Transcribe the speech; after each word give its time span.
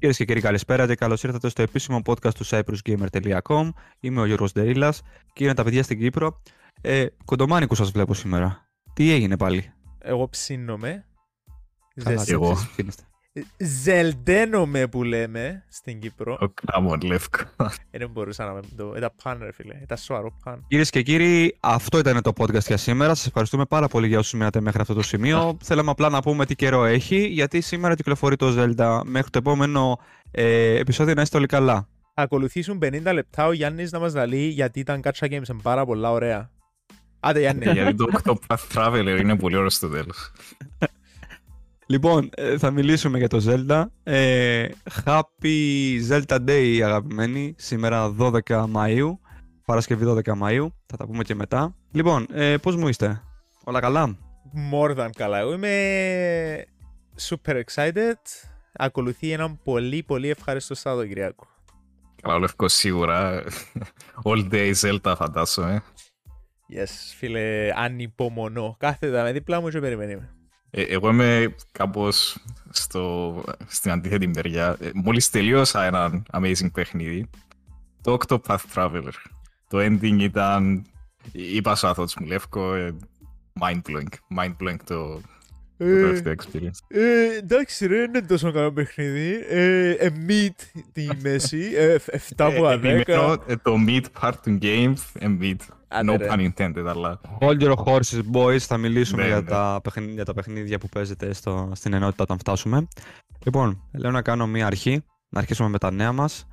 Κυρίες 0.00 0.18
και 0.18 0.24
κύριοι, 0.24 0.40
καλησπέρα 0.40 0.86
και 0.86 0.94
καλώς 0.94 1.22
ήρθατε 1.22 1.48
στο 1.48 1.62
επίσημο 1.62 2.00
podcast 2.04 2.34
του 2.34 2.46
cyprusgamer.com. 2.46 3.70
Είμαι 4.00 4.20
ο 4.20 4.24
Γιώργος 4.24 4.52
Ντερίλα 4.52 4.94
και 5.32 5.44
είναι 5.44 5.54
τα 5.54 5.64
παιδιά 5.64 5.82
στην 5.82 5.98
Κύπρο. 5.98 6.42
Ε, 6.80 7.06
κοντομάνικους 7.24 7.78
σας 7.78 7.90
βλέπω 7.90 8.14
σήμερα. 8.14 8.68
Τι 8.92 9.10
έγινε 9.10 9.36
πάλι; 9.36 9.72
Εγώ 9.98 10.28
ψήνομαι. 10.28 11.04
Καλά, 12.04 12.16
Ζεσ- 12.16 12.30
εγώ. 12.30 12.56
Ψήνεστε. 13.32 13.64
Ζελντένομαι 13.92 14.86
που 14.86 15.02
λέμε 15.02 15.64
στην 15.68 16.00
Κύπρο. 16.00 16.38
Ο 16.40 16.48
Κάμον 16.48 17.00
Λεύκο. 17.00 17.38
Ε, 17.90 17.98
Δεν 17.98 18.10
μπορούσα 18.10 18.44
να 18.44 18.52
με 18.52 18.60
το. 18.76 18.94
Ήταν 18.96 19.10
παν, 19.22 19.38
ρε 19.42 19.52
φίλε. 19.52 19.74
Ήταν 19.82 19.96
σοβαρό 19.98 20.36
παν. 20.44 20.64
Κυρίες 20.68 20.90
και 20.90 21.02
κύριοι, 21.02 21.56
αυτό 21.60 21.98
ήταν 21.98 22.22
το 22.22 22.32
podcast 22.36 22.66
για 22.66 22.76
σήμερα. 22.76 23.14
Σας 23.14 23.26
ευχαριστούμε 23.26 23.64
πάρα 23.64 23.88
πολύ 23.88 24.06
για 24.06 24.18
όσους 24.18 24.32
μείνατε 24.32 24.60
μέχρι 24.60 24.80
αυτό 24.80 24.94
το 24.94 25.02
σημείο. 25.02 25.56
Θέλαμε 25.62 25.90
απλά 25.90 26.08
να 26.08 26.22
πούμε 26.22 26.46
τι 26.46 26.54
καιρό 26.54 26.84
έχει, 26.84 27.26
γιατί 27.26 27.60
σήμερα 27.60 27.94
κυκλοφορεί 27.94 28.36
το 28.36 28.54
Zelda. 28.58 29.00
Μέχρι 29.04 29.30
το 29.30 29.38
επόμενο 29.38 29.98
ε, 30.30 30.78
επεισόδιο 30.78 31.14
να 31.14 31.22
είστε 31.22 31.36
όλοι 31.36 31.46
καλά. 31.46 31.88
Θα 32.14 32.22
ακολουθήσουν 32.22 32.78
50 32.82 33.12
λεπτά 33.12 33.46
ο 33.46 33.52
Γιάννης 33.52 33.90
να 33.90 33.98
μας 33.98 34.14
λαλεί 34.14 34.46
γιατί 34.46 34.80
ήταν 34.80 35.00
Gacha 35.04 35.26
Games 35.26 35.30
είναι 35.32 35.60
πάρα 35.62 35.84
πολλά 35.84 36.10
ωραία. 36.10 36.50
Άντε 37.20 37.40
Γιάννη. 37.40 37.72
Γιατί 37.72 37.94
το 37.94 38.06
Octopath 38.12 38.74
Traveler 38.74 39.18
είναι 39.20 39.36
πολύ 39.36 39.56
ωραίο 39.56 39.70
στο 39.70 39.88
τέλος. 39.88 40.32
Λοιπόν, 41.90 42.30
ε, 42.34 42.58
θα 42.58 42.70
μιλήσουμε 42.70 43.18
για 43.18 43.28
το 43.28 43.44
Zelda. 43.46 43.84
Ε, 44.02 44.68
happy 45.04 45.98
Zelda 46.08 46.38
Day, 46.48 46.80
αγαπημένοι. 46.84 47.54
Σήμερα 47.58 48.14
12 48.18 48.40
Μαΐου. 48.48 49.10
Παρασκευή 49.64 50.04
12 50.08 50.20
Μαΐου. 50.24 50.66
Θα 50.86 50.96
τα 50.96 51.06
πούμε 51.06 51.22
και 51.22 51.34
μετά. 51.34 51.74
Λοιπόν, 51.90 52.26
ε, 52.32 52.56
πώς 52.56 52.76
μου 52.76 52.88
είστε; 52.88 53.22
Όλα 53.64 53.80
καλά; 53.80 54.16
More 54.72 54.96
than 54.96 55.08
καλά. 55.16 55.38
Εγώ 55.38 55.52
είμαι 55.52 56.64
super 57.28 57.62
excited. 57.64 58.14
Ακολουθεί 58.72 59.30
έναν 59.32 59.60
πολύ 59.64 60.02
πολύ 60.02 60.30
ευχάριστο 60.30 60.74
Σαββατοκυριακό. 60.74 61.46
Καλά, 62.22 62.34
ο 62.34 62.38
Λεύκο 62.38 62.68
σίγουρα. 62.68 63.44
All 64.24 64.52
day 64.52 64.72
Zelda 64.80 65.14
φαντάζομαι. 65.16 65.82
Yes, 66.76 67.14
φίλε, 67.16 67.70
ανυπομονώ. 67.74 68.76
Κάθετα 68.78 69.22
με 69.22 69.32
δίπλα 69.32 69.60
μου 69.60 69.68
και 69.68 69.80
περιμένει 69.80 70.16
με. 70.16 70.34
Ε, 70.70 70.82
εγώ 70.82 71.08
είμαι 71.08 71.54
κάπως 71.72 72.38
στο, 72.70 73.34
στην 73.66 73.90
αντίθετη 73.90 74.26
μεριά. 74.26 74.76
Ε, 74.80 74.90
μόλις 74.94 75.30
τελείωσα 75.30 75.84
ένα 75.84 76.22
amazing 76.32 76.72
παιχνίδι. 76.72 77.30
Το 78.02 78.16
Octopath 78.20 78.60
Traveler. 78.74 79.12
Το 79.68 79.78
ending 79.78 80.18
ήταν... 80.20 80.84
Είπα 81.32 81.74
στο 81.74 81.86
αθώος 81.86 82.14
μου 82.14 82.26
Λεύκο, 82.26 82.74
ε, 82.74 82.96
mind-blowing. 83.60 84.38
Mind-blowing 84.38 84.76
το, 84.84 85.20
το 85.84 85.94
τελευταίο 85.94 86.32
experience. 86.36 86.78
Ε, 86.88 87.36
εντάξει 87.36 87.86
ρε, 87.86 88.02
είναι 88.02 88.20
τόσο 88.22 88.52
καλό 88.52 88.72
παιχνίδι. 88.72 89.44
Ε, 89.48 89.90
ε, 89.90 90.10
mid 90.28 90.80
τη 90.92 91.06
μέση, 91.22 91.70
ε, 91.76 91.96
7 92.06 92.16
από 92.36 92.68
Ε, 92.70 92.76
10. 92.76 92.84
επιμένω, 92.84 93.36
ε, 93.46 93.56
το 93.56 93.74
mid 93.86 94.04
part 94.20 94.32
του 94.42 94.58
game, 94.62 94.92
ε, 95.18 95.26
mid. 95.40 95.56
Άντε, 95.88 96.12
No 96.12 96.18
ρε. 96.18 96.26
pun 96.30 96.50
intended, 96.50 96.84
αλλά... 96.88 97.20
Hold 97.40 97.60
your 97.60 97.74
horses, 97.84 98.20
boys. 98.32 98.58
Θα 98.58 98.76
μιλήσουμε 98.76 99.22
Ναι, 99.22 99.28
για, 99.28 99.36
ναι. 99.40 99.46
τα 99.48 99.80
παιχνίδια, 99.82 100.14
για 100.14 100.24
τα 100.24 100.34
παιχνίδια 100.34 100.78
που 100.78 100.88
παίζετε 100.88 101.32
στο, 101.32 101.72
στην 101.74 101.92
ενότητα 101.92 102.22
όταν 102.22 102.38
φτάσουμε. 102.38 102.88
Λοιπόν, 103.44 103.82
λέω 103.98 104.10
να 104.10 104.22
κάνω 104.22 104.46
μία 104.46 104.66
αρχή. 104.66 105.04
Να 105.28 105.38
αρχίσουμε 105.40 105.68
με 105.68 105.78
τα 105.78 105.92
νέα 105.92 106.12
μας. 106.12 106.46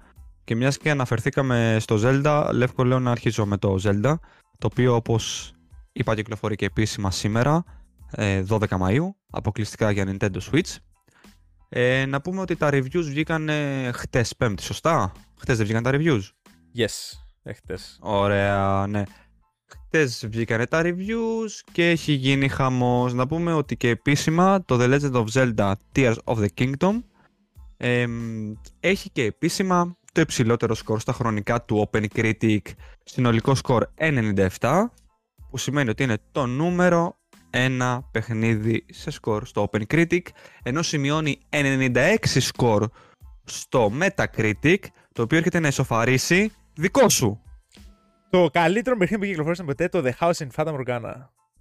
Και 0.43 0.55
μιας 0.55 0.77
και 0.77 0.89
αναφερθήκαμε 0.89 1.77
στο 1.79 1.99
Zelda, 2.03 2.49
Λεύκο 2.53 2.83
λέω 2.83 2.99
να 2.99 3.11
αρχίσω 3.11 3.45
με 3.45 3.57
το 3.57 3.75
Zelda. 3.83 4.15
Το 4.57 4.67
οποίο 4.71 4.95
όπως 4.95 5.53
είπα 5.91 6.15
κυκλοφορεί 6.15 6.55
και 6.55 6.65
επίσημα 6.65 7.11
σήμερα, 7.11 7.55
ε, 7.55 7.76
12 8.15 8.59
Μαΐου, 8.59 9.09
αποκλειστικά 9.29 9.91
για 9.91 10.05
Nintendo 10.07 10.37
Switch. 10.51 10.75
Ε, 11.69 12.05
να 12.05 12.21
πούμε 12.21 12.41
ότι 12.41 12.55
τα 12.55 12.69
reviews 12.71 13.03
βγήκαν 13.03 13.49
ε, 13.49 13.91
χτες 13.93 14.35
πέμπτη, 14.35 14.63
σωστά; 14.63 15.11
Χτες 15.39 15.57
δεν 15.57 15.65
βγήκαν 15.65 15.83
τα 15.83 15.91
reviews; 15.93 16.21
Yes, 16.77 17.19
έχτες. 17.43 17.97
Ωραία, 18.01 18.85
ναι. 18.87 19.03
Χτες 19.65 20.27
βγήκανε 20.27 20.65
τα 20.65 20.81
reviews 20.83 21.49
και 21.71 21.89
έχει 21.89 22.11
γίνει 22.11 22.47
χαμός. 22.47 23.13
Να 23.13 23.27
πούμε 23.27 23.53
ότι 23.53 23.77
και 23.77 23.89
επίσημα 23.89 24.63
το 24.65 24.77
The 24.79 24.99
Legend 24.99 25.11
of 25.11 25.25
Zelda 25.33 25.73
Tears 25.95 26.15
of 26.23 26.37
the 26.37 26.47
Kingdom 26.57 27.01
εμ, 27.77 28.53
έχει 28.79 29.09
και 29.09 29.23
επίσημα 29.23 29.97
το 30.11 30.21
υψηλότερο 30.21 30.73
σκορ 30.75 30.99
στα 30.99 31.13
χρονικά 31.13 31.61
του 31.61 31.89
Open 31.91 32.05
Critic 32.15 32.59
συνολικό 33.03 33.55
σκορ 33.55 33.87
97 33.97 34.47
που 35.49 35.57
σημαίνει 35.57 35.89
ότι 35.89 36.03
είναι 36.03 36.17
το 36.31 36.45
νούμερο 36.45 37.17
ένα 37.49 38.07
παιχνίδι 38.11 38.85
σε 38.91 39.11
σκορ 39.11 39.45
στο 39.45 39.69
Open 39.71 39.81
Critic 39.93 40.21
ενώ 40.63 40.81
σημειώνει 40.81 41.39
96 41.49 42.15
σκορ 42.23 42.87
στο 43.43 43.91
Metacritic 44.01 44.77
το 45.13 45.21
οποίο 45.21 45.37
έρχεται 45.37 45.59
να 45.59 45.67
ισοφαρίσει 45.67 46.51
δικό 46.75 47.09
σου. 47.09 47.41
Το 48.29 48.49
καλύτερο 48.53 48.97
παιχνίδι 48.97 49.21
που 49.21 49.27
κυκλοφόρησε 49.29 49.63
ποτέ 49.63 49.87
το 49.87 50.03
The 50.05 50.11
House 50.19 50.47
in 50.47 50.47
Fata 50.55 50.75
Morgana. 50.75 51.13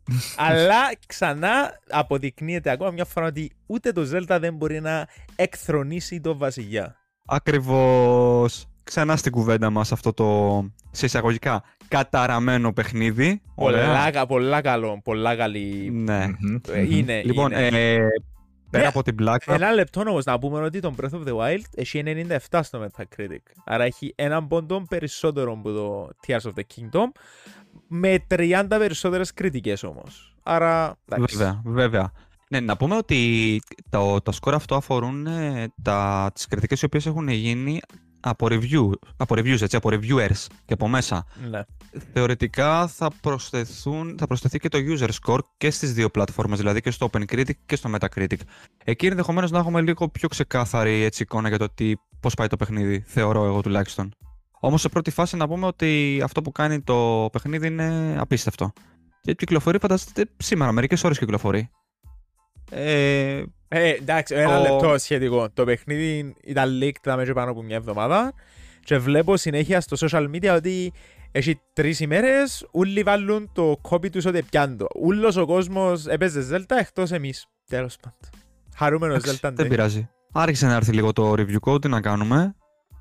Αλλά 0.48 0.92
ξανά 1.06 1.80
αποδεικνύεται 1.90 2.70
ακόμα 2.70 2.90
μια 2.90 3.04
φορά 3.04 3.26
ότι 3.26 3.52
ούτε 3.66 3.92
το 3.92 4.02
Zelda 4.12 4.38
δεν 4.40 4.54
μπορεί 4.54 4.80
να 4.80 5.06
εκθρονήσει 5.36 6.20
το 6.20 6.36
βασιλιά. 6.36 6.96
Ακριβώς 7.26 8.66
ξανά 8.84 9.16
στην 9.16 9.32
κουβέντα 9.32 9.70
μας 9.70 9.92
αυτό 9.92 10.12
το 10.12 10.64
σε 10.90 11.06
εισαγωγικά 11.06 11.62
καταραμένο 11.88 12.72
παιχνίδι. 12.72 13.40
Πολλά, 13.54 14.10
κα- 14.10 14.26
πολλά 14.26 14.60
καλό, 14.60 15.00
πολλά 15.04 15.36
καλή. 15.36 15.90
Ναι. 15.92 16.26
Μμμ. 16.38 16.56
Ε, 16.72 16.96
Είναι, 16.96 17.22
Λοιπόν, 17.24 17.50
είναι. 17.52 17.66
ε, 17.92 17.96
πέρα 18.70 18.82
Ναι, 18.82 18.88
από 18.88 19.02
την 19.02 19.14
πλάκα, 19.14 19.54
Ένα 19.54 19.72
λεπτό 19.72 20.00
όμως 20.00 20.24
να 20.24 20.38
πούμε 20.38 20.60
ότι 20.60 20.80
το 20.80 20.94
Breath 21.00 21.10
of 21.14 21.28
the 21.28 21.36
Wild 21.36 21.60
έχει 21.74 22.02
97 22.50 22.60
στο 22.62 22.86
Metacritic. 22.86 23.38
Άρα 23.64 23.84
έχει 23.84 24.12
έναν 24.16 24.46
πόντο 24.48 24.84
περισσότερο 24.88 25.52
από 25.52 25.72
το 25.72 26.08
Tears 26.26 26.40
of 26.40 26.52
the 26.54 26.62
Kingdom 26.76 27.10
με 27.88 28.24
30 28.34 28.64
περισσότερες 28.68 29.34
κριτικές 29.34 29.82
όμως. 29.82 30.34
Άρα, 30.42 30.96
εντάξει. 31.08 31.36
βέβαια, 31.36 31.62
βέβαια. 31.64 32.12
Ναι, 32.48 32.60
να 32.60 32.76
πούμε 32.76 32.96
ότι 32.96 33.60
το, 33.90 34.20
τα 34.20 34.32
σκορ 34.32 34.54
αυτό 34.54 34.74
αφορούν 34.74 35.26
ε, 35.26 35.66
τα, 35.82 36.30
τις 36.34 36.46
κριτικές 36.46 36.82
οι 36.82 36.84
οποίες 36.84 37.06
έχουν 37.06 37.28
γίνει 37.28 37.80
από, 38.28 38.46
review, 38.50 38.90
από 39.16 39.34
reviews, 39.38 39.62
έτσι, 39.62 39.76
από 39.76 39.88
reviewers 39.92 40.46
και 40.64 40.72
από 40.72 40.88
μέσα. 40.88 41.26
Ναι. 41.50 41.60
Θεωρητικά 42.12 42.86
θα, 42.86 43.10
προσθεθούν, 43.20 44.16
θα 44.18 44.26
προσθεθεί 44.26 44.58
και 44.58 44.68
το 44.68 44.78
user 44.78 45.08
score 45.22 45.38
και 45.56 45.70
στις 45.70 45.92
δύο 45.92 46.08
πλατφόρμες, 46.08 46.58
δηλαδή 46.58 46.80
και 46.80 46.90
στο 46.90 47.10
OpenCritic 47.12 47.50
και 47.66 47.76
στο 47.76 47.90
Metacritic. 47.94 48.38
Εκεί 48.84 49.06
ενδεχομένως 49.06 49.50
να 49.50 49.58
έχουμε 49.58 49.80
λίγο 49.80 50.08
πιο 50.08 50.28
ξεκάθαρη 50.28 51.02
έτσι, 51.02 51.22
εικόνα 51.22 51.48
για 51.48 51.58
το 51.58 51.68
τι, 51.74 51.92
πώς 52.20 52.34
πάει 52.34 52.46
το 52.46 52.56
παιχνίδι, 52.56 53.04
θεωρώ 53.06 53.44
εγώ 53.44 53.60
τουλάχιστον. 53.60 54.10
Όμως 54.60 54.80
σε 54.80 54.88
πρώτη 54.88 55.10
φάση 55.10 55.36
να 55.36 55.48
πούμε 55.48 55.66
ότι 55.66 56.20
αυτό 56.24 56.42
που 56.42 56.52
κάνει 56.52 56.80
το 56.80 57.28
παιχνίδι 57.32 57.66
είναι 57.66 58.16
απίστευτο. 58.18 58.72
Και 59.20 59.34
κυκλοφορεί 59.34 59.78
φανταστείτε 59.78 60.30
σήμερα, 60.36 60.72
μερικές 60.72 61.04
ώρες 61.04 61.18
κυκλοφορεί. 61.18 61.70
Ε, 62.70 63.42
Ε, 63.68 63.90
εντάξει, 63.90 64.34
ένα 64.34 64.58
Ο- 64.58 64.62
λεπτό 64.62 64.98
σχετικό. 64.98 65.50
Το 65.54 65.64
παιχνίδι 65.64 66.34
ήταν 66.44 66.80
leaked 66.82 67.00
τα 67.02 67.16
μέσα 67.16 67.32
πάνω 67.32 67.50
από 67.50 67.62
μια 67.62 67.76
εβδομάδα 67.76 68.32
και 68.84 68.98
βλέπω 68.98 69.36
συνέχεια 69.36 69.80
στο 69.80 70.08
social 70.08 70.30
media 70.34 70.54
ότι 70.56 70.92
έχει 71.32 71.60
τρεις 71.72 72.00
ημέρες. 72.00 72.66
Όλοι 72.70 73.02
βάλουν 73.02 73.50
το 73.52 73.80
copy 73.90 74.10
τους 74.10 74.24
ότι 74.24 74.42
πιάνουν 74.42 74.76
το. 74.76 74.86
Ούλος 75.02 75.36
ο 75.36 75.46
κόσμος 75.46 76.06
έπαιζε 76.06 76.48
Zelda 76.52 76.76
εκτός 76.78 77.12
εμείς. 77.12 77.46
Τέλος 77.68 77.96
πάντων. 77.96 78.18
Χαρούμενος 78.76 79.16
εντάξει, 79.16 79.40
Zelda 79.42 79.50
δεν 79.54 79.66
Day. 79.66 79.68
πειράζει. 79.68 80.08
Άρχισε 80.32 80.66
να 80.66 80.74
έρθει 80.74 80.92
λίγο 80.92 81.12
το 81.12 81.30
review 81.32 81.56
code, 81.72 81.80
τι 81.80 81.88
να 81.88 82.00
κάνουμε. 82.00 82.54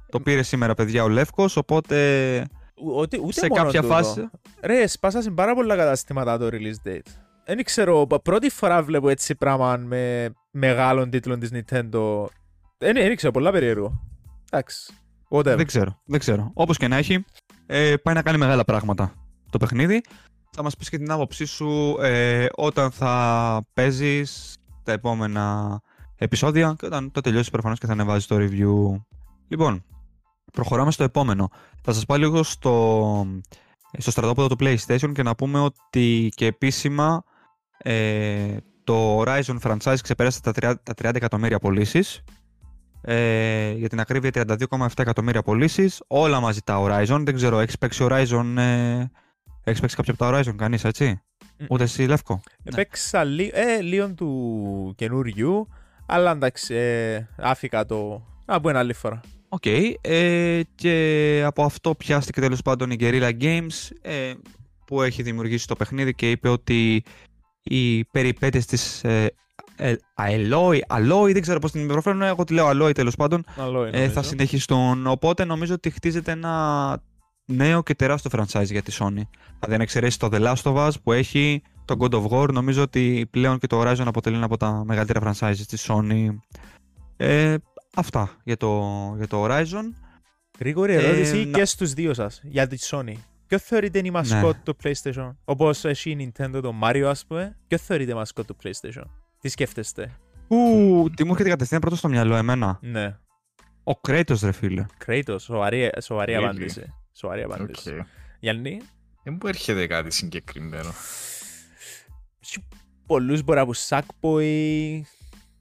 Το 0.10 0.20
πήρε 0.20 0.44
σήμερα 0.44 0.74
παιδιά 0.74 1.04
ο 1.04 1.08
Λεύκος, 1.10 1.58
οπότε 1.58 1.98
Ο- 2.76 3.00
Ούτε, 3.02 3.18
ούτε 3.20 3.32
σε 3.40 3.48
μόνο 3.50 3.64
κάποια 3.64 3.82
τούτο. 3.82 3.94
φάση... 3.94 4.30
Ρε, 4.62 4.88
σπάσασαν 4.88 5.34
πάρα 5.34 5.56
πολλά 5.56 5.76
καταστήματα 5.76 6.38
το 6.38 6.50
release 6.52 6.88
date. 6.90 7.00
Δεν 7.46 7.64
ξέρω, 7.64 8.08
π- 8.08 8.20
πρώτη 8.22 8.50
φορά 8.50 8.84
βλέπω 8.84 9.10
έτσι 9.10 9.36
πράγμα 9.36 9.78
με 9.78 10.34
μεγάλων 10.52 11.10
τίτλων 11.10 11.40
της 11.40 11.50
Nintendo. 11.54 12.26
Δεν 12.78 12.94
δεν 12.94 13.16
ξέρω, 13.16 13.32
πολλά 13.32 13.52
περίεργο. 13.52 14.02
Εντάξει. 14.52 14.94
Whatever. 15.30 15.44
Δεν 15.56 15.66
ξέρω, 15.66 16.02
δεν 16.06 16.20
ξέρω. 16.20 16.52
Όπως 16.54 16.78
και 16.78 16.88
να 16.88 16.96
έχει, 16.96 17.26
ε, 17.66 17.96
πάει 17.96 18.14
να 18.16 18.22
κάνει 18.22 18.38
μεγάλα 18.38 18.64
πράγματα 18.64 19.14
το 19.50 19.58
παιχνίδι. 19.58 20.02
Θα 20.52 20.64
μας 20.64 20.76
πεις 20.76 20.90
και 20.90 20.98
την 20.98 21.12
άποψή 21.12 21.46
σου 21.46 21.98
ε, 22.02 22.46
όταν 22.56 22.92
θα 22.92 23.62
παίζεις 23.74 24.58
τα 24.84 24.92
επόμενα 24.92 25.80
επεισόδια 26.16 26.76
και 26.78 26.86
όταν 26.86 27.12
το 27.12 27.22
τελειώσεις 27.22 27.50
προφανώς 27.50 27.80
και 27.80 27.86
θα 27.86 27.92
ανεβάζεις 27.92 28.28
το 28.28 28.36
review. 28.40 29.02
Λοιπόν, 29.48 29.84
προχωράμε 30.54 30.92
στο 30.92 31.04
επόμενο. 31.04 31.50
Θα 31.82 31.94
σας 31.94 32.06
πάω 32.06 32.18
λίγο 32.18 32.44
στο, 32.44 33.28
στο 33.98 34.12
στρατόπεδο 34.12 34.48
του 34.48 34.56
PlayStation 34.60 35.12
και 35.14 35.24
να 35.24 35.36
πούμε 35.36 35.60
ότι 35.60 36.32
και 36.36 36.46
επίσημα 36.46 37.24
ε, 37.78 38.58
το 38.84 39.22
Horizon 39.22 39.58
franchise 39.62 39.96
ξεπέρασε 40.04 40.42
τα 40.42 40.52
30, 40.62 40.74
τα 40.84 40.94
30 41.10 41.16
εκατομμύρια 41.16 41.60
πωλήσεις. 41.60 42.24
Ε, 43.02 43.72
για 43.72 43.90
την 43.90 44.00
ακρίβεια 44.00 44.32
32,7 44.34 44.88
εκατομμύρια 44.98 45.42
πωλήσεις. 45.42 46.02
Όλα 46.08 46.40
μαζί 46.40 46.62
τα 46.62 46.78
Horizon. 46.84 47.22
Δεν 47.26 47.36
ξέρω, 47.36 47.60
έχεις 47.60 47.78
παίξει 47.78 48.06
Horizon. 48.10 48.54
Ε, 48.58 49.06
έχεις 49.64 49.80
παίξει 49.80 49.96
κάποιο 49.96 50.14
από 50.18 50.24
τα 50.26 50.32
Horizon, 50.40 50.56
κανείς 50.56 50.84
έτσι; 50.84 51.22
Μμ. 51.60 51.66
Ούτε 51.70 51.84
εσύ, 51.84 52.04
Λεύκο; 52.04 52.42
Παίξα 52.76 53.24
λί- 53.24 53.52
ε, 53.54 53.82
λίγο 53.82 54.14
του 54.14 54.94
καινούριου, 54.98 55.68
αλλά 56.06 56.32
εντάξει, 56.32 56.76
ε, 56.76 57.28
άφηκα 57.38 57.86
το 57.86 58.26
Α, 58.46 58.62
που 58.62 58.70
είναι 58.70 58.78
άλλη 58.78 58.94
φορά. 58.94 59.20
Οκ. 59.50 59.66
ε, 60.02 60.62
και 60.76 61.44
από 61.46 61.64
αυτό 61.64 61.96
πιάστηκε 61.96 62.42
τέλος 62.42 62.62
πάντων 62.62 62.92
η 62.92 62.96
Guerrilla 63.00 63.32
Games 63.42 63.90
ε, 64.02 64.34
που 64.86 65.02
έχει 65.02 65.22
δημιουργήσει 65.24 65.68
το 65.68 65.76
παιχνίδι 65.76 66.14
και 66.14 66.32
είπε 66.32 66.50
ότι 66.50 67.04
οι 67.66 68.06
περιπέτειες 68.06 68.66
της 68.66 69.04
ε, 69.04 69.32
ε, 69.76 69.96
Aloy, 70.16 70.80
Aloy, 70.88 71.30
δεν 71.34 71.42
ξέρω 71.42 71.60
πώς 71.60 71.72
την 71.72 71.88
προφέρουν, 71.88 72.22
εγώ 72.22 72.44
τη 72.44 72.54
λέω 72.54 72.70
Aloy 72.70 72.94
τέλος 72.96 73.16
πάντων, 73.16 73.44
Άλλο 73.58 73.88
είναι. 73.88 73.98
ε, 73.98 74.00
θα 74.02 74.08
νομίζω. 74.08 74.22
συνεχιστούν. 74.24 75.08
Οπότε 75.08 75.46
νομίζω 75.46 75.74
ότι 75.74 75.90
χτίζεται 75.90 76.32
ένα 76.32 77.02
νέο 77.46 77.84
και 77.84 77.96
τεράστιο 77.96 78.32
franchise 78.34 78.66
για 78.66 78.82
τη 78.82 78.96
Sony. 79.00 79.22
Δηλαδή 79.60 79.74
αν 79.74 79.82
εξαιρέσει 79.82 80.20
το 80.20 80.30
The 80.32 80.42
Last 80.42 80.62
of 80.64 80.76
Us 80.88 80.92
που 81.04 81.12
έχει 81.12 81.62
το 81.86 81.96
God 82.00 82.12
of 82.14 82.28
War, 82.30 82.50
νομίζω 82.54 82.82
ότι 82.82 83.28
πλέον 83.32 83.58
και 83.60 83.68
το 83.68 83.82
Horizon 83.82 84.04
αποτελεί 84.06 84.36
ένα 84.36 84.46
από 84.46 84.58
τα 84.58 84.84
μεγαλύτερα 84.86 85.34
franchises 85.34 85.62
της 85.68 85.86
Sony. 85.90 86.28
Ε, 87.18 87.56
αυτά 87.96 88.30
για 88.44 88.58
το, 88.58 88.82
για 89.18 89.28
το 89.28 89.46
Horizon. 89.46 89.84
Γρήγορη 90.60 90.94
Ε, 90.94 90.98
ερώτηση 91.06 91.46
να- 91.46 91.58
και 91.58 91.66
στους 91.66 91.94
δύο 91.94 92.14
σας 92.14 92.42
για 92.44 92.68
τη 92.68 92.78
Sony. 92.82 93.14
Ποιο 93.48 93.60
θεωρείτε 93.60 93.98
είναι 93.98 94.08
η 94.08 94.12
μασκότ 94.12 94.56
Ναι. 94.56 94.62
του 94.64 94.76
PlayStation; 94.84 95.36
Όπως 95.46 95.86
έχει 95.86 96.10
η 96.12 96.32
Nintendo 96.38 96.60
το 96.62 96.74
Mario 96.84 97.04
ας 97.08 97.26
πούμε. 97.26 97.58
Ποιο 97.68 97.78
θεωρείτε 97.78 98.14
μασκότ 98.14 98.48
του 98.48 98.56
PlayStation; 98.64 99.04
Τι 99.42 99.50
σκέφτεστε; 99.50 100.12
Ου, 100.48 101.10
τι 101.16 101.24
μου 101.24 101.32
έρχεται 101.32 101.50
κατευθείαν 101.50 101.82
πρώτο 101.82 101.96
στο 101.96 102.08
μυαλό 102.08 102.36
εμένα. 102.36 102.78
Ναι. 102.82 103.18
Ο 103.84 103.92
Kratos 104.08 104.40
ρε 104.42 104.52
φίλε. 104.52 104.86
Kratos. 105.06 105.36
Σοβαρή, 105.40 105.90
σοβαρή 106.02 106.34
Really? 106.38 106.44
απάντηση. 106.44 106.94
Σοβαρή 107.14 107.44
Οκ. 107.44 107.54
απάντηση. 107.54 108.06
Γιάννη; 108.40 108.82
Δεν 109.24 109.34
μου 109.42 109.48
έρχεται 109.48 109.88
κάτι 109.88 110.12
συγκεκριμένο. 110.12 110.90
Έχει 112.44 112.68
πολλούς 113.06 113.44
μπορεί 113.44 113.60
από 113.60 113.72
Sackboy, 113.90 115.02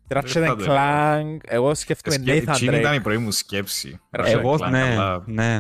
Ratchet 0.09 0.23
Δεν 0.33 0.43
and 0.43 0.47
θα 0.47 0.57
το 0.57 0.65
Clank. 0.69 1.37
Εγώ 1.45 1.75
σκέφτομαι 1.75 2.17
Σκε- 2.17 2.45
Nathan 2.49 2.53
Εκείνη 2.55 2.77
ήταν 2.79 2.93
Drake. 2.93 2.97
η 2.97 3.01
πρώτη 3.01 3.19
μου 3.19 3.31
σκέψη. 3.31 4.01
Εγώ, 4.11 4.53
Ratchet 4.55 4.59
and 4.59 4.67
Clank, 4.67 4.71
ναι, 4.71 4.83
αλλά 4.83 5.23
ναι. 5.27 5.59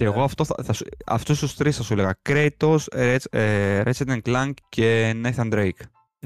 Και 0.00 0.06
Ναι. 0.06 0.12
εγώ 0.14 0.22
αυτό 0.22 0.44
θα, 0.44 0.54
θα 0.62 0.72
σου, 0.72 0.84
αυτούς 1.06 1.38
τους 1.38 1.54
τρεις 1.54 1.76
θα 1.76 1.82
σου 1.82 1.92
έλεγα. 1.92 2.18
Kratos, 2.28 2.78
Ratchet, 2.92 3.16
ε, 3.30 3.82
Ratchet 3.84 4.18
Clank 4.24 4.52
και 4.68 5.14
Nathan 5.24 5.52
Drake. 5.52 5.70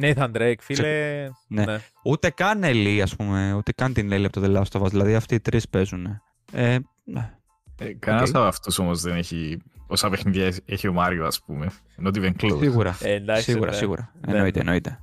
Nathan 0.01 0.31
Drake, 0.37 0.55
φίλε. 0.61 1.29
Ναι. 1.49 1.65
Ναι. 1.65 1.79
Ούτε 2.05 2.31
καν 2.31 2.61
Ellie, 2.65 3.01
ας 3.03 3.17
πούμε, 3.17 3.53
ούτε 3.53 3.73
καν 3.73 3.93
την 3.93 4.11
Ellie 4.13 4.25
από 4.25 4.41
το 4.41 4.43
The 4.45 4.57
Last 4.57 4.81
of 4.81 4.85
Us. 4.85 4.91
Δηλαδή 4.91 5.15
αυτοί 5.15 5.35
οι 5.35 5.41
τρεις 5.41 5.69
παίζουν. 5.69 6.21
Ε, 6.53 6.77
ναι. 7.05 7.31
Ε, 7.79 7.93
Κανένας 7.99 8.29
Οκ. 8.29 8.37
από 8.37 8.45
αυτούς 8.45 8.79
όμως 8.79 9.01
δεν 9.01 9.17
έχει 9.17 9.63
όσα 9.87 10.11
παιχνίδια 10.11 10.53
έχει 10.65 10.89
ο 10.89 10.93
Mario, 10.93 11.27
ας 11.27 11.41
πούμε. 11.47 11.67
Not 12.05 12.15
even 12.17 12.33
close. 12.43 12.59
Σίγουρα. 12.61 12.97
Ε, 13.03 13.13
εντάξει, 13.13 13.43
σίγουρα, 13.43 13.71
ναι. 13.71 13.77
σίγουρα. 13.77 14.13
Ναι. 14.27 14.33
Εννοείται, 14.35 14.61
εννοείται. 14.61 14.99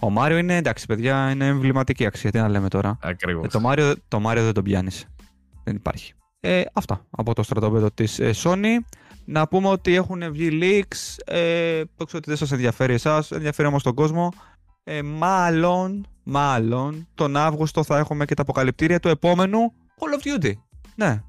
Ο 0.00 0.10
Μάριο 0.10 0.38
είναι 0.38 0.56
εντάξει, 0.56 0.86
παιδιά, 0.86 1.30
είναι 1.30 1.46
εμβληματική 1.46 2.06
αξία. 2.06 2.30
Τι 2.30 2.38
να 2.38 2.48
λέμε 2.48 2.68
τώρα. 2.68 2.98
Ακριβώς. 3.02 3.44
Ε, 3.46 3.48
το, 3.48 3.60
Mario, 3.64 3.94
το 4.08 4.30
Mario 4.30 4.34
δεν 4.42 4.52
τον 4.52 4.64
πιάνεις. 4.64 5.06
Δεν 5.64 5.74
υπάρχει. 5.76 6.12
Ε, 6.40 6.62
αυτά 6.72 7.06
από 7.10 7.34
το 7.34 7.42
στρατόπεδο 7.42 7.90
της 7.90 8.18
ε, 8.18 8.30
Sony. 8.36 8.78
Να 9.24 9.48
πούμε 9.48 9.68
ότι 9.68 9.94
έχουν 9.94 10.32
βγει 10.32 10.58
leaks. 10.62 11.22
Ε, 11.24 11.82
το 11.96 12.04
ξέρω 12.04 12.18
ότι 12.18 12.28
δεν 12.28 12.36
σας 12.36 12.52
ενδιαφέρει 12.52 12.94
εσάς, 12.94 13.30
ενδιαφέρει 13.30 13.68
όμως 13.68 13.82
τον 13.82 13.94
κόσμο. 13.94 14.32
Ε, 14.84 15.02
μάλλον, 15.02 16.06
μάλλον, 16.22 17.08
τον 17.14 17.36
Αύγουστο 17.36 17.84
θα 17.84 17.98
έχουμε 17.98 18.24
και 18.24 18.34
τα 18.34 18.42
αποκαλυπτήρια 18.42 19.00
του 19.00 19.08
επόμενου 19.08 19.72
Call 19.98 20.20
of 20.20 20.44
Duty. 20.44 20.52
Ναι. 20.94 21.22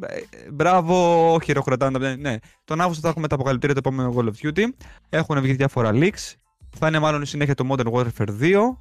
Ε, 0.00 0.50
Μπράβο, 0.52 1.38
χειροκροτάνε. 1.44 2.14
Ναι, 2.14 2.36
τον 2.64 2.80
Αύγουστο 2.80 3.02
θα 3.02 3.08
έχουμε 3.08 3.28
τα 3.28 3.34
αποκαλυπτήρια 3.34 3.74
του 3.74 3.88
επόμενου 3.88 4.14
Call 4.16 4.24
of 4.24 4.48
Duty. 4.48 4.64
Έχουν 5.08 5.40
βγει 5.40 5.52
διάφορα 5.52 5.90
leaks. 5.92 6.34
Θα 6.78 6.86
είναι 6.86 6.98
μάλλον 6.98 7.22
η 7.22 7.26
συνέχεια 7.26 7.54
του 7.54 7.66
Modern 7.70 7.92
Warfare 7.92 8.40
2. 8.40 8.76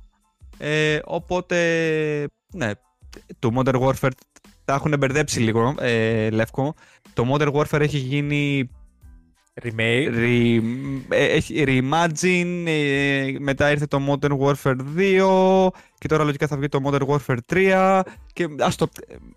Ε, 0.58 1.00
οπότε, 1.04 1.58
ναι, 2.54 2.72
το 3.40 3.50
Modern 3.56 3.82
Warfare 3.82 4.12
τα 4.66 4.74
έχουν 4.74 4.94
μπερδέψει 5.00 5.40
λίγο, 5.40 5.76
ε, 5.80 6.30
Λεύκο. 6.30 6.74
Το 7.14 7.26
Modern 7.34 7.52
Warfare 7.52 7.80
έχει 7.80 7.98
γίνει 7.98 8.70
Remake. 9.64 10.10
re, 10.16 10.62
ε, 11.10 11.26
έχει 11.26 11.64
reimagine, 11.68 12.64
ε, 12.68 13.36
μετά 13.40 13.72
ήρθε 13.72 13.86
το 13.86 14.00
Modern 14.10 14.38
Warfare 14.40 14.76
2 14.96 15.68
και 15.98 16.08
τώρα 16.08 16.24
λογικά 16.24 16.48
θα 16.48 16.58
βγει 16.58 16.68
το 16.68 16.80
Modern 16.86 17.08
Warfare 17.08 17.38
3 17.54 18.02
και 18.34 18.48
ας, 18.60 18.76
το, 18.76 18.88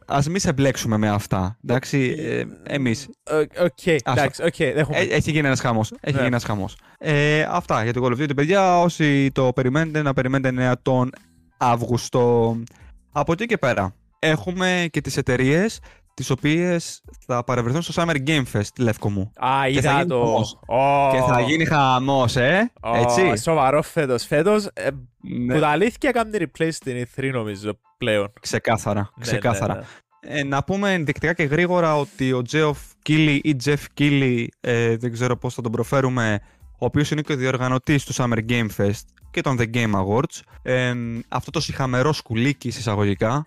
ας 0.06 0.28
μη 0.28 0.38
σε 0.38 0.52
μπλέξουμε 0.52 0.96
με 0.96 1.08
αυτά, 1.08 1.58
εντάξει, 1.64 2.14
ε, 2.18 2.44
εμείς. 2.74 3.08
Ε, 3.22 3.62
Οκ, 3.64 3.86
εντάξει, 3.86 4.42
οκ, 4.42 4.54
δέχομαι. 4.74 4.98
Ε, 4.98 5.02
έχει 5.02 5.30
γίνει 5.30 5.46
ένας 5.46 5.60
χαμός. 5.60 5.90
Έχει 5.90 6.00
Ναι. 6.04 6.10
γίνει 6.12 6.26
ένας 6.26 6.44
χαμός. 6.44 6.76
Ε, 6.98 7.42
αυτά 7.50 7.82
για 7.84 7.92
το 7.92 8.04
Call 8.04 8.10
of 8.18 8.22
Duty, 8.22 8.34
παιδιά. 8.36 8.80
Όσοι 8.80 9.30
το 9.32 9.52
περιμένετε, 9.54 10.02
να 10.02 10.12
περιμένετε 10.12 10.50
νέα 10.54 10.82
τον 10.82 11.10
Αύγουστο. 11.56 12.56
Από 13.12 13.32
εκεί 13.32 13.46
και 13.46 13.58
πέρα, 13.58 13.94
έχουμε 14.18 14.86
και 14.90 15.00
τις 15.00 15.16
εταιρείες 15.16 15.80
τις 16.14 16.30
οποίες 16.30 17.02
θα 17.26 17.44
παρευρεθούν 17.44 17.82
στο 17.82 18.02
Summer 18.02 18.16
Game 18.28 18.42
Fest, 18.52 18.68
Λεύκο 18.78 19.10
μου. 19.10 19.32
Α, 19.36 19.48
θα 19.60 19.68
είδα 19.68 19.92
γίνει 19.96 20.06
το. 20.06 20.18
χαμός. 20.24 20.58
Ω, 20.66 21.10
Και 21.12 21.32
θα 21.32 21.40
γίνει 21.40 21.64
χαμός, 21.64 22.36
ε, 22.36 22.70
ω, 22.82 22.96
έτσι. 22.96 23.36
Σοβαρό 23.42 23.82
φέτος. 23.82 24.24
Φέτος, 24.26 24.66
ε, 24.72 24.88
Ναι, 25.20 25.54
που 25.54 25.60
τα 25.60 25.68
αλήθεια 25.68 26.10
κάνει 26.10 26.30
replace 26.38 26.68
στην 26.72 27.06
E3 27.16 27.30
νομίζω 27.32 27.78
πλέον. 27.98 28.32
ξεκάθαρα, 28.40 29.00
Ναι, 29.16 29.22
ξεκάθαρα. 29.24 29.74
ναι, 29.74 29.80
ναι. 29.80 30.38
Ε, 30.40 30.44
να 30.44 30.64
πούμε 30.64 30.92
ενδεικτικά 30.92 31.32
και 31.32 31.42
γρήγορα 31.42 31.96
ότι 31.96 32.32
ο 32.32 32.42
Geoff 32.50 32.72
Keighley 33.08 33.38
ή 33.42 33.56
Jeff 33.64 33.76
Keighley, 33.98 34.44
ε, 34.60 34.96
δεν 34.96 35.12
ξέρω 35.12 35.36
πώς 35.36 35.54
θα 35.54 35.62
τον 35.62 35.72
προφέρουμε, 35.72 36.40
ο 36.78 36.84
οποίος 36.84 37.10
είναι 37.10 37.20
και 37.20 37.32
ο 37.32 37.36
διοργανωτής 37.36 38.04
του 38.04 38.14
Summer 38.14 38.38
Game 38.48 38.66
Fest 38.76 39.00
και 39.30 39.40
των 39.40 39.56
The 39.60 39.74
Game 39.74 39.92
Awards, 39.94 40.40
ε, 40.62 40.92
αυτό 41.28 41.50
το 41.50 41.60
συχαμερό 41.60 42.12
σκουλίκι 42.12 42.68
εισαγωγικά, 42.68 43.46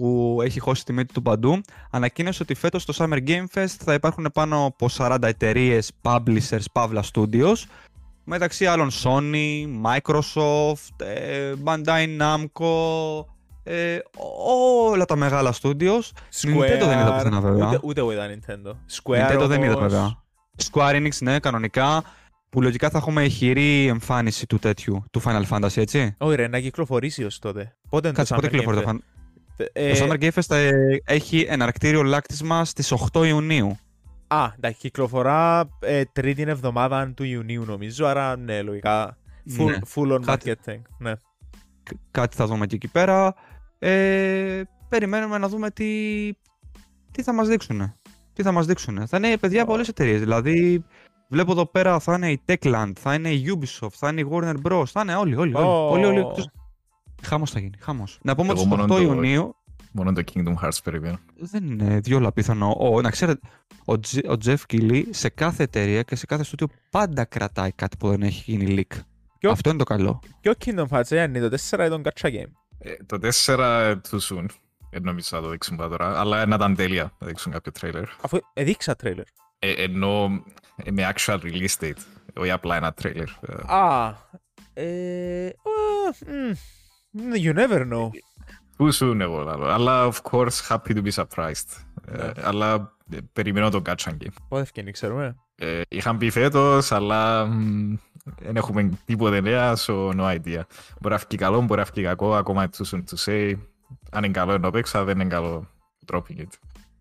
που 0.00 0.38
έχει 0.42 0.60
χώσει 0.60 0.84
τη 0.84 0.92
μύτη 0.92 1.12
του 1.12 1.22
παντού, 1.22 1.60
ανακοίνωσε 1.90 2.42
ότι 2.42 2.54
φέτος 2.54 2.82
στο 2.82 2.94
Summer 2.96 3.28
Game 3.28 3.44
Fest 3.54 3.74
θα 3.84 3.94
υπάρχουν 3.94 4.30
πάνω 4.34 4.64
από 4.64 4.88
40 4.96 5.16
εταιρείες 5.22 5.92
publishers, 6.02 6.64
Pavla 6.72 7.00
Studios, 7.12 7.56
μεταξύ 8.24 8.66
άλλων 8.66 8.90
Sony, 9.02 9.66
Microsoft, 9.84 11.04
ε, 11.06 11.52
Bandai 11.64 12.18
Namco, 12.20 13.24
ε, 13.62 13.98
όλα 14.90 15.04
τα 15.04 15.16
μεγάλα 15.16 15.54
studios. 15.60 16.02
Nintendo 16.42 16.78
δεν 16.78 16.98
είδα 16.98 17.14
πουθενά, 17.16 17.40
βέβαια. 17.40 17.66
Ούτε, 17.66 17.80
ούτε 17.82 18.00
εγώ 18.00 18.12
είδα 18.12 18.26
Nintendo. 18.28 18.70
Square 18.70 19.30
Nintendo 19.30 19.46
δεν 19.46 19.62
είδα 19.62 19.74
όμως. 19.74 19.92
βέβαια. 19.92 20.22
Square 20.70 20.94
Enix, 20.94 21.18
ναι, 21.20 21.38
κανονικά. 21.38 22.02
Που 22.50 22.62
λογικά 22.62 22.90
θα 22.90 22.98
έχουμε 22.98 23.24
ηχηρή 23.24 23.86
εμφάνιση 23.86 24.46
του 24.46 24.58
τέτοιου, 24.58 25.04
του 25.10 25.22
Final 25.24 25.42
Fantasy, 25.48 25.76
έτσι. 25.76 26.14
Όχι 26.18 26.36
ρε, 26.36 26.48
να 26.48 26.60
κυκλοφορήσει 26.60 27.24
ως 27.24 27.38
τότε. 27.38 27.76
Πότε 27.88 28.08
είναι 28.08 28.16
Κάτσε, 28.16 28.34
το 28.34 28.40
πότε 28.40 28.48
Summer 28.48 28.58
κυκλοφορεί 28.58 28.78
Game 28.78 28.84
το 28.84 28.90
Fest? 28.90 29.09
Fan... 29.62 29.66
Ε, 29.72 29.92
Το 29.98 30.04
Summer 30.04 30.22
Game 30.22 30.30
Fest 30.40 30.54
ε, 30.56 30.70
έχει 31.04 31.46
εναρκτήριο 31.48 32.02
λάκτισμα 32.02 32.64
στις 32.64 32.92
8 33.12 33.26
Ιουνίου. 33.26 33.78
Α, 34.26 34.48
εντάξει, 34.56 34.78
κυκλοφορά 34.80 35.68
ε, 35.80 36.02
τρίτη 36.12 36.42
εβδομάδα 36.42 37.12
του 37.16 37.24
Ιουνίου 37.24 37.64
νομίζω, 37.64 38.06
άρα 38.06 38.36
ναι, 38.36 38.62
λογικά 38.62 39.16
full, 39.58 39.64
Ναι. 39.64 39.76
full 39.94 40.14
on 40.16 40.22
Κάτι- 40.24 40.52
marketing. 40.64 40.80
Ναι. 40.98 41.12
Κ- 41.82 41.96
Κάτι 42.10 42.36
θα 42.36 42.46
δούμε 42.46 42.66
και 42.66 42.74
εκεί 42.74 42.88
πέρα. 42.88 43.34
Ε, 43.78 44.62
περιμένουμε 44.88 45.38
να 45.38 45.48
δούμε 45.48 45.70
τι, 45.70 45.86
τι 47.10 47.22
θα 47.22 47.32
μας 47.32 47.48
δείξουν. 47.48 47.94
Τι 48.32 48.42
θα 48.42 48.52
μας 48.52 48.66
δείξουν. 48.66 49.06
Θα 49.06 49.16
είναι 49.16 49.36
παιδιά 49.36 49.62
από 49.62 49.72
όλες 49.72 49.86
τις 49.86 49.94
εταιρείες. 49.98 50.20
Δηλαδή, 50.20 50.84
βλέπω 51.28 51.52
εδώ 51.52 51.66
πέρα 51.66 51.98
θα 51.98 52.14
είναι 52.14 52.30
η 52.30 52.40
Techland, 52.46 52.92
θα 52.98 53.14
είναι 53.14 53.30
η 53.30 53.44
Ubisoft, 53.58 53.92
θα 53.92 54.08
είναι 54.08 54.20
η 54.20 54.28
Warner 54.32 54.54
Bros. 54.68 54.84
Θα 54.86 55.00
είναι 55.00 55.14
όλοι, 55.14 55.36
όλοι, 55.36 55.54
όλοι. 55.54 55.66
Ω. 55.66 55.88
όλοι, 55.90 56.04
όλοι. 56.04 56.26
Χάμος 57.22 57.50
θα 57.50 57.58
γίνει, 57.58 57.76
χάμος. 57.80 58.18
Να 58.22 58.34
πούμε 58.34 58.50
ότι 58.52 58.60
Εγώ 58.60 58.68
στις 58.68 58.76
μόνο 58.78 58.94
8 58.94 58.96
το- 58.96 59.02
Ιουνίου 59.12 59.54
Μόνο 59.92 60.12
το 60.12 60.22
Kingdom 60.32 60.54
Hearts 60.62 60.78
περιμένω. 60.84 61.18
δεν 61.36 61.66
είναι 61.66 62.00
διόλα 62.00 62.32
πιθανό. 62.32 62.76
Ο, 62.78 63.00
να 63.00 63.10
ξέρετε, 63.10 63.40
ο, 63.84 64.00
Τζ- 64.00 64.28
ο 64.28 64.36
Jeff 64.44 64.56
Keighley 64.72 65.02
σε 65.10 65.28
κάθε 65.28 65.62
εταιρεία 65.62 66.02
και 66.02 66.16
σε 66.16 66.26
κάθε 66.26 66.44
στούντιο 66.44 66.68
πάντα 66.90 67.24
κρατάει 67.24 67.72
κάτι 67.72 67.96
που 67.96 68.08
δεν 68.08 68.22
έχει 68.22 68.50
γίνει 68.56 68.74
leak. 68.90 68.96
Ποιο- 69.38 69.50
Αυτό 69.50 69.68
είναι 69.68 69.78
το 69.78 69.84
καλό. 69.84 70.20
Και 70.40 70.50
ο 70.50 70.52
Kingdom 70.64 70.86
Hearts, 70.90 71.10
ε, 71.10 71.22
είναι 71.22 71.40
το 71.40 71.48
4 71.48 71.86
ήταν 71.86 72.02
gacha 72.04 72.26
game. 72.28 72.50
Ε, 72.78 72.92
το 73.06 73.18
4 73.18 73.90
too 74.10 74.18
soon. 74.18 74.46
Δεν 74.90 75.02
νομίζω 75.02 75.28
να 75.32 75.40
το 75.40 75.48
δείξουν 75.50 75.76
πάρα 75.76 75.88
τώρα, 75.88 76.20
αλλά 76.20 76.46
να 76.46 76.54
ήταν 76.54 76.74
τέλεια 76.74 77.12
να 77.18 77.26
δείξουν 77.26 77.52
κάποιο 77.52 77.72
trailer. 77.80 78.04
Αφού 78.20 78.38
έδειξα 78.52 78.96
τρέιλερ. 78.96 79.24
Ε, 79.58 79.70
ενώ 79.72 80.42
ε, 80.76 80.90
με 80.90 81.12
actual 81.14 81.38
release 81.40 81.76
date, 81.80 82.00
όχι 82.36 82.50
απλά 82.50 82.76
ένα 82.76 82.94
trailer. 83.02 83.26
Ε, 83.48 83.74
Α, 83.74 84.14
ε, 84.72 85.46
ε, 85.46 85.52
μ, 86.26 86.52
you 87.16 87.54
never 87.54 87.80
know. 87.92 88.08
Too 88.78 88.90
soon 88.92 89.20
εγώ 89.20 89.42
λέω, 89.42 89.68
αλλά 89.70 90.08
of 90.12 90.30
course 90.30 90.68
happy 90.68 90.94
to 90.94 91.02
be 91.02 91.10
surprised. 91.12 91.82
Ε, 92.08 92.16
Ναι. 92.16 92.32
αλλά 92.42 92.96
ε, 93.12 93.16
περιμένω 93.32 93.68
το 93.70 93.82
gacha 93.86 94.08
game. 94.10 94.32
Πότε 94.48 94.62
ευκαινεί, 94.62 94.90
ξέρουμε. 94.90 95.36
Ε, 95.54 95.80
είχαν 95.88 96.18
πει 96.18 96.30
φέτος, 96.30 96.92
αλλά 96.92 97.46
μ, 97.46 97.94
δεν 98.38 98.56
έχουμε 98.56 98.90
τίποτε 99.04 99.40
νέα, 99.40 99.76
so 99.76 99.94
no 100.16 100.24
idea. 100.34 100.60
Μπορεί 101.00 101.14
να 101.14 101.16
βγει 101.16 101.36
καλό, 101.36 101.60
μπορεί 101.62 101.80
να 101.80 101.86
βγει 101.92 102.02
κακό, 102.02 102.34
ακόμα 102.34 102.68
too 102.76 102.84
soon 102.90 103.02
to 103.10 103.24
say. 103.24 103.54
Αν 104.10 104.24
είναι 104.24 104.32
καλό 104.32 104.52
ενώ 104.52 104.70
παίξα, 104.70 105.04
δεν 105.04 105.20
είναι 105.20 105.28
καλό 105.28 105.68
dropping 106.12 106.38
it. 106.38 106.48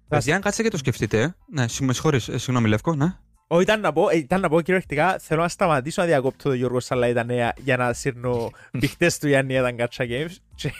Παιδιά, 0.08 0.36
αν 0.36 0.42
κάτσετε 0.42 0.64
και 0.64 0.70
το 0.70 0.78
σκεφτείτε. 0.78 1.36
Ναι, 1.52 1.68
συ- 1.68 1.86
με 1.86 1.94
συγχωρείς, 1.94 2.28
ε, 2.28 2.38
συγγνώμη, 2.38 2.68
Λεύκο, 2.70 2.96
ναι. 2.96 3.18
Όχι, 3.52 3.62
ήταν 3.64 3.80
να 3.80 3.94
πω, 3.94 4.10
ε, 4.10 4.18
ήταν 4.18 4.42
να 4.42 4.50
πω 4.50 4.58
κυριολεκτικά, 4.62 5.18
θέλω 5.20 5.42
να 5.42 5.48
σταματήσω 5.48 6.02
να 6.02 6.08
διακόπτω 6.08 6.44
τον 6.50 6.58
Γιώργο 6.58 6.80
Σαλάι 6.80 7.14
τα 7.14 7.24
νέα 7.24 7.54
για 7.58 7.78
να 7.78 7.94
σύρνω 7.94 8.50
πηχτές 8.80 9.18
του 9.18 9.28
Γιάννη 9.28 9.54
ήταν 9.54 9.74
Γκάτσα 9.76 10.06
Games. 10.10 10.36
Και- 10.56 10.72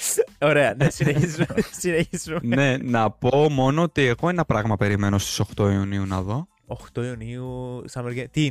Ωραία, 0.48 0.74
ναι, 0.74 0.90
συνεχίζουμε. 0.98 1.46
συνεχίζουμε. 1.70 2.40
ναι, 2.42 2.76
να 2.76 3.10
πω 3.10 3.50
μόνο 3.50 3.82
ότι 3.82 4.02
εγώ 4.06 4.28
ένα 4.28 4.44
πράγμα 4.44 4.76
περιμένω 4.76 5.18
στις 5.18 5.42
8 5.56 5.70
Ιουνίου 5.72 6.06
να 6.06 6.22
δω. 6.22 6.48
8 6.94 7.02
Ιουνίου, 7.04 7.84
Summer 7.92 8.18
Game. 8.18 8.24
Τι, 8.30 8.50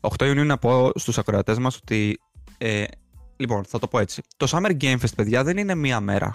8 0.00 0.26
Ιουνίου 0.26 0.44
να 0.44 0.58
πω 0.58 0.90
στους 0.94 1.18
ακροατές 1.18 1.58
μας 1.58 1.76
ότι... 1.76 2.18
Ε, 2.58 2.84
λοιπόν, 3.36 3.64
θα 3.64 3.78
το 3.78 3.88
πω 3.88 3.98
έτσι. 3.98 4.22
Το 4.36 4.46
Summer 4.50 4.70
Game 4.80 4.96
Fest, 5.00 5.14
παιδιά, 5.16 5.44
δεν 5.44 5.56
είναι 5.56 5.74
μία 5.74 6.00
μέρα. 6.00 6.34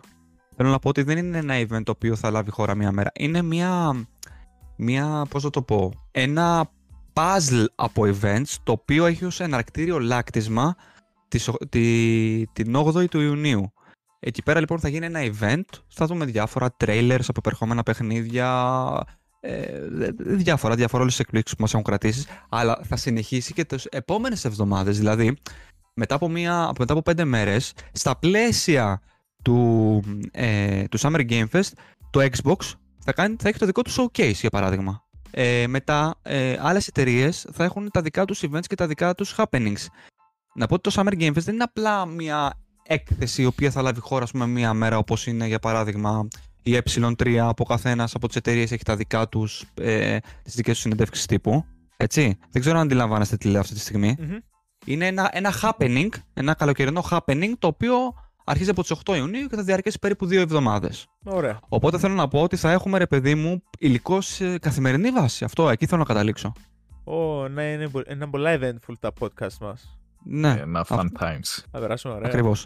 Θέλω 0.56 0.70
να 0.70 0.80
πω 0.80 0.90
ότι 0.90 1.02
δεν 1.04 1.18
είναι 1.18 1.38
ένα 1.38 1.56
event 1.60 1.84
το 1.84 1.92
οποίο 1.92 2.16
θα 2.16 2.32
λάβει 2.32 2.52
χώρα 2.52 2.76
μία 2.76 2.92
μέρα. 2.92 3.12
Είναι 3.16 3.42
μία... 3.42 3.94
μία 4.80 5.26
πώς 5.30 5.44
θα 5.44 5.50
το 5.50 5.62
πω... 5.62 5.92
Ένα 6.12 6.70
puzzle 7.14 7.66
από 7.76 8.04
events 8.06 8.54
το 8.64 8.72
οποίο 8.72 9.06
έχει 9.06 9.26
ως 9.26 9.40
εναρκτήριο 9.40 10.00
λάκτισμα 10.00 10.76
της, 11.28 11.48
ο- 11.48 11.58
τη, 11.70 12.44
την 12.54 12.76
8η 12.76 13.10
του 13.10 13.20
Ιουνίου. 13.20 13.74
Εκεί 14.20 14.44
πέρα 14.44 14.60
λοιπόν 14.60 14.80
θα 14.80 14.88
γίνει 14.90 15.06
ένα 15.06 15.20
event, 15.24 15.64
θα 15.88 16.06
δούμε 16.06 16.26
διάφορα 16.26 16.76
trailers 16.86 17.20
από 17.28 17.38
επερχόμενα 17.38 17.84
παιχνίδια, 17.84 18.50
ε, 19.40 19.80
διάφορα, 20.18 20.76
διάφορα 20.76 21.02
όλες 21.02 21.16
τις 21.16 21.26
εκπλήξεις 21.26 21.56
που 21.56 21.62
μας 21.62 21.72
έχουν 21.72 21.84
κρατήσει, 21.84 22.26
αλλά 22.50 22.82
θα 22.84 22.96
συνεχίσει 22.96 23.54
και 23.54 23.66
τις 23.66 23.86
επόμενες 23.86 24.46
εβδομάδες, 24.46 24.98
δηλαδή 24.98 25.38
μετά 25.94 26.16
από, 26.16 26.30
μία, 26.30 26.72
μετά 26.80 26.94
από 26.94 27.02
πέντε 27.02 27.24
μέρες, 27.26 27.74
στα 27.92 28.18
πλαίσια 28.18 29.02
του, 29.44 30.02
ε, 30.32 30.84
του 30.84 31.00
Summer 31.00 31.30
Game 31.30 31.46
Fest, 31.52 31.70
το 32.10 32.28
Xbox 32.32 32.56
θα, 33.00 33.14
κάνει, 33.14 33.36
θα 33.40 33.50
έχει 33.50 33.58
το 33.58 33.66
δικό 33.66 33.82
του 33.82 33.92
showcase 33.92 34.34
για 34.34 34.50
παράδειγμα. 34.50 35.08
Ε, 35.32 35.68
μετά, 35.68 36.16
ε, 36.22 36.58
άλλες 36.62 36.88
εταιρείες 36.88 37.48
θα 37.54 37.64
έχουν 37.64 37.92
τα 37.92 38.02
δικά 38.02 38.26
τους 38.26 38.44
events 38.44 38.66
και 38.68 38.76
τα 38.76 38.88
δικά 38.88 39.16
τους 39.16 39.36
happenings. 39.38 39.86
Να 40.54 40.68
πω 40.68 40.74
ότι 40.74 40.92
το 40.92 41.02
Summer 41.02 41.22
Game 41.22 41.30
Fest 41.30 41.42
δεν 41.42 41.54
είναι 41.54 41.64
απλά 41.64 42.06
μια 42.06 42.54
έκθεση 42.84 43.42
η 43.42 43.46
οποία 43.46 43.72
θα 43.72 43.82
λάβει 43.82 44.00
χώρα 44.00 44.24
ας 44.24 44.32
πούμε, 44.32 44.48
μία 44.48 44.74
μέρα 44.74 44.98
όπως 44.98 45.28
είναι 45.28 45.48
για 45.48 45.60
παράδειγμα 45.60 46.28
η 46.64 46.78
ε3 46.84 47.36
από 47.36 47.64
καθένας 47.64 48.16
από 48.16 48.28
τις 48.28 48.36
εταιρείες 48.36 48.72
έχει 48.72 48.84
τα 48.84 48.96
δικά 48.96 49.28
τους, 49.28 49.64
ε, 49.74 50.18
τις 50.44 50.56
δικές 50.56 50.74
τους 50.74 50.82
συνεντεύξεις 50.82 51.26
τύπου. 51.26 51.66
Έτσι. 51.98 52.38
Δεν 52.52 52.62
ξέρω 52.62 52.78
αν 52.78 52.86
αντιλαμβάνεστε 52.86 53.38
τι 53.38 53.48
λέω 53.48 53.60
αυτή 53.60 53.74
τη 53.74 53.80
στιγμή. 53.80 54.16
Μμμ. 54.20 54.38
Είναι 54.86 55.08
ένα, 55.08 55.30
ένα 55.34 55.54
happening, 55.62 56.10
ένα 56.34 56.54
καλοκαιρινό 56.54 57.04
happening 57.10 57.52
το 57.60 57.68
οποίο 57.68 57.96
αρχίζει 58.50 58.70
από 58.70 58.82
τις 58.82 58.92
8 59.06 59.16
Ιουνίου 59.16 59.48
και 59.48 59.56
θα 59.56 59.64
διαρκέσει 59.64 60.00
περίπου 60.00 60.26
δύο 60.26 60.42
εβδομάδες. 60.42 61.08
Ωραία. 61.26 61.60
Οπότε 61.70 61.98
θέλω 61.98 62.14
να 62.14 62.28
πω 62.28 62.42
ότι 62.42 62.56
θα 62.56 62.72
έχουμε 62.72 62.98
ρε 62.98 63.08
παιδί 63.08 63.36
μου 63.36 63.64
υλικό 63.80 64.22
σε 64.22 64.58
καθημερινή 64.58 65.12
βάση. 65.12 65.44
Αυτό 65.44 65.70
εκεί 65.70 65.86
θέλω 65.86 66.00
να 66.00 66.06
καταλήξω. 66.06 66.54
Ω, 67.04 67.48
ναι, 67.48 67.64
είναι, 67.64 67.90
πο- 67.90 68.04
είναι 68.12 68.28
πολλά 68.28 68.58
eventful 68.60 68.94
τα 69.00 69.12
podcast 69.20 69.58
μας. 69.62 69.98
Ναι, 70.24 70.58
Ένα 70.62 70.86
fun 70.90 71.06
times. 71.20 71.64
Θα 71.72 71.80
περάσουμε 71.80 72.14
ωραία. 72.14 72.28
ακριβώς. 72.28 72.66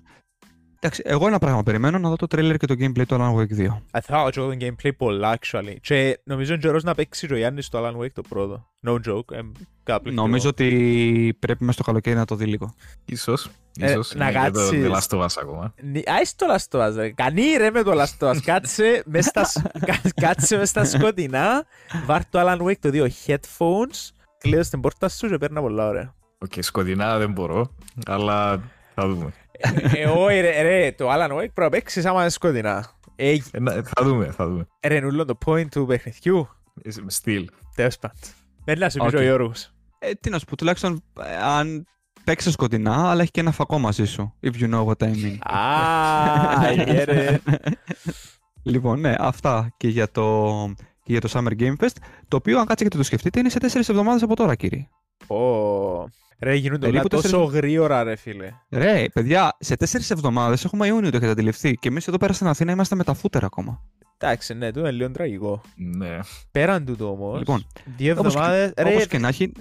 Εντάξει, 0.86 1.02
εγώ 1.06 1.28
ένα 1.28 1.40
πράγμα 1.40 1.64
περιμένω 1.64 1.98
να 2.00 2.10
δω 2.10 2.16
το 2.16 2.28
trailer 2.36 2.56
και 2.58 2.68
το 2.68 2.74
gameplay 2.80 3.06
του 3.08 3.16
Alan 3.20 3.36
Wake 3.36 3.68
2. 3.68 3.68
Α, 3.92 4.02
Θα 4.02 4.18
έχω 4.18 4.30
και 4.30 4.40
εγώ 4.40 4.50
το 4.50 4.58
gameplay 4.60 4.90
πολλά, 4.98 5.38
actually. 5.40 5.76
Και 5.82 6.20
νομίζω 6.24 6.54
είναι 6.54 6.62
καιρός 6.62 6.84
να 6.84 6.96
παίξει 6.96 7.34
ο 7.34 7.38
Γιάννης 7.38 7.66
στο 7.66 7.80
Alan 7.86 8.02
Wake 8.04 8.12
το 8.14 8.22
πρώτο. 8.22 8.70
No 8.88 8.92
joke. 8.92 9.32
εμ, 9.32 9.52
καταπληκτικό. 9.84 10.26
Νομίζω 10.26 10.50
ότι 10.50 11.38
πρέπει 11.40 11.60
μέσα 11.64 11.74
στο 11.74 11.84
καλοκαίρι 11.84 12.16
να 12.16 12.26
το 12.26 12.36
δει 12.36 12.46
λίγο. 12.46 12.74
Ίσως. 13.06 13.50
Ε, 13.80 13.90
Ίσως. 13.92 14.14
να 14.16 14.30
είναι 14.30 14.40
και 14.44 14.52
το 14.52 14.60
κάτσεις. 14.60 14.82
The 14.86 14.92
Last 14.96 15.18
of 15.20 15.22
Us 15.26 15.42
ακόμα. 15.42 15.74
Νι- 15.82 16.10
Άις 16.10 16.36
το 16.36 16.46
Last 16.56 16.78
of 16.80 16.88
Us, 16.90 16.94
ρε. 16.96 17.12
Κανεί 17.12 17.44
ρε 17.58 17.72
με 17.72 17.84
το 17.84 17.92
Last 18.02 18.28
of 18.28 18.32
Us. 18.32 18.38
Κάτσε 18.46 19.04
μες 19.06 19.26
στα, 19.26 19.44
σ- 19.46 19.86
κα- 19.86 20.02
κάτσε 20.16 20.58
μες 20.58 20.70
στα 20.70 20.86
σκοτεινά, 20.86 21.66
βάρ' 22.06 22.26
το 22.26 22.40
Alan 22.42 22.58
Wake 22.62 22.78
το 22.80 22.90
2 22.94 23.08
headphones, 23.26 24.10
κλείδωσ' 24.38 24.64
την 24.64 24.82
πόρτα 24.82 25.10
σου 25.10 25.28
και 25.28 25.38
περνά 25.38 25.62
πολλά 25.62 25.88
ωραία. 25.88 26.14
Οκ, 26.38 26.52
σκοτεινά 26.60 27.18
δεν 27.18 27.32
μπορώ, 27.32 27.76
αλλά 28.06 28.62
θα 28.96 29.08
δούμε. 29.08 29.34
Ε, 29.96 30.06
όχι 30.06 30.40
ρε, 30.40 30.62
ρε, 30.62 30.92
το 30.92 31.10
Alan 31.12 31.30
Wake 31.32 31.38
πρέπει 31.38 31.54
να 31.62 31.70
παίξεις 31.70 32.06
άμα 32.06 32.22
είναι 32.22 32.30
σκοτεινά. 32.30 32.86
Ε, 33.16 33.32
Ε, 33.52 33.60
να- 33.60 33.72
θα 33.72 34.04
δούμε, 34.04 34.26
θα 34.32 34.48
δούμε. 34.48 34.68
ρε, 34.88 35.00
εν 35.00 35.07
ούλλο 35.07 35.26
το 35.26 35.38
point 35.46 35.66
του 35.72 35.86
παιχνιδιού. 35.86 36.48
Ε, 36.84 36.90
Still. 37.24 37.46
Τέλος 37.76 37.98
πάντων. 37.98 38.18
Δεν 38.66 38.78
να 38.80 38.90
σου 38.90 38.98
πεις 38.98 39.14
Οκ. 39.14 39.20
ο 39.20 39.22
Γιώργος. 39.22 39.74
Ε, 40.00 40.12
τι 40.14 40.30
να 40.30 40.40
σου 40.40 40.46
πω, 40.46 40.56
τουλάχιστον 40.56 41.04
ε, 41.24 41.36
αν 41.44 41.86
παίξεις 42.24 42.54
σκοτεινά, 42.54 43.10
αλλά 43.10 43.22
έχει 43.22 43.32
και 43.32 43.40
ένα 43.40 43.52
φακό 43.52 43.80
μαζί 43.80 44.06
σου. 44.06 44.34
If 44.42 44.52
you 44.62 44.74
know 44.74 44.86
what 44.86 45.04
I 45.08 45.12
mean. 45.14 45.38
Α, 45.40 45.60
yeah, 46.76 47.04
ρε. 47.06 47.40
λοιπόν, 48.64 49.00
ναι, 49.00 49.16
αυτά 49.20 49.74
και 49.78 49.88
για 49.88 50.12
το, 50.12 50.48
και 50.76 50.84
για 51.06 51.22
το 51.22 51.30
Summer 51.34 51.62
Game 51.62 51.74
Fest. 51.80 51.96
Το 52.28 52.38
οποίο, 52.38 52.60
αν 52.60 52.66
κάτσετε 52.66 52.90
και 52.90 52.98
το 52.98 53.04
σκεφτείτε, 53.04 53.40
είναι 53.40 53.50
σε 53.50 53.60
4 53.60 53.90
εβδομάδες 53.90 54.22
από 54.24 54.36
τώρα, 54.36 54.56
κύριε. 54.56 54.88
Ω, 55.28 56.08
Ρε, 56.40 56.56
γίνονται 56.56 56.86
όλα 56.88 56.96
Περίπου 57.02 57.16
τόσο 57.16 57.30
τέσσερις- 57.30 57.50
γρήγορα, 57.54 58.04
ρε 58.04 58.16
φίλε. 58.16 58.50
Ρε, 58.70 59.06
παιδιά, 59.14 59.56
σε 59.60 59.76
4 59.76 60.12
εβδομάδες 60.12 60.66
έχουμε 60.66 60.88
Ιούνιο, 60.88 61.10
το 61.12 61.18
έχετε 61.18 61.32
αντιληφθεί. 61.32 61.76
Και 61.76 61.88
εμείς 61.88 62.08
εδώ 62.08 62.18
πέρα 62.18 62.34
στην 62.34 62.48
Αθήνα 62.48 62.72
είμαστε 62.72 62.96
με 62.96 63.04
τα 63.04 63.14
φούτερ 63.14 63.44
ακόμα. 63.44 63.82
Εντάξει, 64.18 64.54
ναι, 64.54 64.72
το 64.72 64.80
είναι 64.80 64.92
λίγο 64.92 65.12
τραγικό. 65.12 65.62
Ναι. 65.76 66.20
Πέραν 66.52 66.86
τούτου 66.86 67.06
όμως, 67.08 67.40
Λοιπόν, 67.40 67.68
δύο 67.98 68.16
όπως 68.18 68.34
και- 68.34 68.40
εβδομάδες, 68.40 68.74
ρε, 68.78 68.90
Όπως 68.94 69.08
και 69.08 69.18
να 69.18 69.28
έχει, 69.28 69.52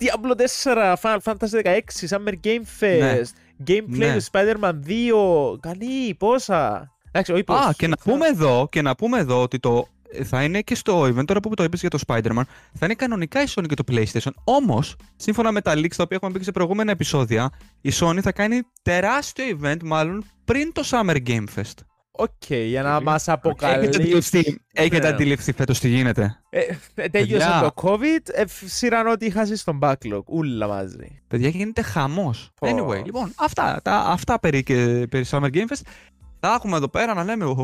Diablo 0.00 0.34
4, 0.36 0.96
Final 1.02 1.18
Fantasy 1.24 1.62
16, 1.62 2.06
Summer 2.08 2.34
Game 2.44 2.64
Fest, 2.80 3.30
gameplay 3.68 3.84
Ναι. 3.86 4.16
του 4.16 4.22
Spider-Man 4.30 4.72
2, 4.86 5.58
κανεί, 5.60 6.14
πόσα. 6.18 6.90
Εντάξει, 7.08 7.32
όχι 7.32 7.44
πόσα. 7.44 7.68
Α, 7.68 7.72
και 7.72 7.86
να 7.86 7.96
πούμε 8.04 8.26
εδώ, 8.26 8.68
και 8.70 8.82
να 8.82 8.94
πούμε 8.94 9.18
εδώ 9.18 9.42
ότι 9.42 9.58
το 9.58 9.86
θα 10.24 10.42
είναι 10.44 10.60
και 10.60 10.74
στο 10.74 11.02
event, 11.02 11.24
τώρα 11.24 11.40
που 11.40 11.54
το 11.54 11.62
είπες 11.64 11.80
για 11.80 11.90
το 11.90 11.98
Spider-Man, 12.06 12.42
θα 12.74 12.84
είναι 12.84 12.94
κανονικά 12.94 13.42
η 13.42 13.46
Sony 13.54 13.64
και 13.68 13.74
το 13.74 13.84
PlayStation. 13.90 14.30
Όμως, 14.44 14.96
σύμφωνα 15.16 15.52
με 15.52 15.60
τα 15.60 15.72
leaks 15.74 15.94
τα 15.96 16.02
οποία 16.02 16.16
έχουμε 16.16 16.32
πει 16.32 16.38
και 16.38 16.44
σε 16.44 16.52
προηγούμενα 16.52 16.90
επεισόδια, 16.90 17.50
η 17.80 17.90
Sony 18.00 18.18
θα 18.22 18.32
κάνει 18.32 18.60
τεράστιο 18.82 19.58
event, 19.62 19.82
μάλλον 19.84 20.24
πριν 20.44 20.72
το 20.72 20.82
Summer 20.90 21.16
Game 21.26 21.44
Fest. 21.56 21.74
OK, 22.14 22.50
για 22.50 22.82
να 22.82 22.96
Οκ. 22.96 23.02
μας 23.02 23.28
Έχετε 23.28 23.48
αποκαλύψει. 23.48 24.00
αντιληφθεί, 24.00 24.60
έχετε 24.72 24.98
Ναι. 24.98 25.08
αντιληφθεί 25.14 25.52
φέτος 25.52 25.78
τι 25.78 25.88
γίνεται. 25.88 26.40
Ε, 26.50 26.60
ε, 26.94 27.08
Τέλειωσε 27.08 27.36
Παιδιά. 27.46 27.72
το 27.74 27.88
COVID, 27.88 28.28
ε, 28.32 28.44
σειράν 28.64 29.06
ό,τι 29.06 29.26
είχα 29.26 29.44
ζήσει 29.44 29.60
στον 29.60 29.78
backlog, 29.82 30.22
ούλλα 30.26 30.66
μαζί. 30.68 31.22
Παιδιά, 31.28 31.48
γίνεται 31.48 31.82
χαμός. 31.82 32.50
Πω. 32.60 32.68
Anyway, 32.76 33.04
λοιπόν, 33.04 33.32
αυτά, 33.36 33.80
τα, 33.84 33.96
αυτά 33.96 34.38
περί, 34.40 34.62
και, 34.62 35.06
περί 35.10 35.24
Summer 35.30 35.48
Game 35.54 35.66
Fest. 35.68 35.80
Θα 36.40 36.52
έχουμε 36.54 36.76
εδώ 36.76 36.88
πέρα 36.88 37.14
να 37.14 37.24
λέμε 37.24 37.44
«Ω, 37.44 37.56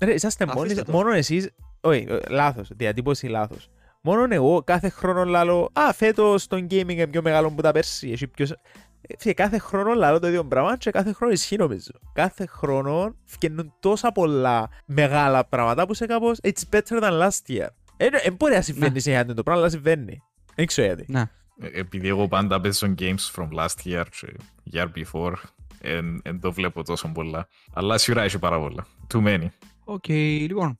Ρε, 0.00 0.12
είσαστε 0.14 0.44
Αφήστε 0.44 0.60
μόνοι, 0.74 0.74
το. 0.82 0.92
μόνο 0.92 1.10
εσείς, 1.12 1.50
όχι, 1.80 2.06
ε, 2.08 2.18
λάθος, 2.28 2.68
διατύπωση 2.76 3.26
λάθος. 3.26 3.70
Μόνο 4.00 4.26
εγώ 4.34 4.62
κάθε 4.62 4.88
χρόνο 4.88 5.24
λάλο, 5.24 5.70
α, 5.72 5.92
φέτος 5.92 6.46
το 6.46 6.56
gaming 6.56 6.88
είναι 6.88 7.06
πιο 7.06 7.22
μεγάλο 7.22 7.50
που 7.50 7.62
τα 7.62 7.72
πέρσι, 7.72 8.10
έχει 8.10 8.26
πιο... 8.26 8.46
Ε, 9.00 9.14
φίλε, 9.18 9.32
κάθε 9.34 9.58
χρόνο 9.58 9.94
λάλο 9.94 10.18
το 10.18 10.26
ίδιο 10.26 10.44
πράγμα 10.44 10.76
και 10.76 10.90
κάθε 10.90 11.12
χρόνο 11.12 11.32
ισχύει 11.32 11.56
νομίζω. 11.56 11.90
Κάθε 12.12 12.46
χρόνο 12.46 13.14
φτιάχνουν 13.24 13.72
τόσα 13.80 14.12
πολλά 14.12 14.68
μεγάλα 14.86 15.44
πράγματα 15.46 15.86
που 15.86 15.94
σε 15.94 16.06
κάπως 16.06 16.38
it's 16.42 16.62
better 16.74 17.02
than 17.02 17.22
last 17.22 17.48
year. 17.48 17.66
Δεν 17.96 18.34
μπορεί 18.38 18.54
να 18.54 18.60
συμβαίνει 18.60 18.92
Ναι. 18.92 18.98
σε 18.98 19.10
γιατί 19.10 19.34
το 19.34 19.42
πράγμα, 19.42 19.62
αλλά 19.62 19.70
συμβαίνει. 19.70 20.22
Δεν 20.54 20.66
ξέρω 20.66 20.86
γιατί. 20.86 21.04
Ναι. 21.08 21.20
Ε, 21.60 21.80
Επειδή 21.80 22.08
εγώ 22.08 22.28
πάντα 22.28 22.60
παίζω 22.60 22.94
games 22.98 23.32
from 23.34 23.48
last 23.58 23.84
year 23.84 24.04
και 24.20 24.36
year 24.72 24.86
before, 24.96 25.32
εν, 25.80 26.20
εν 26.24 26.40
το 26.40 26.52
βλέπω 26.52 26.82
τόσο 26.84 27.08
πολλά. 27.14 27.48
Αλλά 27.72 27.98
σίγουρα 27.98 28.22
έχει 28.24 28.38
πάρα 28.38 28.58
πολλά. 28.60 28.86
Too 29.14 29.26
many. 29.26 29.46
OK, 29.88 30.08
λοιπόν. 30.08 30.78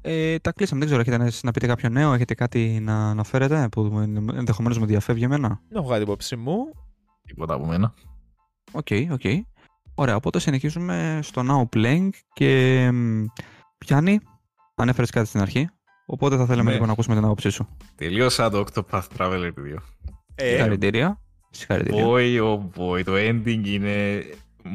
Ε, 0.00 0.38
τα 0.38 0.52
κλείσαμε. 0.52 0.78
Δεν 0.78 0.88
ξέρω, 0.88 1.00
έχετε 1.00 1.24
να, 1.24 1.30
να 1.42 1.50
πείτε 1.50 1.66
κάποιο 1.66 1.88
νέο, 1.88 2.12
έχετε 2.12 2.34
κάτι 2.34 2.80
να 2.82 3.10
αναφέρετε 3.10 3.68
που 3.70 3.98
ενδεχομένως 4.34 4.78
με 4.78 4.86
διαφεύγει 4.86 5.24
εμένα; 5.24 5.60
Δεν 5.68 5.78
έχω 5.80 5.88
κάτι 5.90 6.02
υπόψη 6.02 6.36
μου. 6.36 6.56
Τίποτα 7.26 7.54
από 7.54 7.66
μένα. 7.66 7.94
OK, 8.72 8.86
OK. 9.12 9.20
Ωραία, 9.94 10.16
οπότε 10.16 10.38
συνεχίζουμε 10.38 11.18
στο 11.22 11.42
Now 11.48 11.76
Playing 11.76 12.08
και 12.32 12.90
μ, 12.92 13.24
πιάνει, 13.78 14.20
ανέφερες 14.74 15.10
κάτι 15.10 15.26
στην 15.28 15.40
αρχή. 15.40 15.68
Οπότε 16.06 16.36
θα 16.36 16.46
θέλαμε 16.46 16.68
Ναι. 16.68 16.72
λίγο 16.72 16.86
να 16.86 16.92
ακούσουμε 16.92 17.14
την 17.14 17.24
άποψή 17.24 17.50
σου. 17.50 17.68
Τελείωσα 17.94 18.50
το 18.50 18.64
Octopath 18.66 19.02
Traveler 19.16 19.50
2. 19.52 19.76
Ε, 20.34 20.48
Συγχαρητήρια. 20.48 21.20
Συγχαρητήρια. 21.50 22.04
Boy, 22.06 22.40
oh 22.42 22.58
boy, 22.80 23.04
το 23.04 23.12
ending 23.14 23.62
είναι 23.66 24.22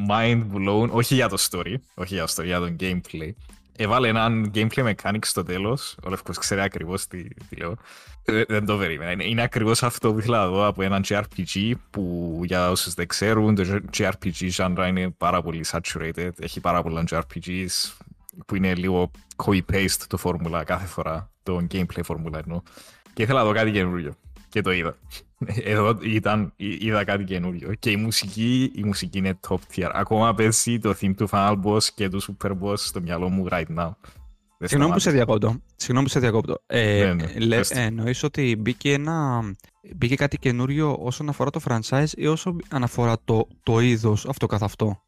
mind 0.10 0.44
blown. 0.56 0.90
Όχι 0.92 1.16
για 1.16 1.30
το 1.30 1.38
story, 1.50 1.76
όχι 1.96 2.14
για 2.14 2.26
το 2.26 2.34
story, 2.36 2.46
για 2.46 2.60
το 2.60 2.76
gameplay. 2.80 3.32
Έβαλε 3.76 4.08
έναν 4.08 4.52
gameplay 4.56 4.94
mechanic 4.94 5.20
στο 5.22 5.44
τέλος. 5.44 5.98
Ο 6.06 6.10
Λευκός 6.10 6.38
ξέρει 6.38 6.62
ακριβώς 6.62 7.08
τι, 7.08 7.24
τι 7.24 7.56
λέω. 7.56 7.76
Ε, 8.26 8.44
δεν 8.48 8.66
το 8.66 8.78
περίμενα. 8.78 9.12
Είναι, 9.12 9.24
είναι 9.24 9.42
ακριβώς 9.42 9.84
αυτό 9.84 10.14
που 10.14 10.20
ήθελα 10.20 10.38
να 10.38 10.48
δω 10.48 10.66
από 10.66 10.82
έναν 10.82 11.04
JRPG 11.08 11.72
που 11.90 12.42
για 12.46 12.70
όσους 12.70 12.94
δεν 12.94 13.08
ξέρουν 13.08 13.56
το 13.56 13.80
JRPG 13.98 14.50
genre 14.56 14.86
είναι 14.88 15.10
πάρα 15.10 15.42
πολύ 15.42 15.66
saturated. 15.72 16.30
Έχει 16.40 16.60
πάρα 16.60 16.84
πολλά 16.84 17.04
JRPGs 17.10 17.94
που 18.46 18.56
είναι 18.56 18.76
λίγο 18.76 19.12
copy-paste 19.36 20.04
το 20.08 20.18
φόρμουλα 20.18 20.64
κάθε 20.64 20.86
φορά. 20.86 21.30
Το 21.44 21.66
gameplay 21.72 22.04
φόρμουλα 22.04 22.40
εννοώ. 22.40 22.62
Και 23.14 23.24
ήθελα 23.24 23.40
να 23.40 23.46
δω 23.46 23.54
κάτι 23.54 23.72
καινούριο. 23.72 24.16
Και 24.54 24.62
το 24.62 24.72
είδα. 24.72 24.98
Εδώ 25.64 25.98
ήταν, 26.02 26.54
εί- 26.56 26.84
είδα 26.84 27.04
κάτι 27.04 27.24
καινούριο. 27.24 27.74
Και 27.80 27.90
η 27.92 27.96
μουσική, 27.96 28.72
η 28.76 28.84
μουσική 28.84 29.18
είναι 29.18 29.40
top 29.48 29.56
tier. 29.76 29.90
Ακόμα 29.94 30.34
παίζει 30.34 30.80
το 30.80 30.96
theme 31.02 31.14
του 31.18 31.30
Final 31.32 31.56
Boss 31.64 31.84
και 31.96 32.10
του 32.10 32.22
Super 32.24 32.52
Boss 32.62 32.78
στο 32.78 33.02
μυαλό 33.02 33.30
μου 33.30 33.46
right 33.52 33.66
now. 33.78 33.92
Δεν 34.58 34.68
Συγγνώμη 34.70 34.94
που 34.94 35.00
σε 35.00 35.10
σταμάτησε. 35.10 35.12
διακόπτω. 35.12 35.62
Συγγνώμη 35.76 36.04
που 36.06 36.12
σε 36.12 36.20
διακόπτω. 36.20 36.62
Ε, 36.66 37.04
Ναι, 37.04 37.14
ναι, 37.14 37.34
λε- 37.46 37.58
πες 37.58 37.68
το. 37.70 37.80
ε, 37.80 37.84
εννοείς 37.84 38.24
ότι 38.24 38.56
μπήκε, 38.60 38.94
ένα, 38.94 39.42
μπήκε 39.96 40.16
κάτι 40.16 40.38
καινούριο 40.38 40.96
όσον 41.00 41.30
αφορά 41.30 41.50
το 41.50 41.60
franchise 41.68 42.08
ή 42.16 42.28
όσο 42.28 42.56
αναφορά 42.70 43.16
το, 43.26 43.48
το 43.64 43.80
είδος 43.80 44.26
αυτό 44.26 44.46
καθ' 44.46 44.64
αυτό; 44.64 45.02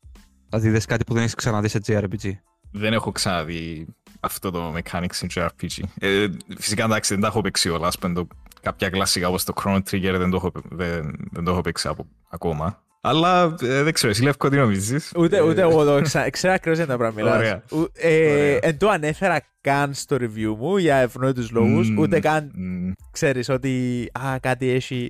Δηλαδή 0.49 0.69
δες 0.69 0.85
κάτι 0.85 1.03
που 1.03 1.13
δεν 1.13 1.21
έχεις 1.21 1.35
ξαναδεί 1.35 1.67
σε 1.67 1.79
JRPG. 1.87 2.31
Δεν 2.71 2.93
έχω 2.93 3.11
ξαναδεί 3.11 3.87
αυτό 4.19 4.51
το 4.51 4.73
mechanics 4.75 5.19
in 5.21 5.27
JRPG. 5.35 5.83
Ε, 5.99 6.27
φυσικά 6.57 6.83
εντάξει 6.83 7.13
δεν 7.13 7.21
τα 7.21 7.27
έχω 7.27 7.41
παίξει 7.41 7.69
όλα. 7.69 7.87
Ας 7.87 7.97
πούμε, 7.99 8.13
το- 8.13 8.27
κάποια 8.65 8.89
κλασικά 8.89 9.27
όπως 9.27 9.43
το 9.43 9.53
Chrono 9.63 9.77
Trigger 9.91 10.15
δεν 10.17 10.29
το 10.29 10.35
έχω, 10.35 10.51
δεν, 10.69 11.15
δεν 11.31 11.43
το 11.43 11.51
έχω 11.51 11.61
παίξει 11.61 11.87
από, 11.87 12.07
ακόμα. 12.29 12.83
Αλλά 13.01 13.55
ε, 13.61 13.83
δεν 13.83 13.93
ξέρω, 13.93 14.11
εσύ 14.11 14.23
Λεύκο 14.23 14.49
τι 14.49 14.55
νομίζεις; 14.57 15.11
Ούτε, 15.17 15.37
Ε, 15.37 15.41
ούτε 15.41 15.61
εγώ 15.61 15.83
το 15.83 16.01
ξα... 16.01 16.29
ξέρω 16.29 16.53
ακριβώς 16.53 16.77
για 16.77 16.87
τα 16.87 16.97
πράγματα 16.97 17.21
μιλάς. 17.23 17.37
Ωραία. 17.37 17.63
Ου- 17.71 17.91
ε, 17.93 18.31
Ωραία. 18.31 18.59
Εν 18.61 18.77
το 18.77 18.89
ανέφερα 18.89 19.41
καν 19.61 19.93
στο 19.93 20.15
review 20.19 20.55
μου 20.57 20.77
για 20.77 20.95
ευνόητους 20.95 21.51
λόγους, 21.51 21.89
μ, 21.89 21.97
ούτε 21.99 22.19
καν 22.19 22.51
μ, 22.55 22.91
ξέρεις 23.11 23.49
ότι 23.49 24.05
α, 24.19 24.39
κάτι 24.39 24.69
έχει. 24.69 25.09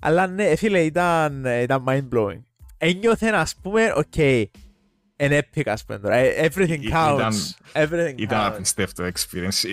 Αλλά 0.00 0.26
ναι, 0.26 0.56
φίλε, 0.56 0.80
ήταν, 0.80 1.44
ήταν 1.62 1.84
mind-blowing. 1.88 2.40
Ένιωθε, 2.78 3.28
ας 3.28 3.56
πούμε, 3.62 3.92
OK, 3.96 4.12
an 5.16 5.30
epic, 5.40 5.62
ας 5.64 5.84
πούμε 5.84 5.98
τώρα. 5.98 6.14
Ε, 6.16 6.48
Everything 6.54 6.80
Ή- 6.80 6.90
counts. 6.92 7.14
ήταν- 7.16 7.34
Everything 7.72 8.14
Ήταν 8.16 8.38
counts. 8.40 8.52
απίστευτο 8.54 9.04
experience. 9.04 9.64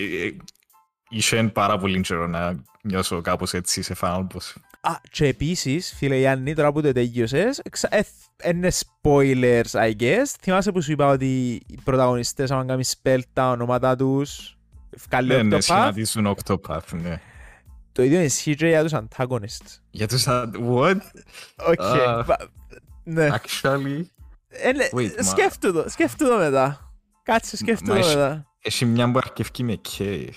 Ε, 1.12 1.14
ε, 1.14 1.18
Είχε 1.18 1.42
πάρα 1.42 1.78
πολύ 1.78 2.00
καιρό 2.00 2.26
να 2.26 2.62
νιώσω 2.82 3.20
κάπως 3.20 3.52
έτσι 3.54 3.82
σε 3.82 3.96
Final 4.00 4.20
Boss. 4.20 4.52
Α, 4.80 4.92
και 5.10 5.26
επίσης, 5.26 5.94
φίλε 5.96 6.16
Γιάννη, 6.16 6.54
τώρα 6.54 6.72
που 6.72 6.82
το 6.82 6.92
τέλειωσες, 6.92 7.60
ξα- 7.70 7.94
ε, 7.96 8.04
είναι 8.44 8.70
spoilers, 8.70 9.70
I 9.72 9.92
guess. 10.00 10.22
Θυμάσαι 10.40 10.72
που 10.72 10.82
σου 10.82 10.92
είπα 10.92 11.06
ότι 11.06 11.62
οι 11.66 11.78
πρωταγωνιστές, 11.84 12.50
άμα 12.50 12.64
κάνεις 12.64 12.96
spell 13.02 13.18
τα 13.32 13.50
ονόματα 13.50 13.96
τους, 13.96 14.58
βγάλει 15.08 15.28
Ναι, 15.28 15.42
ναι, 15.42 15.56
Octopath; 15.56 15.60
σχηματίζουν 15.62 16.36
Octopath, 16.36 17.00
ναι. 17.02 17.20
Το 17.92 18.02
ίδιο 18.02 18.20
ισχύει 18.20 18.54
και 18.54 18.66
για 18.66 18.82
τους 18.82 18.92
antagonists. 18.94 19.78
Για 19.90 20.08
τους... 20.08 20.26
α- 20.28 20.50
What? 20.70 21.00
OK. 21.68 21.80
Α. 21.80 22.22
βα- 22.22 22.48
Ναι. 23.04 23.28
Actually... 23.32 24.02
Ε, 24.48 24.72
ναι, 24.72 24.88
Wait, 24.92 25.10
μα- 25.16 25.22
Σκέφτου 25.22 25.72
το, 25.72 25.84
σκέφτου 25.88 26.26
το 26.28 26.36
μετά. 26.36 26.92
Κάτσε, 27.22 27.56
σκέφτου 27.56 27.86
Μα 27.86 27.92
το 27.94 27.98
έχει- 28.00 28.16
μετά. 28.16 28.46
Έχει 28.62 28.84
μια 28.84 29.10
που 29.10 29.18
αρκευκεί 29.18 29.62
με 29.64 29.80
K. 29.98 30.28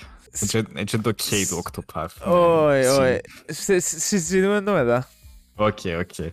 Έτσι 0.42 0.64
έτσι 0.76 1.00
το 1.00 1.10
K 1.10 1.46
του 1.50 1.64
Octopath. 1.64 2.08
Όχι, 2.32 2.80
Ναι, 2.80 2.90
όχι. 2.90 3.20
Συ- 3.48 3.80
συ- 3.82 4.00
Συζητούμε 4.00 4.62
το 4.62 4.72
μετά. 4.72 5.08
OK, 5.56 5.78
OK. 6.00 6.32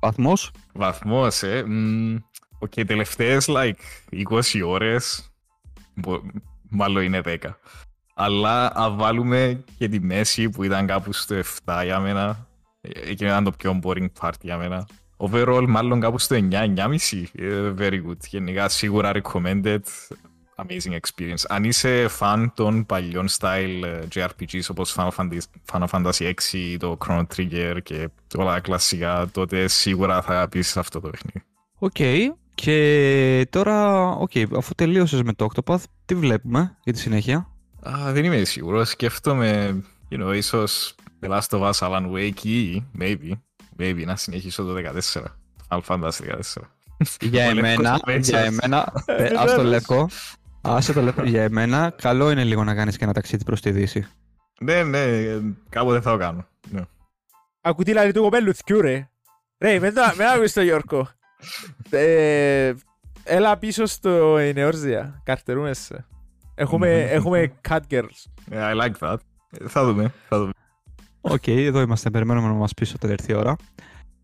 Βαθμός. 0.00 0.50
Βαθμός, 0.72 1.42
ε. 1.42 1.64
μ, 1.66 2.16
Οκ, 2.58 2.72
τελευταίες, 2.86 3.46
like, 3.48 3.72
20 4.10 4.62
ώρες, 4.66 5.30
μπο- 5.94 6.20
μάλλον 6.70 7.02
είναι 7.02 7.20
10. 7.20 7.58
Αλλά 8.14 8.72
αν 8.74 8.96
βάλουμε 8.96 9.64
και 9.78 9.88
τη 9.88 10.00
μέση 10.00 10.50
που 10.50 10.62
ήταν 10.62 10.86
κάπου 10.86 11.12
στο 11.12 11.34
7 11.34 11.82
για 11.84 12.00
μένα, 12.00 12.46
ε, 12.80 12.90
εκεί 13.10 13.24
ήταν 13.24 13.44
το 13.44 13.50
πιο 13.50 13.78
boring 13.82 14.06
part 14.20 14.32
για 14.40 14.56
μένα. 14.56 14.86
Overall, 15.16 15.64
μάλλον 15.68 16.00
κάπου 16.00 16.18
στο 16.18 16.34
9, 16.34 16.62
9,5. 16.62 17.26
ε, 17.34 17.72
Very 17.78 18.00
good. 18.08 18.18
Γενικά, 18.28 18.68
σίγουρα 18.68 19.12
recommended. 19.22 19.80
Amazing 20.66 20.98
experience. 21.00 21.44
Αν 21.48 21.64
είσαι 21.64 22.08
fan 22.18 22.46
των 22.54 22.86
παλιών 22.86 23.28
style 23.38 23.82
ε, 23.84 24.00
JRPGs 24.14 24.60
όπως 24.70 24.94
Final 24.98 25.10
Fantasy, 25.16 25.38
Final 25.72 25.86
Fantasy 25.90 26.32
6, 26.52 26.76
το 26.78 26.96
Chrono 27.06 27.22
Trigger 27.36 27.76
και 27.82 28.08
όλα 28.36 28.52
τα 28.52 28.60
κλασικά, 28.60 29.28
τότε 29.32 29.68
σίγουρα 29.68 30.22
θα 30.22 30.48
πεις 30.48 30.76
αυτό 30.76 31.00
το 31.00 31.10
παιχνίδι. 31.10 31.46
Οκ. 31.78 32.28
Και 32.54 33.46
τώρα, 33.50 34.06
οκ, 34.08 34.30
αφού 34.56 34.74
τελείωσες 34.74 35.22
με 35.22 35.32
το 35.32 35.46
Octopath, 35.54 35.82
τι 36.04 36.14
βλέπουμε 36.14 36.76
για 36.84 36.92
τη 36.92 36.98
συνέχεια; 36.98 37.48
Α, 37.82 38.12
δεν 38.12 38.24
είμαι 38.24 38.44
σίγουρος. 38.44 38.88
Σκέφτομαι, 38.88 39.80
you 40.10 40.24
know, 40.28 40.34
ίσως 40.36 40.94
The 41.20 41.28
Last 41.30 41.58
of 41.58 41.70
Us 41.70 41.88
Alan 41.88 42.10
Wake 42.12 42.44
ή, 42.44 42.84
maybe, 42.98 43.30
maybe, 43.78 44.02
να 44.04 44.16
συνεχίσω 44.16 44.64
το 44.64 44.74
14. 44.74 45.22
Final 45.68 45.80
Fantasy 45.86 46.22
14. 46.54 46.62
Για 47.20 47.48
Ο 47.50 47.52
Λευκός 47.52 47.74
εμένα, 47.76 48.00
Avengers. 48.06 48.22
για 48.22 48.40
εμένα, 48.40 48.92
ε, 49.06 49.30
ας 49.38 49.54
το 49.54 49.62
λευκό. 49.62 50.08
Άσε 50.60 50.92
το 50.92 51.02
λευκό. 51.02 51.22
Για 51.24 51.42
εμένα, 51.42 51.94
καλό 52.02 52.30
είναι 52.30 52.44
λίγο 52.44 52.64
να 52.64 52.74
κάνεις 52.74 52.96
και 52.96 53.04
ένα 53.04 53.12
ταξίδι 53.12 53.44
προς 53.44 53.60
τη 53.60 53.70
Δύση. 53.70 54.06
ναι, 54.60 54.82
ναι, 54.82 55.06
κάποτε 55.68 56.00
θα 56.00 56.10
το 56.10 56.16
κάνω. 56.16 56.46
Ναι. 56.70 56.80
Ακού 57.60 57.82
λαλεί 57.86 58.12
του 58.12 58.22
κοπελλού, 58.22 58.54
θκιε 58.54 58.80
ρε. 58.80 59.08
Ρε, 59.58 59.78
με 59.78 59.92
το- 59.92 60.00
με 60.16 60.24
άκουσες 60.30 60.52
το 60.52 60.62
Γιώργο. 60.62 61.08
Ε, 61.90 62.72
Έλα 63.24 63.56
πίσω 63.58 63.86
στο 63.86 64.36
Eorzea. 64.38 65.20
Καρτερούμε 65.24 65.74
σε. 65.74 66.06
Έχουμε, 66.54 66.88
Μμμ. 67.04 67.08
έχουμε 67.10 67.52
cat 67.68 67.78
girls. 67.90 68.50
Yeah, 68.52 68.72
I 68.74 68.80
like 68.80 68.92
that. 69.08 69.16
Ε, 69.50 69.68
Θα 69.68 69.84
δούμε, 69.84 70.12
θα 70.28 70.38
δούμε. 70.38 70.52
Οκ, 71.20 71.46
εδώ 71.46 71.80
είμαστε. 71.80 72.10
Περιμένουμε 72.10 72.48
να 72.48 72.54
μας 72.54 72.74
πεις 72.74 72.94
όταν 72.94 73.10
έρθει 73.10 73.32
η 73.32 73.34
ώρα. 73.34 73.56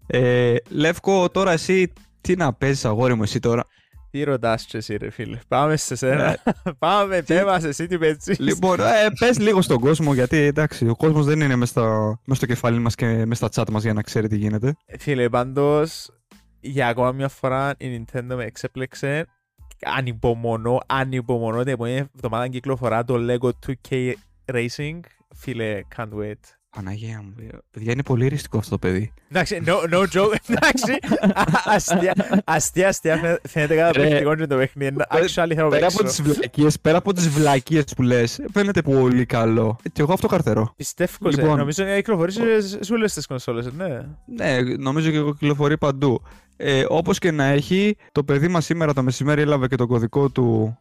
Ε, 0.06 0.54
Λεύκο, 0.68 1.28
τώρα 1.30 1.52
εσύ 1.52 1.92
τι 2.20 2.36
να 2.36 2.52
παίζεις 2.52 2.84
αγόρι 2.84 3.14
μου 3.14 3.22
εσύ 3.22 3.40
τώρα; 3.40 3.64
Τι 4.10 4.22
ρωτάς 4.22 4.64
και 4.64 4.76
εσύ 4.76 4.96
ρε 4.96 5.10
φίλε; 5.10 5.38
Πάμε 5.48 5.76
σε 5.76 5.94
σένα. 5.94 6.38
Πάμε, 6.78 7.22
πέ 7.22 7.44
μας 7.44 7.64
εσύ 7.64 7.86
τι 7.86 7.98
παίζεις. 7.98 8.38
Λοιπόν, 8.38 8.80
ε, 8.80 8.84
πες 9.18 9.38
λίγο 9.38 9.62
στον 9.62 9.80
κόσμο 9.80 10.14
γιατί 10.14 10.36
εντάξει, 10.36 10.88
ο 10.88 10.96
κόσμος 10.96 11.24
δεν 11.26 11.40
είναι 11.40 11.56
μέσα, 11.56 11.72
στα, 11.72 12.18
μέσα 12.24 12.34
στο 12.34 12.46
κεφάλι 12.46 12.78
μας 12.78 12.94
και 12.94 13.26
μέσα 13.26 13.46
στα 13.46 13.62
chat 13.62 13.70
μας 13.70 13.82
για 13.82 13.92
να 13.92 14.02
ξέρει 14.02 14.28
τι 14.28 14.36
γίνεται. 14.36 14.76
Φίλε, 14.98 15.28
πάντως, 15.28 16.10
για 16.60 16.88
ακόμα 16.88 17.12
μια 17.12 17.28
φορά 17.28 17.74
η 17.78 18.04
Nintendo 18.04 18.34
με 18.34 18.44
εξέπλεξε. 18.44 19.26
Ανυπομονώ, 19.96 20.80
ανυπομονώ. 20.86 21.62
Την 21.62 21.72
επόμενη 21.72 22.08
εβδομάδα 22.14 22.48
κυκλοφορά 22.48 23.04
το 23.04 23.14
Lego 23.28 23.50
2K 23.66 24.12
Racing. 24.52 25.00
Φίλε, 25.34 25.80
can't 25.96 26.08
wait. 26.08 26.55
Παναγία 26.76 27.22
μου, 27.24 27.34
ε, 27.52 27.56
παιδιά 27.70 27.92
είναι 27.92 28.02
πολύ 28.02 28.26
ριστικό 28.28 28.58
αυτό 28.58 28.70
το 28.70 28.78
παιδί. 28.78 29.12
Εντάξει, 29.30 29.62
no, 29.66 29.94
no 29.94 29.98
joke. 30.00 30.34
Εντάξει, 30.56 30.92
α- 31.34 31.74
αστεία, 31.74 32.42
αστεία, 32.44 32.88
αστεία. 32.88 33.16
φαι- 33.16 33.48
Φαίνεται 33.48 33.74
Ρε. 33.74 33.80
καταπληκτικό 33.80 34.34
και 34.36 34.46
το 34.46 34.56
παιχνίδι. 34.56 34.96
Actually, 35.08 35.52
θα 35.54 35.62
το 35.62 35.68
Πέρα 35.68 35.86
από 35.86 35.96
παίξω. 35.96 36.02
τις 36.02 36.22
βλακίες, 36.22 36.80
πέρα 36.80 36.98
από 36.98 37.12
τις 37.12 37.28
βλακίες 37.28 37.84
που 37.96 38.02
λες, 38.02 38.40
φαίνεται 38.52 38.82
πολύ 38.82 39.24
καλό. 39.26 39.76
Ε, 39.82 39.88
Και 39.88 40.00
εγώ 40.02 40.12
αυτό 40.12 40.26
καρτερώ. 40.26 40.72
Πιστεύω, 40.76 41.30
σε. 41.30 41.40
Λοιπόν. 41.40 41.58
νομίζω 41.58 41.84
ότι 41.84 41.94
κυκλοφορήσει 41.94 42.40
σε- 42.62 42.84
σε 42.84 42.92
όλες 42.92 43.12
τις 43.14 43.26
κονσόλες, 43.26 43.72
ναι. 43.72 44.00
Ναι, 44.36 44.60
νομίζω 44.78 45.10
και 45.10 45.16
εγώ 45.16 45.32
κυκλοφορεί 45.34 45.78
παντού. 45.78 46.22
Ε, 46.56 46.84
όπως 46.88 47.18
και 47.18 47.30
να 47.30 47.44
έχει, 47.44 47.96
το 48.12 48.24
παιδί 48.24 48.48
μας 48.48 48.64
σήμερα 48.64 48.92
το 48.92 49.02
μεσημέρι 49.02 49.40
έλαβε 49.42 49.66
και 49.68 49.76
το 49.76 49.86
κωδικό 49.86 50.28
του 50.30 50.78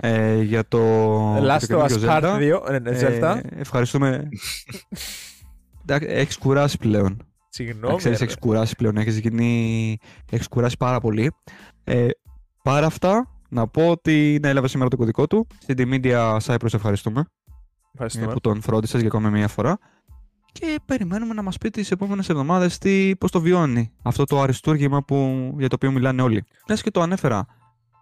ε, 0.00 0.42
για 0.42 0.68
το, 0.68 0.78
για 1.40 1.56
Last 1.58 1.62
το 1.68 1.80
of 1.80 1.84
Us 1.84 1.88
καινούριο 1.88 2.08
Part 2.10 2.22
Zelda. 2.22 2.64
2, 2.66 2.70
ναι, 2.70 2.78
ναι, 2.78 2.98
Zelda. 3.00 3.40
Ε, 3.44 3.60
ευχαριστούμε. 3.60 4.28
Εντάξει, 5.86 6.08
έχεις 6.10 6.38
κουράσει 6.38 6.78
πλέον. 6.78 7.16
Να 7.18 7.64
Συγγνώμη. 7.64 7.96
ξέρεις, 7.96 8.18
ρε. 8.18 8.24
έχεις 8.24 8.36
κουράσει 8.38 8.76
πλέον. 8.76 8.96
Έχεις 8.96 9.18
γίνει... 9.18 9.98
Έχεις 10.30 10.48
κουράσει 10.48 10.76
πάρα 10.76 11.00
πολύ. 11.00 11.32
Ε, 11.84 12.08
παρά 12.62 12.86
αυτά, 12.86 13.28
να 13.48 13.66
πω 13.68 13.88
ότι 13.90 14.38
ναι, 14.42 14.48
έλαβε 14.48 14.68
σήμερα 14.68 14.90
το 14.90 14.96
κωδικό 14.96 15.26
του. 15.26 15.46
Στην 15.58 15.90
Media 15.92 16.36
Cyprus 16.38 16.74
ευχαριστούμε. 16.74 17.20
ε, 17.20 17.24
Ευχαριστούμε. 17.92 18.32
που 18.32 18.40
τον 18.40 18.60
φρόντισες 18.62 19.00
για 19.00 19.08
ακόμη 19.08 19.30
μία 19.30 19.48
φορά. 19.48 19.78
Και 20.52 20.78
περιμένουμε 20.84 21.34
να 21.34 21.42
μας 21.42 21.58
πει 21.58 21.70
τις 21.70 21.90
επόμενες 21.90 22.28
εβδομάδες 22.28 22.78
τι, 22.78 23.16
πώς 23.16 23.30
το 23.30 23.40
βιώνει. 23.40 23.92
Αυτό 24.02 24.24
το 24.24 24.40
αριστούργημα 24.40 25.02
που, 25.02 25.16
για 25.58 25.68
το 25.68 25.74
οποίο 25.74 25.90
μιλάνε 25.90 26.22
όλοι. 26.22 26.44
Λες 26.68 26.82
και 26.82 26.90
το 26.90 27.00
ανέφερα. 27.00 27.46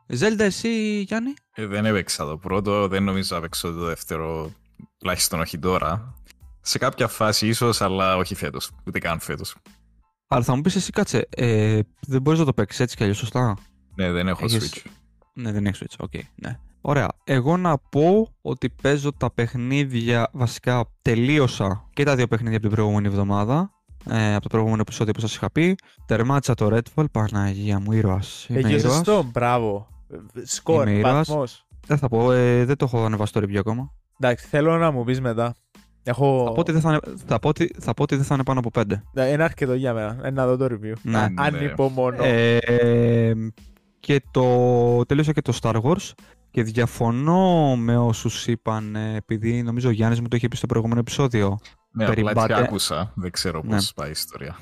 Ζέλντα 0.08 0.44
εσύ 0.44 1.00
Γιάννη; 1.06 1.34
Ε, 1.54 1.66
δεν 1.66 1.86
έπαιξα 1.86 2.24
το 2.24 2.36
πρώτο, 2.36 2.88
δεν 2.88 3.02
νομίζω 3.04 3.34
να 3.34 3.40
παίξω 3.40 3.72
το 3.72 3.84
δεύτερο, 3.84 4.50
τουλάχιστον 4.98 5.40
όχι 5.40 5.58
τώρα. 5.58 6.14
Σε 6.60 6.78
κάποια 6.78 7.08
φάση 7.08 7.46
ίσως, 7.46 7.80
αλλά 7.80 8.16
όχι 8.16 8.34
φέτος, 8.34 8.70
ούτε 8.86 8.98
καν 8.98 9.20
φέτος. 9.20 9.56
Αλλά 10.28 10.44
θα 10.44 10.54
μου 10.56 10.60
πεις 10.60 10.76
εσύ 10.76 10.90
κάτσε, 10.90 11.26
ε, 11.30 11.80
δεν 12.06 12.20
μπορείς 12.22 12.38
να 12.38 12.44
το 12.44 12.52
παίξεις 12.52 12.80
έτσι 12.80 12.96
κι 12.96 13.02
αλλιώς 13.02 13.16
σωστά; 13.18 13.56
Ναι, 13.94 14.10
δεν 14.12 14.28
έχω 14.28 14.44
Έχεις- 14.44 14.74
Switch. 14.74 14.90
Ναι, 15.34 15.52
δεν 15.52 15.66
έχεις 15.66 15.82
Switch, 15.82 15.94
OK, 15.98 16.12
ναι. 16.34 16.58
Ωραία. 16.80 17.08
Εγώ 17.24 17.56
να 17.56 17.78
πω 17.78 18.34
ότι 18.42 18.70
παίζω 18.82 19.12
τα 19.12 19.30
παιχνίδια, 19.32 20.28
βασικά 20.32 20.84
τελείωσα 21.02 21.88
και 21.92 22.04
τα 22.04 22.14
δύο 22.16 22.26
παιχνίδια 22.26 22.56
από 22.56 22.66
την 22.66 22.76
προηγούμενη 22.76 23.06
εβδομάδα. 23.06 23.70
Ε, 24.10 24.32
από 24.34 24.42
το 24.42 24.48
προηγούμενο 24.48 24.80
επεισόδιο 24.80 25.12
που 25.12 25.20
σας 25.20 25.34
είχα 25.34 25.50
πει. 25.50 25.74
Τερμάτισα 26.06 26.54
το 26.54 26.76
Redfall, 26.76 27.04
Παναγία 27.12 27.80
μου, 27.80 27.92
ήρωας. 27.92 28.46
Είμαι 28.48 28.58
Εκεί 28.58 28.68
ήρωας. 28.74 28.94
σωστό, 28.94 29.22
μπράβο. 29.32 29.88
Σκορ, 30.44 30.88
Είμαι 30.88 30.98
ήρωας. 30.98 31.26
βαθμός. 31.28 31.66
Δεν 31.86 31.98
θα 31.98 32.08
πω, 32.08 32.32
ε, 32.32 32.64
δεν 32.64 32.76
το 32.76 32.84
έχω 32.84 33.04
ανεβάσει 33.04 33.32
το 33.32 33.40
review 33.40 33.56
ακόμα. 33.56 33.92
Εντάξει, 34.20 34.46
θέλω 34.46 34.76
να 34.78 34.90
μου 34.90 35.04
πεις 35.04 35.20
μετά. 35.20 35.54
Έχω... 36.02 36.44
Θα 36.46 36.52
πω, 36.52 36.60
ότι 36.60 36.72
δεν 36.72 36.80
θα, 36.80 36.88
είναι, 36.90 37.00
θα, 37.26 37.38
πω 37.38 37.48
ότι, 37.48 37.70
θα 37.80 37.94
πω 37.94 38.02
ότι 38.02 38.16
δεν 38.16 38.24
θα 38.24 38.34
είναι 38.34 38.42
πάνω 38.44 38.60
από 38.64 38.70
5. 38.74 38.84
Ναι, 39.12 39.24
Είναι 39.24 39.42
αρκετό 39.42 39.74
για 39.74 39.92
μένα. 39.92 40.18
Ε, 40.22 40.30
Να 40.30 40.46
δω 40.46 40.56
το 40.56 40.64
review. 40.74 40.92
Ναι. 41.02 41.18
Α- 41.18 41.28
Ναι. 41.28 41.34
Ανυπομονώ. 41.46 42.24
Ε, 42.24 43.32
και 44.00 44.22
το 44.30 45.04
τελείωσα 45.06 45.32
και 45.32 45.42
το 45.42 45.58
Star 45.62 45.80
Wars 45.82 46.10
και 46.50 46.62
διαφωνώ 46.62 47.76
με 47.76 47.96
όσους 47.98 48.46
είπαν, 48.46 48.96
ε, 48.96 49.14
επειδή 49.16 49.62
νομίζω 49.62 49.88
ο 49.88 49.92
Γιάννης 49.92 50.20
μου 50.20 50.28
το 50.28 50.36
είχε 50.36 50.48
πει 50.48 50.56
στο 50.56 50.66
προηγούμενο 50.66 51.00
επεισόδιο. 51.00 51.58
Ναι, 51.90 52.04
απλά 52.04 52.14
έτσι 52.20 52.32
Περιμπάτε. 52.34 52.62
άκουσα, 52.64 53.12
δεν 53.14 53.30
ξέρω 53.30 53.60
Ναι. 53.64 53.74
πώς 53.76 53.92
πάει 53.94 54.08
η 54.08 54.10
ιστορία. 54.10 54.56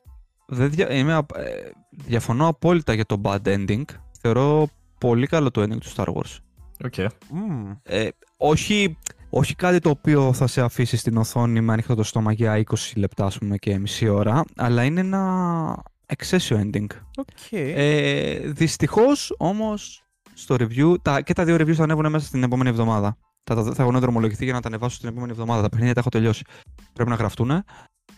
Δεν 0.47 0.71
δια, 0.71 0.93
είμαι, 0.93 1.13
απ- 1.13 1.37
ε, 1.37 1.71
διαφωνώ 1.91 2.49
απόλυτα 2.49 2.93
για 2.93 3.05
το 3.07 3.21
bad 3.25 3.39
ending. 3.45 3.83
Θεωρώ 4.21 4.69
πολύ 4.99 5.27
καλό 5.27 5.51
το 5.51 5.63
ending 5.63 5.79
του 5.79 5.93
Star 5.95 6.07
Wars. 6.07 6.39
Οκ. 6.85 6.95
Μμμ. 7.31 7.73
Ε, 7.83 8.09
όχι, 8.37 8.99
όχι 9.31 9.55
κάτι 9.55 9.79
το 9.79 9.91
οποίο 9.91 10.33
θα 10.33 10.47
σε 10.47 10.61
αφήσει 10.61 10.97
στην 10.97 11.17
οθόνη 11.17 11.61
με 11.61 11.73
ανοιχτό 11.73 11.95
το 11.95 12.03
στόμα 12.03 12.33
για 12.33 12.63
20 12.71 12.75
λεπτά 12.97 13.25
ας 13.27 13.39
πούμε, 13.39 13.57
και 13.57 13.79
μισή 13.79 14.09
ώρα, 14.09 14.43
αλλά 14.57 14.85
είναι 14.85 15.01
ένα 15.01 15.83
excessio 16.17 16.61
ending. 16.61 16.87
OK. 17.17 17.53
Ε, 17.53 18.39
Δυστυχώς 18.53 19.35
όμως 19.39 20.05
στο 20.35 20.55
review, 20.59 20.95
τα, 21.03 21.21
και 21.21 21.33
τα 21.33 21.45
δύο 21.45 21.55
reviews 21.57 21.73
θα 21.75 21.83
ανέβουν 21.83 22.11
μέσα 22.11 22.27
στην 22.27 22.43
επόμενη 22.43 22.69
εβδομάδα. 22.69 23.17
Θα, 23.45 23.55
τα- 23.55 23.75
θα 23.75 23.83
έχουν 23.83 23.99
δρομολογηθεί 23.99 24.45
για 24.45 24.53
να 24.53 24.61
τα 24.61 24.69
ανεβάσω 24.69 24.99
την 24.99 25.09
επόμενη 25.09 25.31
εβδομάδα. 25.31 25.63
Τα 25.63 25.69
παιχνίδια 25.69 25.95
τα 25.95 26.01
έχω 26.01 26.09
τελειώσει. 26.09 26.45
Πρέπει 26.93 27.11
να 27.11 27.17
γραφτούν. 27.17 27.51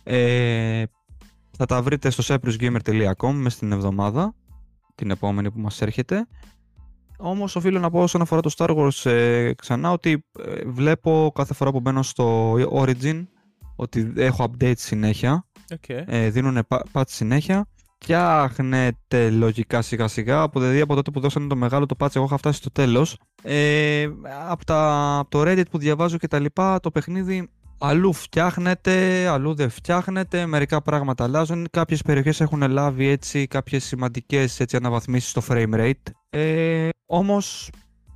Ε, 0.02 0.82
θα 1.56 1.66
τα 1.66 1.82
βρείτε 1.82 2.10
στο 2.10 2.34
cyprusgamer.com 2.34 3.32
μέσα 3.32 3.56
στην 3.56 3.72
εβδομάδα, 3.72 4.34
την 4.94 5.10
επόμενη 5.10 5.50
που 5.50 5.60
μας 5.60 5.80
έρχεται. 5.80 6.26
Όμως 7.18 7.56
οφείλω 7.56 7.78
να 7.78 7.90
πω 7.90 8.02
όσον 8.02 8.20
αφορά 8.20 8.40
το 8.40 8.50
Star 8.56 8.76
Wars 8.76 9.10
ε, 9.10 9.52
ξανά 9.54 9.92
ότι 9.92 10.24
ε, 10.44 10.64
βλέπω 10.66 11.32
κάθε 11.34 11.54
φορά 11.54 11.70
που 11.70 11.80
μπαίνω 11.80 12.02
στο 12.02 12.52
Origin 12.52 13.26
ότι 13.76 14.12
έχω 14.16 14.46
updates 14.50 14.76
συνέχεια 14.76 15.46
Οκ. 15.72 15.88
ε, 15.88 16.30
δίνουν 16.30 16.66
patch 16.92 17.02
συνέχεια. 17.06 17.66
Φτιάχνεται 17.98 19.30
λογικά 19.30 19.82
σιγά 19.82 20.08
σιγά. 20.08 20.42
Από, 20.42 20.60
δηλαδή 20.60 20.80
από 20.80 20.94
τότε 20.94 21.10
που 21.10 21.20
δώσανε 21.20 21.46
το 21.46 21.56
μεγάλο 21.56 21.86
το 21.86 21.94
patch, 21.98 22.16
εγώ 22.16 22.24
είχα 22.24 22.36
φτάσει 22.36 22.58
στο 22.58 22.70
τέλος. 22.70 23.18
Ε, 23.42 24.08
από, 24.48 24.64
τα, 24.64 25.16
από 25.18 25.30
το 25.30 25.42
Reddit 25.46 25.70
που 25.70 25.78
διαβάζω 25.78 26.16
και 26.16 26.28
τα 26.28 26.38
λοιπά, 26.38 26.80
το 26.80 26.90
παιχνίδι 26.90 27.50
αλλού 27.78 28.12
φτιάχνεται, 28.12 29.26
αλλού 29.26 29.54
δεν 29.54 29.70
φτιάχνεται. 29.70 30.46
Μερικά 30.46 30.82
πράγματα 30.82 31.24
αλλάζουν. 31.24 31.66
Κάποιες 31.70 32.02
περιοχές 32.02 32.40
έχουν 32.40 32.70
λάβει 32.70 33.06
έτσι 33.06 33.46
κάποιες 33.46 33.84
σημαντικές 33.84 34.60
αναβαθμίσεις 34.72 35.30
στο 35.30 35.42
frame 35.48 35.74
rate. 35.74 36.12
Ε, 36.30 36.88
Όμως, 37.06 37.70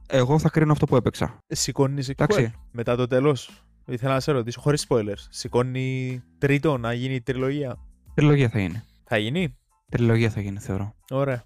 εγώ 0.08 0.38
θα 0.38 0.48
κρίνω 0.48 0.72
αυτό 0.72 0.86
που 0.86 0.96
έπαιξα. 0.96 1.38
Σηκώνει 1.46 2.02
sequel 2.06 2.10
Εντάξει. 2.10 2.52
μετά 2.70 2.96
το 2.96 3.06
τέλος. 3.06 3.50
Ήθελα 3.86 4.12
να 4.12 4.20
σε 4.20 4.32
ρωτήσω, 4.32 4.60
χωρίς 4.60 4.86
spoilers. 4.88 5.26
Σηκώνει 5.28 6.22
τρίτο 6.38 6.78
να 6.78 6.92
γίνει 6.92 7.20
τριλογία; 7.20 7.76
Τριλογία 8.14 8.48
θα 8.48 8.60
γίνει. 8.60 8.82
Θα 9.04 9.18
γίνει; 9.18 9.56
Τριλογία 9.90 10.30
θα 10.30 10.40
γίνει, 10.40 10.58
θεωρώ. 10.58 10.94
Ωραία. 11.10 11.42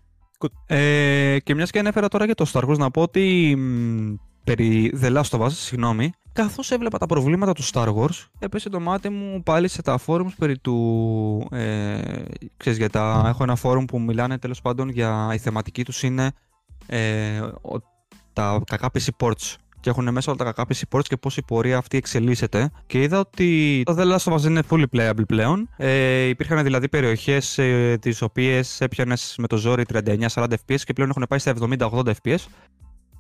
Ε, 0.66 1.38
και 1.42 1.55
μιας 1.55 1.70
και 1.70 1.79
ανέφερα 1.79 2.09
τώρα 2.09 2.24
για 2.24 2.35
το 2.35 2.50
Star 2.53 2.62
Wars, 2.68 2.79
να 2.79 2.90
πω 2.90 3.03
ότι 3.03 3.55
μ, 3.57 4.14
περί 4.44 4.92
The 5.02 5.16
Last 5.16 5.38
of 5.38 5.40
Us, 5.40 5.50
συγγνώμη, 5.50 6.12
καθώς 6.33 6.70
έβλεπα 6.70 6.98
τα 6.98 7.07
προβλήματα 7.07 7.52
του 7.52 7.64
Star 7.64 7.94
Wars, 7.94 8.26
έπεσε 8.38 8.68
το 8.68 8.80
μάτι 8.80 9.09
μου 9.09 9.42
πάλι 9.42 9.68
σε 9.68 9.83
τα 9.83 9.98
forums 10.07 10.33
περί 10.38 10.59
του. 10.59 11.48
Ε, 11.50 12.00
ξέρεις, 12.57 12.78
για 12.78 12.90
τα, 12.90 13.24
έχω 13.28 13.42
ένα 13.42 13.57
forum 13.62 13.85
που 13.87 14.00
μιλάνε 14.00 14.38
τέλος 14.38 14.61
πάντων 14.61 14.88
για 14.88 15.30
η 15.35 15.38
θεματική 15.38 15.85
τους 15.85 16.02
είναι 16.02 16.30
ε, 16.87 17.38
ο- 17.40 17.92
τα 18.33 18.61
κακά 18.66 18.90
PC 18.94 19.09
ports. 19.26 19.54
Και 19.80 19.90
έχουν 19.90 20.12
μέσα 20.12 20.33
όλα 20.33 20.44
τα 20.44 20.52
κακά 20.52 20.66
PC 20.74 20.96
ports 20.96 21.04
και 21.04 21.16
πώς 21.16 21.37
η 21.37 21.42
πορεία 21.42 21.76
αυτή 21.76 21.96
εξελίσσεται. 21.96 22.70
Και 22.87 23.02
είδα 23.02 23.18
ότι 23.18 23.83
το 23.85 23.94
The 23.98 24.12
Last 24.16 24.33
of 24.33 24.35
Us 24.38 24.42
είναι 24.44 24.62
fully 24.70 24.85
playable 24.96 25.26
πλέον. 25.28 25.68
Ε, 25.76 26.22
υπήρχαν 26.22 26.62
δηλαδή 26.62 26.88
περιοχές 26.88 27.59
ε, 27.59 27.96
τις 28.00 28.22
οποίες 28.22 28.80
έπιανες 28.80 29.35
με 29.38 29.46
το 29.46 29.57
ζόρι 29.57 29.85
39-40 29.92 30.26
FPS 30.35 30.80
και 30.85 30.92
πλέον 30.92 31.11
έχουν 31.11 31.24
πάει 31.28 31.38
στα 31.38 31.54
70-80 31.78 32.02
FPS. 32.22 32.37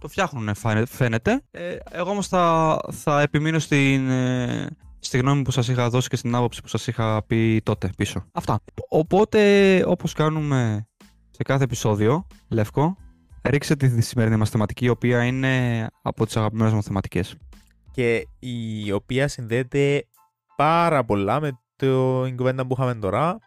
Το 0.04 0.10
φτιάχνουν 0.10 0.54
φαίνεται. 0.86 1.42
Ε, 1.50 1.76
εγώ 1.90 2.10
όμως 2.10 2.28
θα, 2.28 2.78
θα 2.90 3.20
επιμείνω 3.20 3.58
στην, 3.58 4.10
ε, 4.10 4.66
στη 4.98 5.18
γνώμη 5.18 5.42
που 5.42 5.50
σας 5.50 5.68
είχα 5.68 5.88
δώσει 5.88 6.08
και 6.08 6.16
στην 6.16 6.34
άποψη 6.34 6.62
που 6.62 6.68
σας 6.68 6.86
είχα 6.86 7.22
πει 7.26 7.60
τότε 7.62 7.90
πίσω. 7.96 8.24
Αυτά. 8.32 8.60
Οπότε, 8.88 9.82
όπως 9.86 10.12
κάνουμε 10.12 10.88
σε 11.30 11.42
κάθε 11.42 11.64
επεισόδιο, 11.64 12.26
Λεύκο, 12.48 12.96
ρίξε 13.42 13.76
τη 13.76 14.00
σημερινή 14.00 14.36
μας 14.36 14.50
θεματική, 14.50 14.84
η 14.84 14.88
οποία 14.88 15.24
είναι 15.24 15.86
από 16.02 16.26
τις 16.26 16.36
αγαπημένες 16.36 16.72
μου 16.72 16.82
θεματικές. 16.82 17.36
Και 17.90 18.28
η 18.38 18.92
οποία 18.92 19.28
συνδέεται 19.28 20.06
πάρα 20.56 21.04
πολλά 21.04 21.40
με 21.40 21.58
το 21.76 22.24
κουβέντα 22.36 22.66
που 22.66 22.74
είχαμε 22.78 22.94
τώρα. 22.94 23.38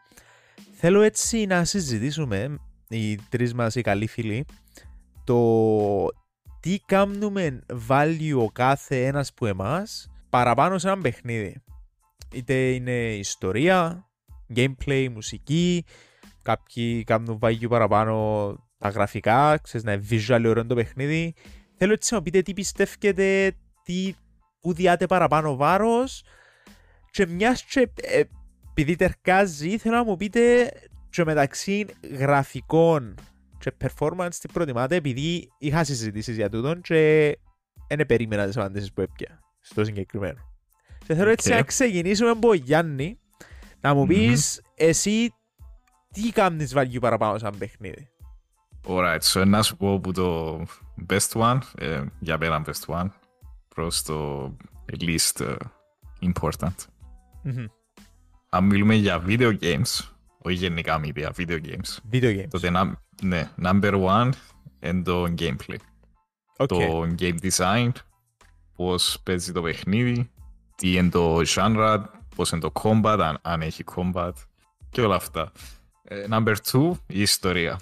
Θέλω 0.73 1.01
έτσι 1.01 1.45
να 1.45 1.63
συζητήσουμε, 1.63 2.57
οι 2.89 3.15
τρεις 3.15 3.53
μας 3.53 3.75
οι 3.75 3.81
καλοί 3.81 4.07
φίλοι, 4.07 4.45
το 5.23 5.35
τι 6.59 6.79
κάνουμε 6.85 7.59
value 7.87 8.37
ο 8.37 8.51
κάθε 8.51 9.05
ένας 9.05 9.33
που 9.33 9.45
εμάς 9.45 10.11
παραπάνω 10.29 10.77
σε 10.77 10.87
ένα 10.87 11.01
παιχνίδι. 11.01 11.61
Είτε 12.33 12.53
είναι 12.53 13.15
ιστορία, 13.15 14.07
gameplay, 14.55 15.07
μουσική, 15.13 15.85
κάποιοι 16.41 17.03
κάνουν 17.03 17.39
value 17.41 17.69
παραπάνω 17.69 18.55
τα 18.77 18.89
γραφικά, 18.89 19.57
ξέρεις 19.61 19.85
να 19.85 19.91
είναι 19.91 20.05
visual 20.09 20.43
ωραίο 20.47 20.65
το 20.65 20.75
παιχνίδι. 20.75 21.33
Θέλω 21.77 21.93
έτσι 21.93 22.13
να 22.13 22.17
μου 22.17 22.23
πείτε 22.23 22.41
τι 22.41 22.53
πιστεύετε, 22.53 23.55
τι, 23.83 24.13
που 24.59 24.73
διάτε 24.73 25.05
παραπάνω 25.05 25.55
βάρος 25.55 26.23
και 27.11 27.25
μιας 27.25 27.63
και 27.63 27.89
ε, 28.01 28.21
επειδή 28.69 28.95
τερκάζει 28.95 29.77
θέλω 29.77 29.95
να 29.95 30.03
μου 30.03 30.15
πείτε 30.15 30.71
και 31.09 31.23
μεταξύ 31.23 31.85
γραφικών 32.17 33.15
και 33.69 33.87
performance 33.87 34.33
τι 34.39 34.47
προτιμάτε 34.47 34.95
επειδή 34.95 35.51
είχα 35.57 35.83
συζητήσεις 35.83 36.35
για 36.35 36.49
τούτον 36.49 36.81
και 36.81 37.37
δεν 37.87 38.05
περίμενα 38.05 38.45
τις 38.45 38.57
απαντήσεις 38.57 38.93
που 38.93 39.01
έπιασα 39.01 39.39
στο 39.59 39.85
συγκεκριμένο. 39.85 40.39
Και 41.07 41.15
θέλω 41.15 41.29
έτσι 41.29 41.51
Οκ. 41.51 41.55
να 41.55 41.63
ξεκινήσουμε 41.63 42.29
από 42.29 42.53
Γιάννη 42.53 43.19
να 43.81 43.93
μου 43.93 44.01
Μμμ. 44.01 44.07
πεις 44.07 44.61
εσύ 44.75 45.33
τι 46.13 46.31
κάνεις 46.31 46.73
value 46.75 46.99
παραπάνω 46.99 47.37
σαν 47.37 47.57
παιχνίδι. 47.57 48.09
Alright, 48.87 49.19
so 49.21 49.47
να 49.47 49.63
σου 49.63 49.77
πω 49.77 49.99
που 49.99 50.11
το 50.11 50.59
best 51.09 51.31
one, 51.31 51.59
ε, 51.77 52.03
για 52.19 52.37
μένα 52.37 52.65
best 52.65 52.93
one, 52.95 53.07
προς 53.75 54.03
το 54.03 54.47
least 54.99 55.39
ε, 55.39 55.55
important. 56.21 56.75
Μμμ. 57.43 57.65
Αν 58.49 58.63
μιλούμε 58.63 58.95
για 58.95 59.23
video 59.27 59.57
games, 59.59 59.99
όχι 60.47 60.55
γενικά 60.55 61.01
media, 61.03 61.29
video 61.37 61.59
games, 61.65 62.11
Video 62.11 62.37
games. 62.37 62.47
τότε 62.49 62.69
να, 62.69 63.01
ναι, 63.21 63.49
number 63.63 64.05
one 64.05 64.29
είναι 64.79 65.01
το 65.03 65.23
gameplay. 65.37 65.77
OK. 66.57 66.67
Το 66.67 67.15
game 67.19 67.37
design, 67.41 67.89
πώς 68.75 69.19
παίζει 69.23 69.51
το 69.51 69.61
παιχνίδι, 69.61 70.31
τι 70.75 70.93
είναι 70.93 71.09
το 71.09 71.41
genre, 71.55 72.03
πώς 72.35 72.51
είναι 72.51 72.61
το 72.61 72.71
combat, 72.73 73.17
αν, 73.21 73.37
αν 73.41 73.61
έχει 73.61 73.83
combat 73.95 74.31
και 74.89 75.01
όλα 75.01 75.15
αυτά. 75.15 75.51
Ε, 76.03 76.25
number 76.29 76.55
two, 76.71 76.91
η 77.07 77.21
ιστορία. 77.21 77.79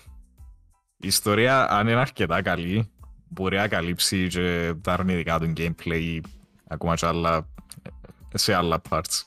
Η 0.98 1.08
ιστορία, 1.08 1.70
αν 1.70 1.88
είναι 1.88 2.00
αρκετά 2.00 2.42
καλή, 2.42 2.92
μπορεί 3.28 3.58
να 3.58 3.68
καλύψει 3.68 4.28
και 4.28 4.74
τα 4.82 4.94
αρνητικά 4.94 5.40
του 5.40 5.54
gameplay, 5.58 6.20
ακόμα 6.68 6.96
και 6.96 7.06
άλλα, 7.06 7.50
σε 8.34 8.54
άλλα 8.54 8.82
parts. 8.90 9.22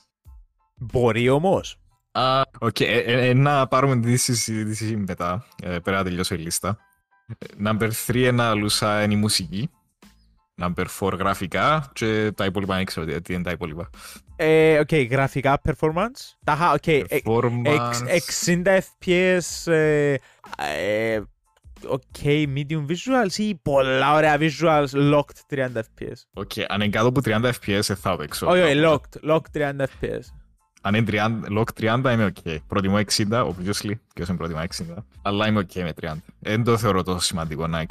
Μπορεί 0.75 1.29
όμως. 1.29 1.78
Α, 2.11 2.41
οκ, 2.59 2.79
ε, 2.79 2.85
ε, 2.85 3.27
ε, 3.29 3.33
να 3.33 3.67
πάρουμε 3.67 3.99
τη 3.99 4.17
συζήτηση 4.17 4.95
μετά, 5.07 5.45
ε, 5.63 5.77
πέρα 5.79 5.97
να 5.97 6.03
τελειώσω 6.03 6.35
η 6.35 6.37
λίστα. 6.37 6.77
Ε, 7.27 7.45
Number 7.69 7.89
3 8.07 8.25
ένα 8.25 8.53
λούσα 8.53 9.03
είναι 9.03 9.13
η 9.13 9.17
μουσική. 9.17 9.69
Number 10.61 10.85
4 10.99 11.13
γραφικά 11.17 11.89
και 11.93 12.31
τα 12.35 12.45
υπόλοιπα 12.45 12.75
δεν 12.75 12.85
ξέρω 12.85 13.05
τι- 13.05 13.21
τι 13.21 13.33
είναι 13.33 13.43
τα 13.43 13.51
υπόλοιπα. 13.51 13.89
Ε, 14.35 14.79
οκ, 14.79 14.93
γραφικά 14.95 15.61
performance. 15.63 16.33
Τα 16.43 16.53
είχα, 16.53 16.71
οκ, 16.71 16.87
ε, 16.87 17.01
Performance. 17.23 17.63
εξ- 18.07 18.47
60 18.47 18.77
FPS, 18.77 19.71
ε, 19.71 20.13
ε, 20.57 21.21
οκ, 21.87 22.01
medium 22.23 22.85
visuals 22.87 23.33
ή 23.37 23.55
πολλά 23.55 24.13
ωραία 24.13 24.37
visuals, 24.39 24.87
locked 24.93 25.39
30 25.47 25.79
FPS. 25.79 26.25
Οκ, 26.33 26.51
αν 26.67 26.81
είναι 26.81 26.89
κάτω 26.89 27.07
από 27.07 27.21
30 27.21 27.49
FPS 27.49 27.79
δεν 27.87 27.95
θα 27.95 28.15
παίξω. 28.17 28.47
Όχι, 28.47 28.61
όχι, 28.61 28.75
locked, 28.85 29.29
locked 29.31 29.51
30 29.53 29.85
FPS. 30.01 30.19
Αν 30.81 30.93
είναι 30.95 31.05
30, 31.51 31.57
lock 31.57 31.63
30 31.79 32.11
είμαι 32.13 32.25
οκ. 32.25 32.61
Προτιμώ 32.67 32.97
60, 33.17 33.29
obviously, 33.31 33.91
ποιος 34.13 34.27
δεν 34.27 34.37
προτιμά 34.37 34.63
60. 34.77 34.83
Αλλά 35.21 35.47
είμαι 35.47 35.59
οκ 35.59 35.75
με 35.75 35.93
30. 36.01 36.13
Δεν 36.39 36.63
το 36.63 36.77
θεωρώ 36.77 37.03
τόσο 37.03 37.19
σημαντικό 37.19 37.67
να 37.67 37.85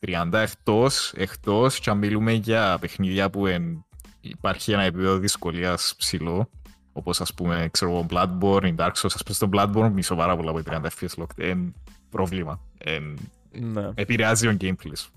60-30 0.00 0.32
εκτός, 0.32 1.12
εκτός 1.16 1.78
και 1.80 1.90
αν 1.90 1.98
μιλούμε 1.98 2.32
για 2.32 2.76
παιχνίδια 2.80 3.30
που 3.30 3.46
εν, 3.46 3.84
υπάρχει 4.20 4.72
ένα 4.72 4.82
επίπεδο 4.82 5.16
δυσκολίας 5.18 5.94
ψηλό. 5.96 6.50
Όπως 6.92 7.20
ας 7.20 7.34
πούμε, 7.34 7.68
ξέρω 7.70 7.90
εγώ, 7.90 8.06
Bloodborne, 8.10 8.64
η 8.66 8.74
Dark 8.78 8.92
Souls, 8.92 9.10
ας 9.14 9.22
πούμε 9.22 9.34
στο 9.34 9.48
Bloodborne 9.52 9.90
μισώ 9.92 10.16
πάρα 10.16 10.36
πολλά 10.36 10.50
από 10.50 10.60
30 10.70 10.80
FPS 10.88 11.22
locked. 11.22 11.44
Είναι 11.48 11.72
πρόβλημα. 12.10 12.60
Εν, 12.78 13.18
Ναι. 13.52 13.88
επηρεάζει 13.94 14.48
το 14.48 14.56
gameplay 14.60 14.92
σου. 14.96 15.10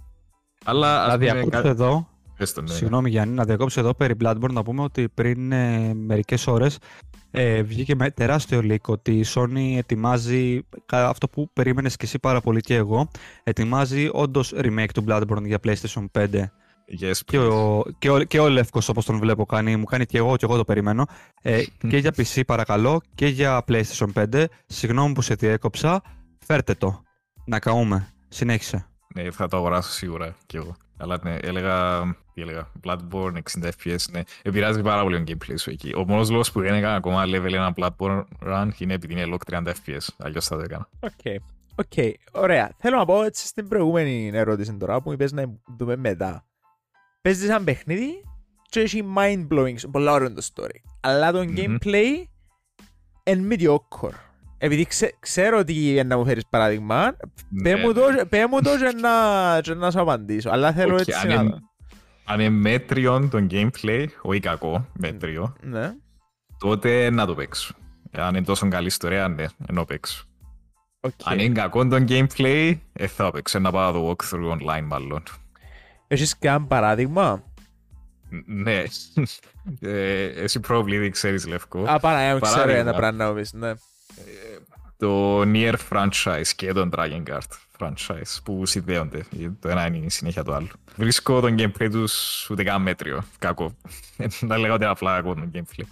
Αλλά 0.66 1.02
ας 1.04 1.08
Να 1.08 1.14
πούμε, 1.18 1.32
διακόψω 1.32 1.62
κα- 1.62 1.68
εδώ, 1.70 2.08
πες 2.38 2.54
το, 2.54 2.62
ναι. 2.62 2.74
Συγγνώμη 2.74 3.10
Γιάννη, 3.10 3.34
να 3.36 3.44
διακόψω 3.44 3.80
εδώ 3.80 3.94
περί 3.94 4.14
Bloodborne 4.24 4.52
να 4.52 4.64
πούμε 4.64 4.82
ότι 4.82 5.10
πριν 5.10 5.52
ε, 5.52 5.94
μερικές 5.94 6.48
ώρες 6.48 6.78
ε, 7.32 7.62
βγήκε 7.62 7.96
με 7.96 8.12
τεράστιο 8.12 8.60
leak 8.64 8.82
ότι 8.86 9.12
η 9.12 9.26
Sony 9.36 9.74
ετοιμάζει 9.78 10.62
κα- 10.86 11.08
αυτό 11.10 11.28
που 11.30 11.50
περίμενες 11.54 11.96
και 11.96 12.06
εσύ 12.06 12.20
πάρα 12.20 12.42
πολύ 12.42 12.62
και 12.62 12.76
εγώ 12.76 13.08
ετοιμάζει 13.44 14.10
όντως 14.12 14.54
remake 14.56 14.90
του 14.94 15.04
Bloodborne 15.08 15.44
για 15.46 15.60
PlayStation 15.64 16.06
5 16.20 16.28
Yes, 17.02 17.18
και 17.26 17.38
ο, 17.38 17.84
και 18.00 18.10
ο, 18.10 18.24
και 18.24 18.40
ο 18.40 18.50
Λεύκος 18.50 18.90
όπως 18.90 19.06
τον 19.06 19.20
βλέπω 19.20 19.46
κάνει, 19.46 19.76
μου 19.76 19.84
κάνει 19.84 20.06
και 20.06 20.18
εγώ 20.18 20.36
και 20.36 20.46
εγώ 20.46 20.58
το 20.58 20.64
περιμένω. 20.64 21.06
Ε, 21.42 21.64
και 21.90 21.98
για 21.98 22.14
PC 22.18 22.42
παρακαλώ 22.48 23.02
και 23.16 23.28
για 23.28 23.64
PlayStation 23.68 24.08
5 24.34 24.46
συγγνώμη 24.66 25.14
που 25.14 25.22
σε 25.22 25.34
διέκοψα. 25.34 26.02
Φέρτε 26.46 26.74
το. 26.74 27.02
Να 27.46 27.60
καούμε. 27.60 28.14
Συνέχισε. 28.28 28.86
Ναι, 29.16 29.32
θα 29.32 29.48
το 29.48 29.58
αγοράσω 29.58 29.92
σίγουρα 29.92 30.36
κι 30.46 30.56
εγώ. 30.56 30.76
Αλλά 31.04 31.20
ναι, 31.24 31.36
έλεγα, 31.42 32.02
τι 32.34 32.42
έλεγα, 32.42 32.72
Bloodborne 32.84 33.34
60 33.62 33.70
FPS, 33.84 33.98
ναι. 34.12 34.22
Επηρεάζει 34.42 34.82
πάρα 34.82 35.02
πολύ 35.02 35.24
το 35.24 35.34
gameplay 35.34 35.54
σου 35.58 35.70
εκεί. 35.70 35.94
Ο 35.96 36.04
μόνος 36.08 36.30
λόγος 36.30 36.52
που 36.52 36.62
δεν 36.62 36.74
έκανα 36.74 36.96
ακόμα 36.96 37.24
level 37.26 37.54
ένα 37.54 37.74
Bloodborne 37.76 38.24
run 38.46 38.70
είναι 38.78 38.94
επειδή 38.94 39.14
είναι 39.14 39.36
lock 39.36 39.54
30 39.54 39.68
FPS. 39.68 40.08
Αλλιώς 40.18 40.48
θα 40.48 40.56
το 40.56 40.62
έκανα. 40.62 40.90
Ok. 41.00 41.42
Ok. 41.76 42.16
Ωραία. 42.32 42.72
Θέλω 42.78 42.98
να 42.98 43.06
πω 43.06 43.24
έτσι 43.24 43.48
στην 43.48 43.68
προηγούμενη 43.68 44.32
ερώτηση 44.34 44.74
τώρα 44.78 44.96
που 44.98 45.04
μου 45.06 45.14
είπες 45.14 45.32
να 45.32 45.44
δούμε 45.78 45.96
μετά. 45.96 46.46
Παίζεις 47.22 47.50
ένα 47.50 47.64
παιχνίδι 47.64 48.24
και 48.70 48.80
έχει 48.80 49.04
mind-blowing, 49.18 49.76
πολλά 49.92 50.12
ωραίο 50.12 50.34
το 50.34 50.48
story. 50.54 50.76
Αλλά 51.02 51.32
το 51.32 51.44
Μμμ. 51.44 51.54
gameplay 51.58 52.24
είναι 53.24 53.56
mediocre. 53.56 54.14
Επειδή 54.66 54.86
ξε- 54.86 55.16
ξέρω 55.20 55.58
ότι 55.58 56.02
να 56.06 56.18
μου 56.18 56.26
φέρεις 56.26 56.44
παράδειγμα, 56.50 57.16
πέ 57.64 57.70
Ναι, 57.74 57.76
μου 57.82 57.88
ναι. 57.88 57.94
το- 57.94 58.26
πέ 58.30 58.48
μου 58.48 58.62
το 58.62 58.78
και 58.78 58.92
να- 59.02 59.62
και 59.62 59.74
να 59.74 59.92
σου 59.92 60.00
απαντήσω. 60.02 60.50
Αλλά 60.50 60.72
θέλω 60.74 60.94
Οκ, 60.94 61.00
έτσι 61.00 61.14
αν 61.14 61.28
να 61.28 61.34
είναι- 61.34 61.44
δω. 61.44 61.58
Αν 62.26 62.40
είναι 62.40 62.50
μέτριο 62.50 63.28
το 63.32 63.46
gameplay, 63.52 64.06
όχι 64.22 64.40
κακό, 64.40 64.88
μέτριο, 65.00 65.56
Ναι. 65.62 65.92
τότε 66.58 67.10
να 67.10 67.26
το 67.26 67.36
παίξω. 67.36 67.74
Αν 68.12 68.36
είναι 68.36 68.46
τόσο 68.46 68.68
καλή 68.68 68.88
ιστορία, 68.88 69.28
ναι, 69.28 69.46
να 69.72 69.86
παίξω. 69.86 70.26
Οκ. 71.00 71.12
Αν 71.24 71.40
είναι 71.40 71.54
κακό 71.60 71.88
το 71.88 72.04
gameplay, 72.08 72.74
ε, 72.94 73.08
θα 73.08 73.32
παίξω. 73.32 73.60
Να 73.60 73.72
πάω 73.72 73.92
το 73.92 74.10
walkthrough 74.10 74.52
online 74.52 74.84
μάλλον. 74.84 75.24
Έχεις 76.08 76.38
και 76.38 76.48
ένα 76.48 76.62
παράδειγμα; 76.66 77.44
Ναι. 78.46 78.84
Ε, 79.82 80.24
εσύ 80.26 80.60
probably 80.68 80.98
δεν 81.00 81.12
ξέρεις 81.12 81.48
Λευκό. 81.48 81.84
Α, 81.88 82.00
παρά, 82.00 82.20
ξέρω 82.20 82.40
Παράδειγμα. 82.40 82.80
ένα 82.80 82.94
πράγμα 82.94 83.26
να 83.26 83.34
πεις, 83.34 83.54
ναι. 83.54 83.72
Το 84.98 85.42
Nier 85.42 85.74
franchise 85.90 86.48
και 86.56 86.74
τον 86.74 86.90
Dragon 86.96 87.24
Guard 87.30 87.40
franchise 87.80 88.38
που 88.44 88.66
συνδέονται. 88.66 89.26
Το 89.60 89.70
ένα 89.70 89.86
είναι 89.86 90.06
η 90.06 90.10
συνέχεια 90.10 90.44
του 90.44 90.54
άλλου. 90.54 90.68
Βρίσκω 90.96 91.40
τον 91.40 91.56
gameplay 91.60 91.88
τους 91.92 92.48
ούτε 92.50 92.64
καν 92.64 92.82
μέτριο. 92.82 93.24
Κακό. 93.40 93.76
να 94.40 94.58
λέγω 94.58 94.74
ότι 94.74 94.84
είναι 94.84 94.92
απλά 94.92 95.16
κακό 95.16 95.34
το 95.34 95.50
gameplay. 95.54 95.84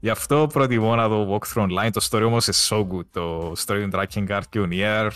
Γι' 0.00 0.10
αυτό 0.10 0.46
προτιμώ 0.52 0.94
να 0.96 1.08
δω 1.08 1.38
walkthrough 1.38 1.62
online. 1.62 1.90
Το 1.92 2.06
story 2.10 2.22
όμως 2.24 2.46
είναι 2.46 2.56
so 2.68 2.86
good. 2.94 3.06
Το 3.12 3.52
story 3.66 3.88
του 3.90 3.90
Dragon 3.92 4.28
Guard 4.28 4.42
και 4.48 4.60
ο 4.60 4.68
Nier 4.70 5.10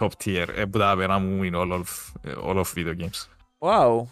top 0.00 0.08
tier. 0.24 0.46
Ε, 0.54 0.64
που 0.64 0.78
τα 0.78 0.94
πέρα 0.96 1.18
μου 1.18 1.42
είναι 1.42 1.58
all 1.60 1.72
of, 1.72 1.84
all 2.48 2.56
of 2.56 2.64
video 2.74 2.94
games. 3.00 3.26
Wow. 3.58 4.06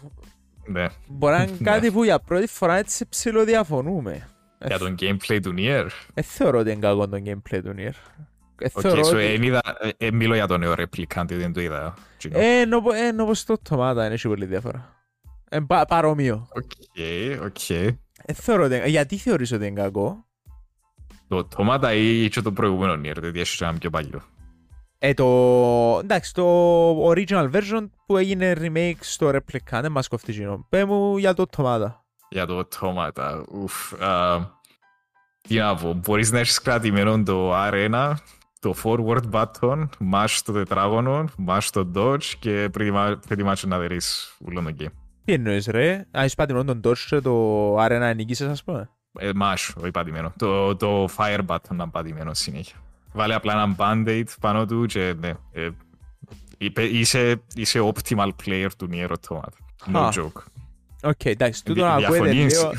Ναι. 0.65 0.87
Μπορεί 1.07 1.33
να 1.35 1.43
είναι 1.43 1.51
Ναι. 1.59 1.71
κάτι 1.71 1.91
που 1.91 2.03
για 2.03 2.19
πρώτη 2.19 2.47
φορά 2.47 2.75
έτσι 2.75 3.09
ψηλοδιαφωνούμε. 3.09 4.29
Για 4.65 4.77
τον 4.77 4.95
gameplay 4.99 5.39
του 5.41 5.53
Nier. 5.57 5.87
Δεν 6.13 6.23
θεωρώ 6.23 6.59
ότι 6.59 6.71
είναι 6.71 6.79
κακό 6.79 7.07
το 7.07 7.21
gameplay 7.25 7.59
του 7.63 7.73
Nier. 7.77 7.91
Ε, 8.61 8.69
Οκ, 8.73 8.81
θεωρώ 8.81 9.01
so 9.01 9.13
ότι... 9.13 9.23
εν 9.23 9.43
είδα, 9.43 9.61
ε, 9.79 9.89
ε, 10.05 10.11
μιλώ 10.11 10.35
για 10.35 10.47
το 10.47 10.57
νέο 10.57 10.73
replicant, 10.77 11.25
δεν 11.27 11.53
το 11.53 11.61
είδα. 11.61 11.93
Τζείνο. 12.17 12.39
Ε, 12.39 12.59
ενώ 12.59 12.81
πο- 12.81 12.93
ε, 12.93 13.07
ενώ 13.07 13.25
πως 13.25 13.43
το 13.43 13.57
Automata 13.69 14.05
είναι 14.05 14.13
έχει 14.13 14.27
πολύ 14.27 14.45
διαφορά. 14.45 14.95
Ε, 15.49 15.59
πα, 15.59 15.85
παρόμοιο. 15.85 16.47
Οκ, 16.53 16.71
οκ. 17.43 17.69
Ε, 17.69 18.33
θεωρώ 18.33 18.63
ότι... 18.63 18.89
Γιατί 18.89 19.17
θεωρείς 19.17 19.51
ότι 19.51 19.65
είναι 19.65 19.81
κακό; 19.81 20.25
Το 21.27 21.45
Automata 21.45 21.93
ή 21.93 22.29
και 22.29 22.41
το 22.41 22.51
προηγούμενο 22.51 22.93
Nier, 22.93 23.15
δηλαδή 23.15 23.39
έχει 23.39 23.63
ένα 23.63 23.73
πιο 23.73 23.89
παλιό. 23.89 24.21
Ε, 24.97 25.13
το... 25.13 25.99
Εντάξει, 26.03 26.33
το 26.33 27.09
original 27.09 27.51
version 27.51 27.89
που 28.05 28.17
έγινε 28.17 28.55
remake 28.57 28.99
στο 28.99 29.29
Replicant, 29.29 29.79
δεν 29.81 29.91
μας 29.91 30.07
κοφτεί 30.07 30.31
τζείνο. 30.31 30.65
Πέ 30.69 30.85
μου 30.85 31.17
για 31.17 31.33
το 31.33 31.45
Automata. 31.45 32.05
Για 32.29 32.45
το 32.45 32.65
τομάτα, 32.79 33.43
ουφ. 33.51 34.01
α, 34.01 34.39
Τι 35.41 35.55
να 35.57 35.75
πω, 35.75 35.93
μπορείς 35.93 36.31
να 36.31 36.39
έχεις 36.39 36.61
κρατημένο 36.61 37.23
το 37.23 37.51
R1, 37.55 38.13
το 38.59 38.73
forward 38.83 39.29
button, 39.31 39.87
mash 40.13 40.39
το 40.45 40.53
τετράγωνο, 40.53 41.25
mash 41.47 41.67
το 41.71 41.91
dodge 41.95 42.23
και 42.39 42.69
pretty 42.77 42.93
much, 42.93 43.15
pretty 43.29 43.45
much 43.51 43.67
να 43.67 43.77
δερείς 43.79 44.35
ούλο 44.39 44.61
το 44.63 44.73
game. 44.79 44.91
Τι 45.25 45.33
εννοείς 45.33 45.65
ρε, 45.67 46.05
αν 46.11 46.25
είσαι 46.25 46.35
πατημένο 46.35 46.65
τον 46.65 46.81
Dodge 46.91 46.97
και 47.07 47.19
το 47.21 47.75
Arena 47.85 48.13
νικήσεις 48.15 48.47
ας 48.47 48.63
πούμε; 48.63 48.89
Ε, 49.19 49.29
mash, 49.41 49.73
όχι 49.81 49.91
πατημένο. 49.91 50.33
Το, 50.37 50.75
το 50.75 51.05
fire 51.17 51.45
button 51.47 51.75
να 51.75 51.89
πατημένο 51.89 52.33
συνέχεια. 52.33 52.75
Βάλε 53.13 53.33
απλά 53.33 53.53
ένα 53.53 53.75
band-aid 53.77 54.23
πάνω 54.41 54.65
του 54.65 54.85
και 54.85 55.13
ναι. 55.19 55.33
Ε, 55.51 55.69
είπε- 56.57 56.89
είσαι, 56.91 57.41
είσαι 57.55 57.91
optimal 57.93 58.29
player 58.45 58.67
του 58.77 58.89
Nier 58.91 59.07
Automata. 59.09 59.91
No 59.93 59.99
Α. 59.99 60.09
joke. 60.13 60.41
Οκ, 61.03 61.25
εντάξει, 61.25 61.63
τούτο 61.65 61.81
Δι- 61.81 61.83
να 61.89 62.07
ακούετε 62.07 62.29
διαφωνείς; 62.29 62.53
λίγο... 62.57 62.71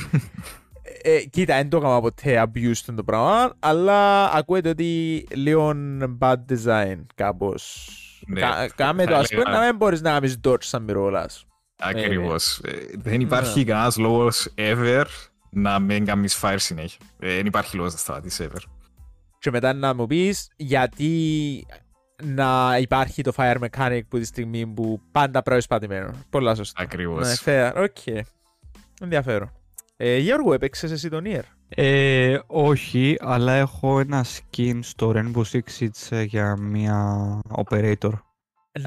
Ε, 1.03 1.19
κοίτα, 1.25 1.57
δεν 1.57 1.69
το 1.69 1.77
έκανα 1.77 2.01
ποτέ 2.01 2.43
abuse 2.47 2.93
το 2.97 3.05
πράγμα, 3.05 3.55
αλλά 3.59 4.31
ακούετε 4.33 4.69
ότι 4.69 5.27
λίγο 5.35 5.73
bad 6.19 6.37
design 6.49 6.99
κάπως. 7.15 7.89
Ναι, 8.27 8.41
Κα- 8.41 8.69
Κάμε 8.75 9.05
το 9.05 9.13
θα 9.13 9.19
ας 9.19 9.29
πούμε 9.29 9.43
έλεγα- 9.43 9.59
να 9.59 9.67
μην 9.67 9.77
μπορείς 9.77 10.01
να 10.01 10.11
κάνεις 10.11 10.41
dodge 10.45 10.63
σαν 10.63 10.83
μυρόλας. 10.83 11.45
Ακριβώς. 11.79 12.59
Ε, 12.59 12.71
δεν 12.99 13.21
υπάρχει 13.21 13.65
κανένας 13.65 13.97
λόγος 13.97 14.49
ever 14.55 15.05
να 15.51 15.79
μην 15.79 16.05
κάνεις 16.05 16.41
fire 16.43 16.55
συνέχεια. 16.59 16.99
Ε, 17.19 17.35
δεν 17.35 17.47
υπάρχει 17.47 17.77
λόγος 17.77 17.93
να 17.93 17.99
σταματήσεις 17.99 18.47
ever. 18.47 18.61
Και 19.39 19.51
μετά 19.51 19.73
να 19.73 19.95
μου 19.95 20.07
πεις 20.07 20.51
γιατί 20.57 21.67
να 22.23 22.77
υπάρχει 22.81 23.23
το 23.23 23.33
fire 23.37 23.57
mechanic 23.69 24.01
που 24.09 24.19
τη 24.19 24.25
στιγμή 24.25 24.67
που 24.67 25.01
πάντα 25.13 25.43
πρέπει 25.43 25.65
πατημένο. 25.69 26.11
Πολλά 26.31 26.55
σωστά. 26.55 26.83
Ακριβώς. 26.83 27.27
Ναι, 27.29 27.35
fair, 27.45 27.73
ok. 27.77 28.25
Ενδιαφέρον. 29.01 29.53
Ε, 29.97 30.17
Γιώργο, 30.17 30.53
έπαιξες 30.53 30.91
εσύ 30.91 31.09
τον 31.09 31.25
Nier; 31.27 31.43
Ε, 31.69 32.39
όχι, 32.47 33.17
αλλά 33.21 33.53
έχω 33.53 34.01
ένα 34.01 34.25
skin 34.25 34.79
στο 34.83 35.13
Rainbow 35.17 35.43
Six 35.53 35.61
Siege 35.79 36.07
ε, 36.11 36.23
για 36.23 36.57
μια 36.57 37.19
operator. 37.49 38.11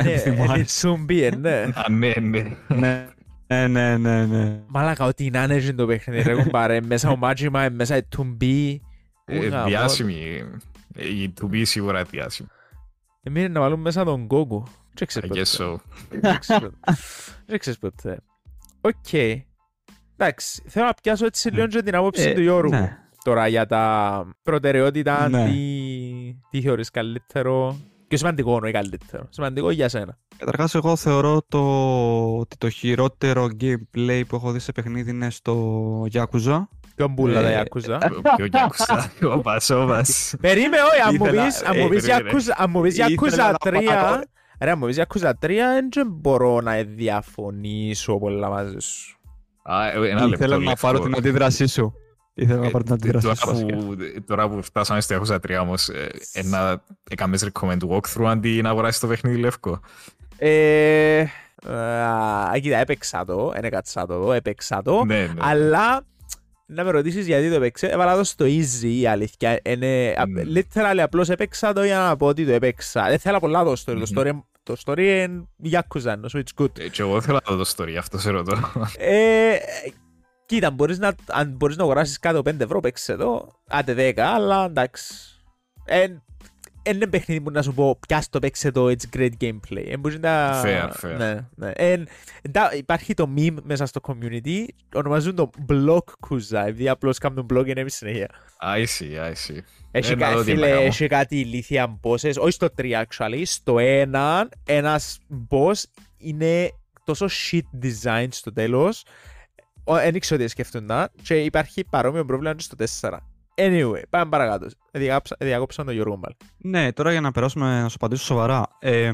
Ναι, 0.03 0.11
Επειδή 0.11 0.29
μου 0.29 0.43
είναι 0.43 0.51
άρεσε. 0.53 0.63
2B, 0.65 1.23
ε, 1.23 1.35
ναι. 1.35 1.61
Α, 1.73 1.89
ναι, 1.89 2.11
ναι. 2.21 2.43
ναι, 2.67 3.07
ναι, 3.47 3.67
ναι, 3.67 3.97
ναι, 3.97 4.25
ναι. 4.25 4.59
Μαλάκα, 4.67 5.05
ό,τι 5.05 5.29
να 5.29 5.43
είναι 5.43 5.55
έτσι 5.55 5.73
το 5.73 5.85
παιχνίδι, 5.85 6.21
ρε 6.21 6.43
κουμπάρε, 6.43 6.81
μέσα 6.81 7.09
ο 7.09 7.15
Majima, 7.15 7.69
μέσα 7.71 7.97
η 7.97 8.03
2B. 8.03 8.81
Ε, 9.25 9.63
διάσημη. 9.65 10.43
Ε, 10.95 11.07
Η 11.07 11.33
2B 11.41 11.61
σίγουρα 11.65 12.03
διάσημη. 12.03 12.49
Εμείς 13.23 13.49
να 13.49 13.59
βάλουμε 13.59 13.81
μέσα 13.81 14.03
τον 14.03 14.27
Goku. 14.29 14.63
Δεν 14.93 15.03
I 15.03 15.05
ξέρεις 15.05 15.29
guess 15.29 15.57
ποτέ. 15.57 15.73
so. 15.73 15.79
Δεν 16.19 16.39
ξέρεις 16.39 16.61
ποτέ. 16.63 16.75
Δεν 17.45 17.59
ξέρεις 17.59 17.79
ποτέ. 17.79 18.19
Οκ. 18.81 19.13
Εντάξει, 20.17 20.63
θέλω 20.67 20.85
να 20.85 20.93
πιάσω 20.93 21.25
έτσι 21.25 21.49
λίγο 21.49 21.67
και 21.67 21.81
την 21.81 21.95
άποψη 21.95 22.29
Ε, 22.29 22.33
του 22.33 22.41
Γιώργου. 22.41 22.69
ναι. 22.71 22.97
Τώρα 23.23 23.47
για 23.47 23.65
τα 23.65 24.25
προτεραιότητα, 24.43 25.29
Ναι. 25.29 25.45
τι, 25.49 26.37
τι 26.49 26.61
θεωρείς 26.61 26.89
καλύτερο. 26.91 27.77
Πιο 28.07 28.17
σημαντικό 28.17 28.55
εννοεί 28.55 28.71
καλύτερο. 28.71 29.27
Σημαντικό 29.29 29.71
για 29.71 29.89
σένα. 29.89 30.17
Καταρχάς 30.37 30.75
εγώ 30.75 30.95
θεωρώ 30.95 31.41
το, 31.47 32.37
ότι 32.37 32.57
το 32.57 32.69
χειρότερο 32.69 33.49
gameplay 33.61 34.21
που 34.27 34.35
έχω 34.35 34.51
δει 34.51 34.59
σε 34.59 34.71
παιχνίδι 34.71 35.09
είναι 35.09 35.29
στο 35.29 36.05
Yakuza. 36.13 36.63
Πιο 36.95 37.07
μπουλα 37.07 37.41
τα 37.41 37.47
Ε, 37.49 37.63
Yakuza. 37.63 37.97
Πιο 38.35 38.45
γιάκουσα. 38.45 39.11
Όπας, 39.37 39.69
όπας. 39.69 40.33
Περίμενε, 40.41 40.81
όχι, 40.91 41.01
αν 41.01 41.15
μου 41.19 41.25
Ήθελα- 41.25 41.45
πεις, 41.45 41.61
αν 41.63 41.75
ε, 41.77 41.81
μου 41.81 41.89
πεις 41.89 42.05
περίμενε. 42.05 42.29
Yakuza- 42.37 42.53
αν 42.57 42.69
μου 42.69 42.81
πεις 42.81 42.97
Ήθελα 42.97 43.15
Yakuza 43.19 43.37
να 43.37 43.53
3, 43.71 43.83
πάω. 43.85 44.19
ρε, 44.61 44.71
αν 44.71 44.77
μου 44.77 44.85
πεις 44.85 44.99
Yakuza 45.01 45.31
3, 45.39 45.81
δεν 45.91 46.07
μπορώ 46.11 46.61
να 46.61 46.73
διαφωνήσω 46.83 48.17
πολλά 48.17 48.49
μαζί 48.49 48.79
σου. 48.79 49.17
Α, 49.63 49.87
ε, 49.87 49.91
ένα 49.95 50.03
λεπτό, 50.21 50.27
Ήθελα 50.33 50.57
να 50.57 50.63
Λευκό. 50.63 50.87
πάρω 50.87 50.99
την 50.99 51.15
αντίδρασή 51.17 51.67
σου. 51.67 51.93
Ήθελα 52.33 52.59
να 52.59 52.65
Ε, 52.65 52.69
πάρω 52.69 52.83
την 52.83 52.93
αντίδρασή 52.93 53.23
Τώρα 53.25 53.35
σου. 53.35 53.47
βασικά. 53.47 53.75
που, 53.75 53.95
τώρα 54.27 54.49
που 54.49 54.63
φτάσαμε 54.63 55.01
στη 55.01 55.17
Yakuza 55.19 55.37
3 55.47 55.59
όμως, 55.61 55.89
ε, 55.89 56.09
ε, 56.33 56.43
να 56.43 56.81
έκαμες 57.09 57.49
recommend 57.51 57.77
walkthrough 57.89 58.25
αντί 58.27 58.61
να 58.61 58.69
αγοράσεις 58.69 58.99
το 58.99 59.07
παιχνίδι 59.07 59.37
Λευκό. 59.37 59.79
Ε, 60.37 61.19
α, 61.69 62.59
Κοίτα, 62.61 62.77
έπαιξα 62.77 63.25
το, 63.25 63.49
δεν 63.53 63.63
έκατσα 63.63 64.05
το, 64.05 64.33
έπαιξα 64.33 64.81
το, 64.81 65.03
Ναι, 65.05 65.15
ναι. 65.19 65.33
αλλά 65.37 66.05
να 66.65 66.83
με 66.83 66.91
ρωτήσεις 66.91 67.25
γιατί 67.27 67.49
το 67.49 67.55
έπαιξε, 67.55 67.87
έβαλα 67.87 68.15
το 68.15 68.23
στο 68.23 68.45
easy 68.45 68.83
η 68.83 69.07
αλήθεια. 69.07 69.59
Είναι, 69.63 70.13
α- 70.17 70.23
Mm. 70.27 70.57
literally 70.57 70.97
απλώς 70.99 71.29
έπαιξα 71.29 71.73
το 71.73 71.83
για 71.83 71.97
να 71.97 72.15
πω 72.15 72.25
ότι 72.27 72.45
το 72.45 72.51
έπαιξα. 72.51 73.05
Δεν 73.09 73.19
θέλω 73.19 73.39
πολλά 73.39 73.63
το 73.63 73.71
story, 73.71 73.83
το 73.85 73.93
Μμμ. 73.93 74.03
story, 74.15 74.29
το 74.63 74.75
story 74.85 74.99
είναι 74.99 75.47
Yakuza, 75.71 76.15
so 76.31 76.37
it's 76.39 76.61
good. 76.63 76.79
Ε, 76.79 76.87
Και 76.89 77.01
εγώ 77.01 77.21
θέλω 77.21 77.39
να 77.49 77.55
δω 77.55 77.63
το 77.63 77.73
story, 77.77 77.95
αυτό 77.97 78.17
σε 78.19 78.29
ρωτώ. 78.29 78.57
Ε, 78.97 79.55
κοίτα, 80.45 80.71
μπορείς 80.71 80.99
να, 80.99 81.15
αν 81.27 81.49
μπορείς 81.57 81.77
να 81.77 81.83
αγοράσεις 81.83 82.19
κάτω 82.19 82.41
5 82.41 82.59
ευρώ, 82.63 82.79
παίξε 82.79 83.15
το, 83.15 83.47
άντε 83.67 83.93
10, 84.15 84.19
αλλά 84.19 84.65
εντάξει. 84.65 85.13
Ε, 85.85 86.07
είναι 86.89 87.07
παιχνίδι 87.07 87.41
που 87.41 87.51
να 87.51 87.61
σου 87.61 87.73
πω, 87.73 87.99
πιάσ' 88.07 88.29
το, 88.29 88.39
παίξε 88.39 88.71
το, 88.71 88.87
it's 88.87 89.17
great 89.17 89.31
gameplay. 89.41 89.85
Ε, 89.87 89.97
μπορείς 89.97 90.19
να... 90.19 90.61
Fair, 90.63 90.89
fair. 91.01 91.15
Ναι, 91.17 91.35
ναι. 91.55 91.71
Ε, 91.75 92.03
εντά- 92.41 92.73
υπάρχει 92.75 93.13
το 93.13 93.29
meme 93.37 93.55
μέσα 93.63 93.85
στο 93.85 94.01
community, 94.03 94.65
ονομαζούν 94.93 95.35
το 95.35 95.49
block 95.69 95.97
kuza, 96.29 96.63
επειδή 96.67 96.89
απλώς 96.89 97.17
κάνουν 97.17 97.45
blog 97.53 97.67
είναι 97.67 97.89
συνέχεια. 97.89 98.29
I 98.61 98.79
see, 98.83 99.15
I 99.19 99.31
see. 99.31 99.57
Έχει, 99.91 100.11
Ε, 100.11 100.15
να 100.15 100.27
κα, 100.27 100.33
δω 100.33 100.43
τι 100.43 100.51
φίλε, 100.51 100.67
να 100.67 100.73
κάνω. 100.73 100.81
έχει 100.85 101.07
κάτι 101.07 101.39
ηλίθια 101.39 101.99
bosses, 102.03 102.33
όχι 102.37 102.51
στο 102.51 102.67
3 102.77 103.03
actually, 103.03 103.41
στο 103.45 103.75
1 103.79 104.43
ένας 104.65 105.19
boss 105.49 105.83
είναι 106.17 106.69
τόσο 107.03 107.25
shit 107.51 107.85
design 107.85 108.27
στο 108.29 108.53
τέλος, 108.53 109.03
Ο- 109.83 109.93
δεν 109.95 110.15
ήξερα 110.15 110.41
ότι 110.41 110.49
σκέφτονταν 110.51 111.09
και 111.21 111.35
υπάρχει 111.43 111.83
παρόμοιο 111.89 112.25
πρόβλημα 112.25 112.55
και 112.55 112.63
στο 112.63 112.75
4. 113.01 113.17
Anyway, 113.55 114.01
πάμε 114.09 114.29
παρακάτω. 114.29 114.67
Διακόψα, 114.91 115.35
διακόψα 115.39 115.83
τον 115.83 115.93
Γιώργο 115.93 116.17
πάλι. 116.17 116.35
Ναι, 116.57 116.91
τώρα 116.91 117.11
για 117.11 117.21
να 117.21 117.31
περάσουμε 117.31 117.81
να 117.81 117.87
σου 117.89 117.95
απαντήσω 117.95 118.23
σοβαρά. 118.23 118.67
Ε, 118.79 119.11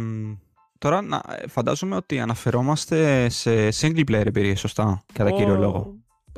τώρα 0.78 1.02
να, 1.02 1.22
ε, 1.42 1.48
φαντάζομαι 1.48 1.96
ότι 1.96 2.20
αναφερόμαστε 2.20 3.30
σε 3.30 3.68
single 3.68 4.04
player 4.10 4.26
εμπειρίες, 4.26 4.60
σωστά, 4.60 5.04
κατά 5.14 5.32
κύριο 5.32 5.56
λόγο. 5.58 5.94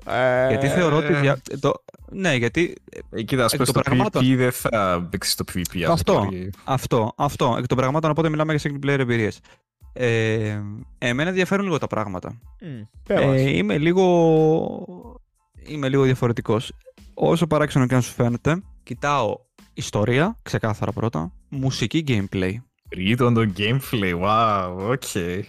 Ε, 0.05 0.47
Γιατί 0.49 0.67
θεωρώ 0.67 0.97
ότι... 0.97 1.13
δια- 1.13 1.41
το, 1.59 1.73
ναι, 2.11 2.35
γιατί 2.35 2.75
Ε, 3.11 3.21
κοίτα, 3.23 3.45
ας 3.45 3.53
Εκ 3.53 3.59
πούμε 3.59 3.71
των 3.71 3.83
στο 3.83 3.91
πραγμάτων. 3.91 4.21
PvP 4.23 4.35
δεν 4.35 4.51
θα 4.51 5.07
παίξεις 5.11 5.35
το 5.35 5.43
PvP. 5.53 5.81
Αυτό. 5.89 6.13
τώρα. 6.13 6.29
αυτό, 6.63 7.13
αυτό, 7.17 7.55
εκ 7.59 7.67
των 7.67 7.77
πραγμάτων 7.77 8.11
οπότε 8.11 8.29
μιλάμε 8.29 8.53
για 8.55 8.71
single 8.71 8.85
player 8.85 8.99
εμπειρίες. 8.99 9.39
Ε, 9.93 10.61
εμένα 10.97 11.31
διαφέρουν 11.31 11.65
λίγο 11.65 11.77
τα 11.77 11.87
πράγματα. 11.87 12.39
μ, 12.61 12.65
πες 13.07 13.25
μας. 13.25 13.35
Ε, 13.35 13.49
είμαι 13.49 13.77
λίγο. 13.77 14.05
Είμαι 15.65 15.89
λίγο 15.89 16.03
διαφορετικός. 16.03 16.71
Όσο 17.13 17.47
παράξενο 17.47 17.87
και 17.87 17.95
αν 17.95 18.01
σου 18.01 18.11
φαίνεται, 18.13 18.61
κοιτάω 18.83 19.35
ιστορία, 19.73 20.39
ξεκάθαρα 20.41 20.91
πρώτα, 20.91 21.31
μουσική 21.49 22.03
gameplay. 22.07 22.51
Τρίτον 22.89 23.33
το 23.33 23.51
gameplay, 23.57 24.19
wow, 24.23 24.77
ok. 24.91 25.41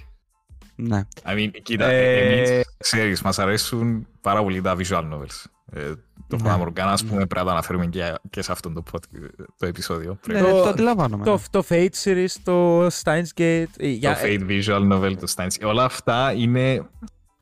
Ναι. 0.75 1.03
I 1.27 1.35
mean, 1.35 1.51
κοίτα, 1.62 1.87
Ε, 1.87 2.35
εμείς, 2.48 2.64
ξέρεις, 2.79 3.22
μας 3.22 3.38
αρέσουν 3.38 4.07
πάρα 4.20 4.42
πολύ 4.42 4.61
τα 4.61 4.77
visual 4.79 5.03
novels. 5.12 5.44
Ε, 5.72 5.92
το 6.29 6.37
Ναι. 6.37 6.42
Fata 6.57 6.62
Morgana, 6.62 6.72
ας 6.81 7.05
πούμε, 7.05 7.16
πρέπει 7.16 7.35
να 7.35 7.44
το 7.44 7.51
αναφέρουμε 7.51 7.87
και, 7.87 8.14
και 8.31 8.42
σε 8.42 8.53
αυτό 8.53 8.72
το, 8.72 8.83
pod- 8.92 9.18
το 9.59 9.66
επεισόδιο. 9.66 10.11
Ναι, 10.11 10.16
Πρέπει- 10.38 10.51
το, 10.51 10.62
αντιλαμβάνομαι. 10.62 11.25
Το, 11.25 11.40
το 11.51 11.64
Fate 11.68 11.88
series, 12.05 12.31
το 12.44 12.87
Steins 12.87 13.27
Gate. 13.37 13.38
ε, 13.38 13.64
Το 13.77 13.87
για- 13.87 14.18
Fate 14.22 14.40
Visual 14.48 14.92
Novel, 14.92 15.14
το 15.20 15.33
Steins. 15.37 15.66
Όλα 15.66 15.85
αυτά 15.85 16.33
είναι 16.33 16.88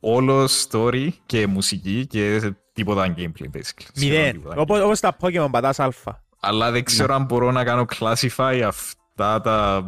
όλο 0.00 0.48
story 0.70 1.08
και 1.26 1.46
μουσική 1.46 2.06
και 2.06 2.52
τίποτα 2.80 3.14
gameplay, 3.16 3.56
basically. 3.56 3.86
Σχεδόν 3.94 4.16
Μηδέν. 4.18 4.32
τίποτα. 4.32 4.60
Όπως, 4.60 4.80
όπως 4.80 5.00
τα 5.00 5.16
Pokemon 5.20 5.48
πατάς 5.50 5.78
αλφα. 5.78 6.22
Αλλά 6.40 6.70
δεν 6.70 6.84
ξέρω 6.84 7.14
αν 7.14 7.24
μπορώ 7.24 7.50
να 7.50 7.64
κάνω 7.64 7.84
classify 7.98 8.62
αυτά 8.66 9.40
τα, 9.40 9.84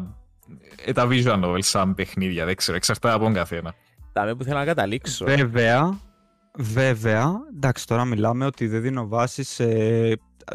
ε, 0.85 0.93
τα 0.93 1.09
visual 1.11 1.45
novels 1.45 1.63
σαν 1.63 1.95
παιχνίδια. 1.95 2.45
Δεν 2.45 2.57
ξέρω, 2.57 2.77
εξαρτάται 2.77 3.15
από 3.15 3.25
τον 3.25 3.33
καθένα. 3.35 3.75
Δάμε 4.13 4.35
που 4.35 4.45
θέλω 4.45 4.59
να 4.59 4.65
καταλήξω. 4.65 5.25
Βέβαια, 5.25 5.99
βέβαια, 6.55 7.33
εντάξει, 7.55 7.87
τώρα 7.87 8.05
μιλάμε 8.05 8.47
ότι 8.47 8.67
δεν 8.67 8.83
δίνω 8.83 9.09
βάση 9.09 9.43
σε 9.43 9.67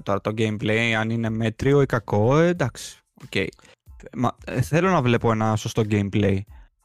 τώρα 0.03 0.21
το 0.21 0.31
gameplay, 0.37 0.91
αν 0.99 1.09
είναι 1.09 1.29
μέτριο 1.29 1.81
ή 1.81 1.85
κακό, 1.85 2.37
ε, 2.37 2.47
εντάξει, 2.47 2.99
οκ. 3.23 3.47
Μα, 4.15 4.31
ε, 4.45 4.61
θέλω 4.61 4.89
να 4.89 5.01
βλέπω 5.01 5.31
ένα 5.31 5.55
σωστό 5.55 5.83
gameplay, 5.89 6.39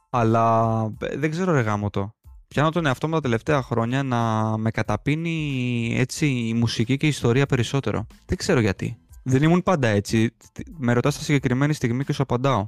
αλλά 0.09 0.81
ε, 1.01 1.17
δεν 1.17 1.31
ξέρω 1.31 1.51
ρε 1.51 1.61
γαμώτο. 1.61 2.13
Πιάνω 2.53 2.69
τον 2.69 2.85
εαυτό 2.85 3.07
μου 3.07 3.13
τα 3.13 3.21
τελευταία 3.21 3.61
χρόνια 3.61 4.03
να 4.03 4.53
με 4.57 4.71
καταπίνει 4.71 5.95
έτσι 5.97 6.27
η 6.27 6.53
μουσική 6.53 6.97
και 6.97 7.05
η 7.05 7.09
ιστορία 7.09 7.45
περισσότερο. 7.45 8.07
Δεν 8.25 8.37
ξέρω 8.37 8.59
γιατί. 8.59 8.97
Δεν 9.23 9.43
ήμουν 9.43 9.63
πάντα 9.63 9.87
έτσι. 9.87 10.35
Με 10.77 10.93
ρωτάς 10.93 11.13
στη 11.13 11.23
συγκεκριμένη 11.23 11.73
στιγμή 11.73 12.03
και 12.03 12.13
σου 12.13 12.21
απαντάω. 12.21 12.67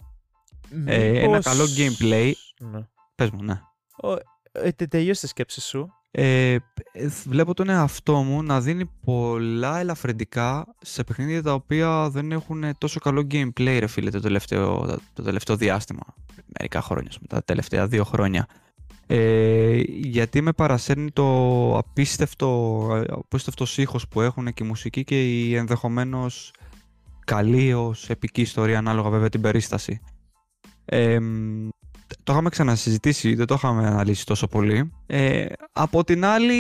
Ε, 0.86 1.08
ένα 1.08 1.28
Μήπως- 1.28 1.46
καλό 1.46 1.64
gameplay. 1.78 2.32
Ναι. 2.60 2.80
Πες 3.16 3.30
μου, 3.30 3.44
ναι. 3.44 3.62
Ο- 4.02 4.12
ε, 4.52 4.72
τε- 4.72 4.90
Τελείωσε 4.90 5.22
τη 5.22 5.28
σκέψη 5.28 5.62
σου. 5.62 5.90
Ε, 6.12 6.52
ε, 6.54 6.60
βλέπω 7.26 7.54
τον 7.54 7.70
εαυτό 7.70 8.16
μου 8.16 8.44
να 8.44 8.62
δίνει 8.62 8.86
πολλά 9.06 9.80
ελαφρυντικά 9.80 10.66
σε 10.82 11.04
παιχνίδια 11.04 11.44
τα 11.44 11.54
οποία 11.54 12.10
δεν 12.10 12.32
έχουν 12.32 12.64
τόσο 12.78 13.00
καλό 13.00 13.28
gameplay 13.32 13.78
ρε 13.80 13.88
φίλε 13.88 14.10
το 14.10 14.20
τελευταίο, 14.20 15.00
το 15.14 15.24
τελευταίο 15.24 15.56
διάστημα. 15.56 16.04
Μερικά 16.60 16.82
χρόνια, 16.82 17.08
ας 17.10 17.16
πούμε, 17.16 17.28
τα 17.28 17.44
τελευταία 17.44 17.88
δύο 17.88 18.04
χρόνια. 18.04 18.48
Ε, 19.08 19.80
γιατί 19.88 20.42
με 20.42 20.52
παρασέρνει 20.52 21.12
το 21.12 21.78
απίστευτο, 21.78 22.88
ε, 22.96 23.14
απίστευτος 23.14 23.78
ήχος 23.78 24.08
που 24.08 24.22
έχουν 24.22 24.54
και 24.54 24.64
η 24.64 24.68
μουσική 24.68 25.04
και 25.04 25.24
η 25.24 25.56
ενδεχομένως 25.56 26.54
καλή 27.26 27.74
ως 27.74 28.10
επική 28.10 28.42
ιστορία 28.42 28.78
ανάλογα 28.78 29.10
βέβαια 29.10 29.30
την 29.30 29.42
περίσταση. 29.42 30.02
Ε, 30.86 31.20
μ, 31.20 31.70
το 32.24 32.32
είχαμε 32.32 32.50
ξανασυζητήσει, 32.50 33.36
δεν 33.36 33.46
το 33.46 33.54
είχαμε 33.54 33.88
αναλύσει 33.88 34.26
τόσο 34.26 34.48
πολύ. 34.48 34.92
Ε, 35.06 35.46
από 35.72 36.04
την 36.04 36.26
άλλη, 36.26 36.56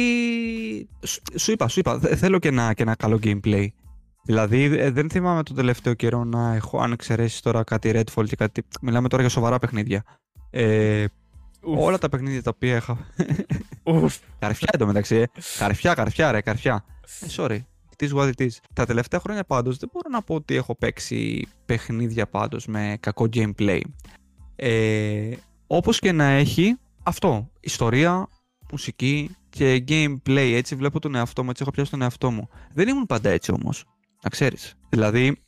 σου, 1.06 1.22
σου 1.36 1.52
είπα, 1.52 1.68
σου 1.68 1.80
είπα, 1.80 2.00
θε- 2.00 2.18
θέλω 2.18 2.40
και 2.40 2.48
ένα, 2.48 2.74
και 2.74 2.82
ένα 2.82 2.96
καλό 2.96 3.20
gameplay. 3.24 3.68
Δηλαδή, 4.24 4.64
ε, 4.64 4.92
δεν 4.92 5.10
θυμάμαι 5.10 5.44
τον 5.44 5.56
τελευταίο 5.56 5.94
καιρό 5.94 6.24
να 6.24 6.54
έχω, 6.54 6.80
αν 6.80 6.92
εξαιρέσεις 6.92 7.40
τώρα 7.42 7.64
κάτι 7.64 7.92
Redfall 7.94 8.26
και 8.28 8.36
κάτι. 8.36 8.64
Μιλάμε 8.82 9.08
τώρα 9.08 9.22
για 9.22 9.32
σοβαρά 9.32 9.60
παιχνίδια. 9.60 10.04
Ε, 10.50 11.04
Ουφ. 11.04 11.25
Όλα 11.66 11.98
τα 11.98 12.10
παιχνίδια 12.10 12.44
τα 12.44 12.52
οποία 12.56 12.76
είχα. 12.76 12.98
Ουφ. 13.84 14.18
καρφιά 14.40 14.70
εντωμεταξύ, 14.74 15.16
ε. 15.16 15.26
Καρφιά, 15.58 15.94
καρφιά, 15.94 16.32
ρε, 16.32 16.42
καρφιά. 16.42 16.86
Ε, 17.20 17.26
sorry. 17.36 17.60
It 17.98 18.10
is 18.10 18.18
what 18.18 18.32
it 18.38 18.42
is. 18.42 18.50
Τα 18.74 18.86
τελευταία 18.86 19.20
χρόνια 19.20 19.44
πάντως 19.44 19.78
δεν 19.78 19.90
μπορώ 19.94 20.10
να 20.10 20.22
πω 20.22 20.36
ότι 20.36 20.56
έχω 20.56 20.76
παίξει 20.76 21.48
παιχνίδια 21.66 22.28
πάντως 22.28 22.66
με 22.66 22.98
κακό 23.00 23.28
gameplay. 23.34 23.82
Ε, 24.56 25.32
όπως 25.68 26.00
και 26.00 26.12
να 26.12 26.26
έχει 26.26 26.78
αυτό, 27.04 27.52
ιστορία, 27.60 28.28
μουσική 28.72 29.36
και 29.50 29.84
gameplay, 29.88 30.52
έτσι 30.54 30.76
βλέπω 30.76 31.00
τον 31.00 31.16
εαυτό 31.16 31.44
μου, 31.44 31.50
έτσι 31.50 31.62
έχω 31.62 31.72
πιάσει 31.72 31.92
τον 31.92 32.02
εαυτό 32.02 32.32
μου. 32.32 32.50
Δεν 32.74 32.88
ήμουν 32.88 33.06
πάντα 33.06 33.30
έτσι 33.30 33.52
όμως, 33.52 33.86
να 34.24 34.30
ξέρεις. 34.30 34.76
Δηλαδή, 34.90 35.44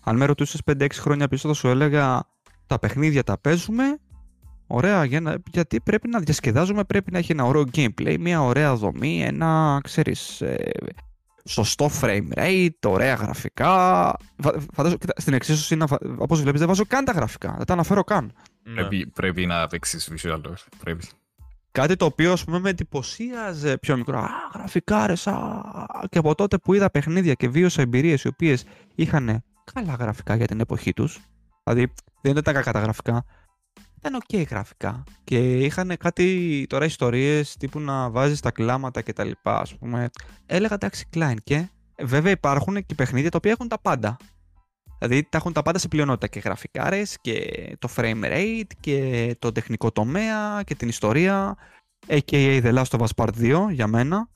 αν 0.00 0.16
με 0.16 0.24
ρωτούσες 0.24 0.60
5-6 0.64 0.86
χρόνια 0.92 1.28
πίσω 1.28 1.48
θα 1.48 1.54
σου 1.54 1.68
έλεγα 1.68 2.28
τα 2.66 2.78
παιχνίδια 2.78 3.24
τα 3.24 3.38
παίζουμε, 3.38 3.98
ωραία, 4.74 5.04
για 5.04 5.20
να- 5.20 5.36
γιατί 5.52 5.80
πρέπει 5.80 6.08
να 6.08 6.18
διασκεδάζουμε, 6.18 6.84
πρέπει 6.84 7.12
να 7.12 7.18
έχει 7.18 7.32
ένα 7.32 7.44
ωραίο 7.44 7.64
gameplay, 7.74 8.16
μια 8.20 8.42
ωραία 8.42 8.74
δομή, 8.74 9.22
ένα, 9.22 9.80
ξέρεις, 9.82 10.40
ε, 10.40 10.70
σωστό 11.44 11.90
frame 12.00 12.28
rate, 12.34 12.68
ωραία 12.86 13.14
γραφικά. 13.14 13.70
Φα- 14.42 14.60
Φαντάζομαι, 14.72 14.98
κοίτα, 14.98 15.12
στην 15.16 15.34
εξίσωση, 15.34 15.74
είναι, 15.74 15.84
όπως 16.18 16.40
βλέπεις, 16.40 16.58
δεν 16.60 16.68
βάζω 16.68 16.84
καν 16.86 17.04
τα 17.04 17.12
γραφικά, 17.12 17.54
δεν 17.56 17.66
τα 17.66 17.72
αναφέρω 17.72 18.04
καν. 18.04 18.32
Ναι. 18.62 18.74
Πρέπει, 18.74 19.06
πρέπει 19.06 19.46
να 19.46 19.66
παίξεις 19.66 20.10
visual 20.12 20.34
novel. 20.34 20.54
Πρέπει. 20.78 21.06
Κάτι 21.72 21.96
το 21.96 22.04
οποίο 22.04 22.32
ας 22.32 22.44
πούμε 22.44 22.58
με 22.58 22.70
εντυπωσίαζε 22.70 23.78
πιο 23.78 23.96
μικρό. 23.96 24.18
Α, 24.18 24.28
γραφικά 24.54 25.06
ρε, 25.06 25.14
σα... 25.14 25.32
Και 26.08 26.18
από 26.18 26.34
τότε 26.34 26.58
που 26.58 26.74
είδα 26.74 26.90
παιχνίδια 26.90 27.34
και 27.34 27.48
βίωσα 27.48 27.82
εμπειρίες 27.82 28.22
οι 28.24 28.28
οποίες 28.28 28.64
είχαν 28.94 29.42
καλά 29.72 29.94
γραφικά 29.94 30.34
για 30.36 30.46
την 30.46 30.60
εποχή 30.60 30.92
τους. 30.92 31.18
Δηλαδή 31.64 31.92
δεν 32.20 32.36
ήταν 32.36 32.54
κακά 32.54 32.72
τα 32.72 32.80
γραφικά. 32.80 33.24
Ήταν 34.04 34.14
οκ 34.14 34.48
γραφικά. 34.50 35.04
Και 35.24 35.58
είχαν 35.58 35.96
κάτι 35.98 36.66
τώρα 36.68 36.84
ιστορίες 36.84 37.56
τύπου 37.56 37.80
να 37.80 38.10
βάζεις 38.10 38.40
τα 38.40 38.50
κλάματα 38.50 39.02
και 39.02 39.12
τα 39.12 39.24
λοιπά. 39.24 39.60
Ας 39.60 39.76
πούμε. 39.76 40.10
Έλεγα 40.46 40.74
εντάξει 40.74 41.08
Klein 41.14 41.36
και 41.44 41.68
βέβαια 42.02 42.32
υπάρχουν 42.32 42.86
και 42.86 42.94
παιχνίδια 42.94 43.30
τα 43.30 43.36
οποία 43.36 43.50
έχουν 43.50 43.68
τα 43.68 43.80
πάντα. 43.80 44.16
Δηλαδή 44.98 45.22
τα 45.28 45.38
έχουν 45.38 45.52
τα 45.52 45.62
πάντα 45.62 45.78
σε 45.78 45.88
πλειονότητα 45.88 46.26
και 46.26 46.38
γραφικάρες 46.38 47.18
και 47.20 47.46
το 47.78 47.88
frame 47.96 48.24
rate 48.24 48.70
και 48.80 49.36
το 49.38 49.52
τεχνικό 49.52 49.92
τομέα 49.92 50.62
και 50.62 50.74
την 50.74 50.88
ιστορία 50.88 51.56
a.k.a. 52.06 52.62
The 52.62 52.74
Last 52.74 52.98
of 52.98 53.00
Us 53.00 53.24
Part 53.24 53.64
2 53.66 53.66
για 53.70 53.86
μένα 53.86 54.28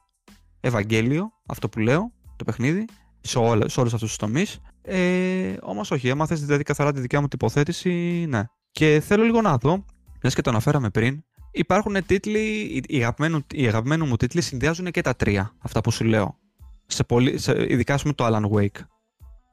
Ευαγγέλιο, 0.61 1.33
αυτό 1.46 1.68
που 1.68 1.79
λέω, 1.79 2.12
το 2.37 2.44
παιχνίδι 2.44 2.85
σε, 3.20 3.38
όλα, 3.38 3.68
σε 3.68 3.81
όλους 3.81 3.92
αυτούς 3.92 4.09
τους 4.09 4.18
τομείς 4.18 4.61
ε, 4.83 5.57
όμως 5.61 5.90
όχι, 5.90 6.11
άμα 6.11 6.26
θες 6.26 6.40
δηλαδή 6.40 6.62
καθαρά 6.62 6.92
τη 6.92 7.00
δικιά 7.00 7.20
μου 7.20 7.29
τοποθέτηση, 7.29 7.90
ναι 8.29 8.42
και 8.77 9.01
θέλω 9.01 9.23
λίγο 9.25 9.41
να 9.41 9.57
δω, 9.57 9.85
μιας 10.23 10.35
και 10.35 10.41
το 10.41 10.51
αναφέραμε 10.51 10.91
πριν 10.91 11.25
υπάρχουν 11.51 12.07
τίτλοι, 12.07 12.39
οι, 12.39 12.83
οι, 12.87 12.97
αγαπημένου, 12.97 13.41
οι 13.53 13.67
αγαπημένοι 13.67 14.07
μου 14.07 14.17
τίτλοι 14.17 14.41
συνδυάζουν 14.41 14.91
και 14.91 15.01
τα 15.01 15.15
τρία 15.15 15.55
αυτά 15.59 15.81
που 15.81 15.91
σου 15.91 16.05
λέω 16.05 16.39
σε 16.87 17.05
πολύ, 17.05 17.39
σε, 17.39 17.67
ειδικά 17.69 17.95
ας 17.95 18.03
πούμε 18.03 18.15
το 18.15 18.27
Alan 18.27 18.43
Wake 18.57 18.81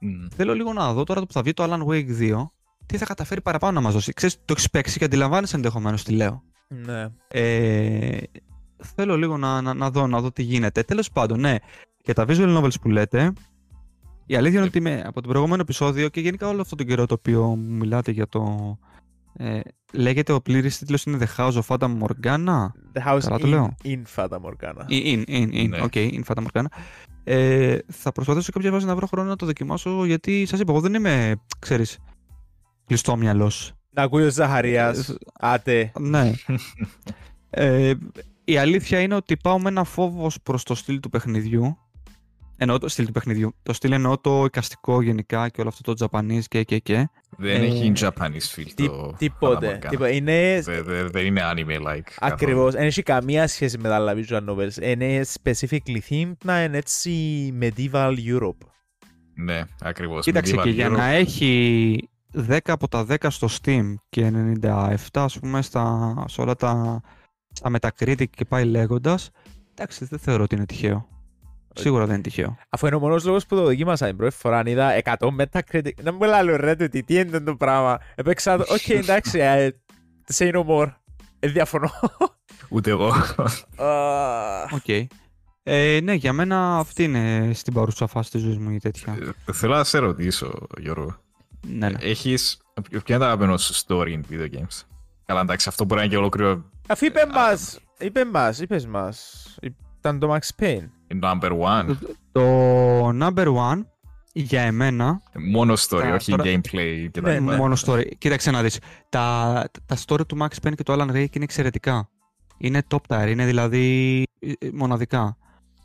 Μμ. 0.00 0.26
Θέλω 0.36 0.54
λίγο 0.54 0.72
να 0.72 0.92
δω 0.92 1.04
τώρα 1.04 1.20
που 1.20 1.32
θα 1.32 1.42
βγει 1.42 1.52
το 1.52 1.64
Alan 1.64 1.86
Wake 1.86 2.18
2 2.20 2.46
τι 2.86 2.96
θα 2.96 3.04
καταφέρει 3.04 3.40
παραπάνω 3.40 3.72
να 3.72 3.80
μας 3.80 3.92
δώσει. 3.92 4.12
Ξέρεις, 4.12 4.36
το 4.36 4.52
έχεις 4.52 4.70
παίξει 4.70 4.98
και 4.98 5.04
αντιλαμβάνεσαι 5.04 5.56
ενδεχομένως 5.56 6.02
τι 6.02 6.12
λέω. 6.12 6.42
Ναι. 6.68 7.06
Ε, 7.28 8.18
θέλω 8.94 9.16
λίγο 9.16 9.36
να, 9.36 9.60
να, 9.60 9.74
να, 9.74 9.90
δω, 9.90 10.06
να 10.06 10.20
δω 10.20 10.32
τι 10.32 10.42
γίνεται. 10.42 10.82
Τέλος 10.82 11.10
πάντων, 11.10 11.40
ναι, 11.40 11.56
για 12.04 12.14
τα 12.14 12.24
visual 12.28 12.58
novels 12.58 12.80
που 12.80 12.88
λέτε, 12.88 13.32
η 14.26 14.36
αλήθεια 14.36 14.58
είναι 14.58 14.68
ότι 14.68 14.80
με, 14.80 15.02
από 15.06 15.20
το 15.20 15.28
προηγούμενο 15.28 15.62
επεισόδιο 15.62 16.08
και 16.08 16.20
γενικά 16.20 16.48
όλο 16.48 16.60
αυτόν 16.60 16.78
τον 16.78 16.86
καιρό 16.86 17.06
το 17.06 17.14
οποίο 17.14 17.42
μου 17.42 17.74
μιλάτε 17.76 18.10
για 18.10 18.28
το. 18.28 18.78
Ε, 19.36 19.60
λέγεται 19.92 20.32
ο 20.32 20.40
πλήρης 20.40 20.78
τίτλος 20.78 21.04
είναι 21.04 21.18
The 21.20 21.40
House 21.40 21.52
of 21.52 21.62
Fata 21.66 21.88
Morgana. 21.98 22.66
The 22.92 23.06
house 23.06 23.20
Καλά 23.22 23.38
το 23.38 23.46
in, 23.46 23.48
λέω. 23.48 23.74
in 23.84 24.02
Fata 24.16 24.38
Morgana. 24.38 24.88
In, 24.90 25.22
in, 25.26 25.48
in, 25.52 25.68
Ναι. 25.68 25.78
ok, 25.82 25.94
in 25.96 26.20
Fata 26.26 26.42
Morgana. 26.44 26.64
Ε, 27.24 27.78
θα 27.92 28.12
προσπαθήσω 28.12 28.52
κάποια 28.52 28.70
βάση 28.70 28.86
να 28.86 28.94
βρω 28.96 29.06
χρόνο 29.06 29.28
να 29.28 29.36
το 29.36 29.46
δοκιμάσω 29.46 30.04
γιατί 30.04 30.46
σας 30.46 30.60
είπα, 30.60 30.72
εγώ 30.72 30.80
δεν 30.80 30.94
είμαι, 30.94 31.34
ξέρεις, 31.58 31.98
κλειστό 32.86 33.16
μυαλός. 33.16 33.72
Να 33.90 34.02
ακούει 34.02 34.24
ο 34.24 34.30
Ζαχαρίας. 34.30 35.16
Άτε. 35.38 35.92
Ναι. 35.98 36.32
ε, 37.50 37.94
η 38.44 38.56
αλήθεια 38.58 39.00
είναι 39.00 39.14
ότι 39.14 39.36
πάω 39.36 39.58
με 39.60 39.68
ένα 39.68 39.84
φόβος 39.84 40.36
προς 40.42 40.62
το 40.62 40.74
στυλ 40.74 41.00
του 41.00 41.08
παιχνιδιού. 41.08 41.78
Εννοώ 42.56 42.78
το 42.78 42.88
στυλ 42.88 43.06
του 43.06 43.12
παιχνιδιού. 43.12 43.54
Το 43.62 43.72
στυλ 43.72 43.92
εννοώ 43.92 44.18
το 44.18 44.44
εικαστικό 44.44 45.02
γενικά 45.02 45.48
και 45.48 45.60
όλο 45.60 45.68
αυτό 45.70 45.94
το 45.94 46.08
Japanese 46.12 46.42
και 46.48 46.62
και 46.62 46.78
και. 46.78 47.08
Δεν 47.38 47.62
Ε, 47.62 47.66
έχει 47.66 47.92
Japanese 47.96 48.56
feel 48.56 48.66
Τι- 48.74 48.86
το 48.86 49.14
Τίποτε. 49.18 49.78
Fata 49.80 49.84
Morgana. 49.84 49.88
τίποτε. 49.90 50.14
Είναι 50.14 50.60
Δε- 50.64 50.82
δε- 50.82 51.04
Δεν 51.04 51.26
είναι 51.26 51.40
anime-like. 51.44 52.00
καθόλου. 52.02 52.32
ακριβώς. 52.32 52.72
Δεν 52.74 52.82
έχει 52.86 53.02
καμία 53.02 53.46
σχέση 53.48 53.78
με 53.78 53.88
τα 53.88 53.94
άλλα 53.94 54.14
visual 54.16 54.44
novels. 54.48 54.82
Είναι 54.82 55.24
specifically 55.42 55.98
themed 56.10 56.32
να 56.44 56.62
είναι 56.64 56.76
έτσι 56.78 57.12
medieval 57.60 58.14
Europe. 58.26 58.66
Ναι, 59.34 59.62
ακριβώς. 59.80 60.24
Κοίταξε 60.24 60.54
Medieval 60.58 60.62
και 60.62 60.70
για 60.70 60.88
Europe. 60.88 60.96
να 60.96 61.04
έχει 61.06 62.08
10 62.32 62.58
από 62.72 62.88
τα 62.88 63.04
10 63.08 63.30
στο 63.30 63.48
Steam 63.62 63.94
και 64.08 64.26
97 64.26 64.96
ας 65.12 65.38
πούμε 65.38 65.62
στα, 65.62 66.14
σε 66.28 66.40
όλα 66.40 66.54
τα 66.54 67.00
στα 67.52 67.70
Metacritic 67.78 68.24
και 68.30 68.44
πάει 68.44 68.64
λέγοντας, 68.64 69.30
εντάξει 69.70 70.04
δεν 70.04 70.18
θεωρώ 70.18 70.42
ότι 70.42 70.54
είναι 70.54 70.66
τυχαίο. 70.66 71.08
Σίγουρα 71.74 72.04
δεν 72.04 72.14
είναι 72.14 72.22
τυχαίο. 72.22 72.56
Αφού 72.68 72.86
είναι 72.86 72.94
ο 72.94 72.98
μόνος 72.98 73.24
λόγος 73.24 73.46
που 73.46 73.54
το 73.56 73.62
δοκίμασα 73.62 74.06
την 74.06 74.16
πρώτη 74.16 74.34
φορά, 74.34 74.58
αν 74.58 74.66
είδα 74.66 75.00
100 75.04 75.14
Metacritic, 75.40 75.92
να 76.02 76.12
μου 76.12 76.18
λέω 76.24 76.56
ρε 76.56 76.76
του, 76.76 76.88
τι 76.88 77.04
είναι 77.08 77.40
το 77.40 77.56
πράγμα. 77.56 77.98
Έπαιξα 78.14 78.56
το, 78.56 78.64
οκ 78.68 78.88
εντάξει, 79.02 79.38
ε, 79.38 79.70
say 80.34 80.54
no 80.54 80.64
more. 80.66 80.92
Ε, 81.38 81.48
διαφωνώ. 81.48 81.90
Ούτε 82.68 82.90
εγώ. 82.90 83.08
Α, 83.76 84.62
Οκ. 84.72 85.08
Ε, 85.62 86.00
ναι, 86.02 86.14
για 86.14 86.32
μένα 86.32 86.76
αυτή 86.78 87.04
είναι 87.04 87.50
στην 87.54 87.72
παρούσα 87.72 88.06
φάση 88.06 88.30
της 88.30 88.40
ζωής 88.40 88.58
μου 88.58 88.70
η 88.70 88.78
τέτοια. 88.78 89.16
Ε, 89.46 89.52
Θέλω 89.52 89.74
να 89.74 89.84
σε 89.84 89.98
ρωτήσω, 89.98 90.66
Γιώργο. 90.78 91.16
ναι, 91.68 91.88
ναι. 91.88 91.98
Έχεις... 92.00 92.58
Ποιο 92.90 93.00
είναι 93.08 93.18
το 93.18 93.24
αγαπημένο 93.24 93.56
σου 93.58 93.84
story 93.86 94.08
in 94.08 94.20
video 94.30 94.50
games; 94.58 94.82
Καλά, 95.26 95.40
εντάξει, 95.40 95.68
αυτό 95.68 95.84
μπορεί 95.84 95.98
να 96.00 96.04
είναι 96.04 96.14
και 96.14 96.18
ολόκληρο 96.20 96.64
Αφού 96.88 97.04
είπε 97.04 97.26
μας, 97.34 97.78
είπε 97.98 98.24
μας, 98.24 98.60
είπες 98.60 98.86
μας. 98.86 99.44
Ήταν 100.04 100.18
το 100.18 100.34
Max 100.34 100.62
Payne. 100.62 100.88
number 101.22 101.50
one. 101.60 101.96
Το 102.32 103.08
number 103.08 103.46
one 103.46 103.80
για 104.32 104.60
εμένα, 104.62 105.20
Μόνο 105.50 105.72
story, 105.76 106.00
Τα- 106.00 106.14
όχι 106.14 106.30
τώρα- 106.30 106.44
gameplay 106.44 107.08
και 107.10 107.20
τα 107.20 107.28
Ναι, 107.28 107.38
λοιπά. 107.38 107.50
ναι. 107.52 107.56
μόνο 107.56 107.76
story. 107.86 108.02
Κοίταξε 108.18 108.50
να 108.50 108.62
δεις, 108.62 108.78
τα, 109.08 109.64
τα 109.86 109.96
story 110.06 110.26
του 110.26 110.36
Max 110.40 110.66
Payne 110.66 110.72
και 110.76 110.82
του 110.82 110.92
Alan 110.92 111.10
Wake 111.10 111.34
είναι 111.34 111.44
εξαιρετικά. 111.44 112.08
Είναι 112.58 112.82
top 112.90 112.98
tier, 113.08 113.28
είναι 113.28 113.44
δηλαδή 113.46 114.22
ε, 114.38 114.52
ε, 114.66 114.68
μοναδικά. 114.72 115.36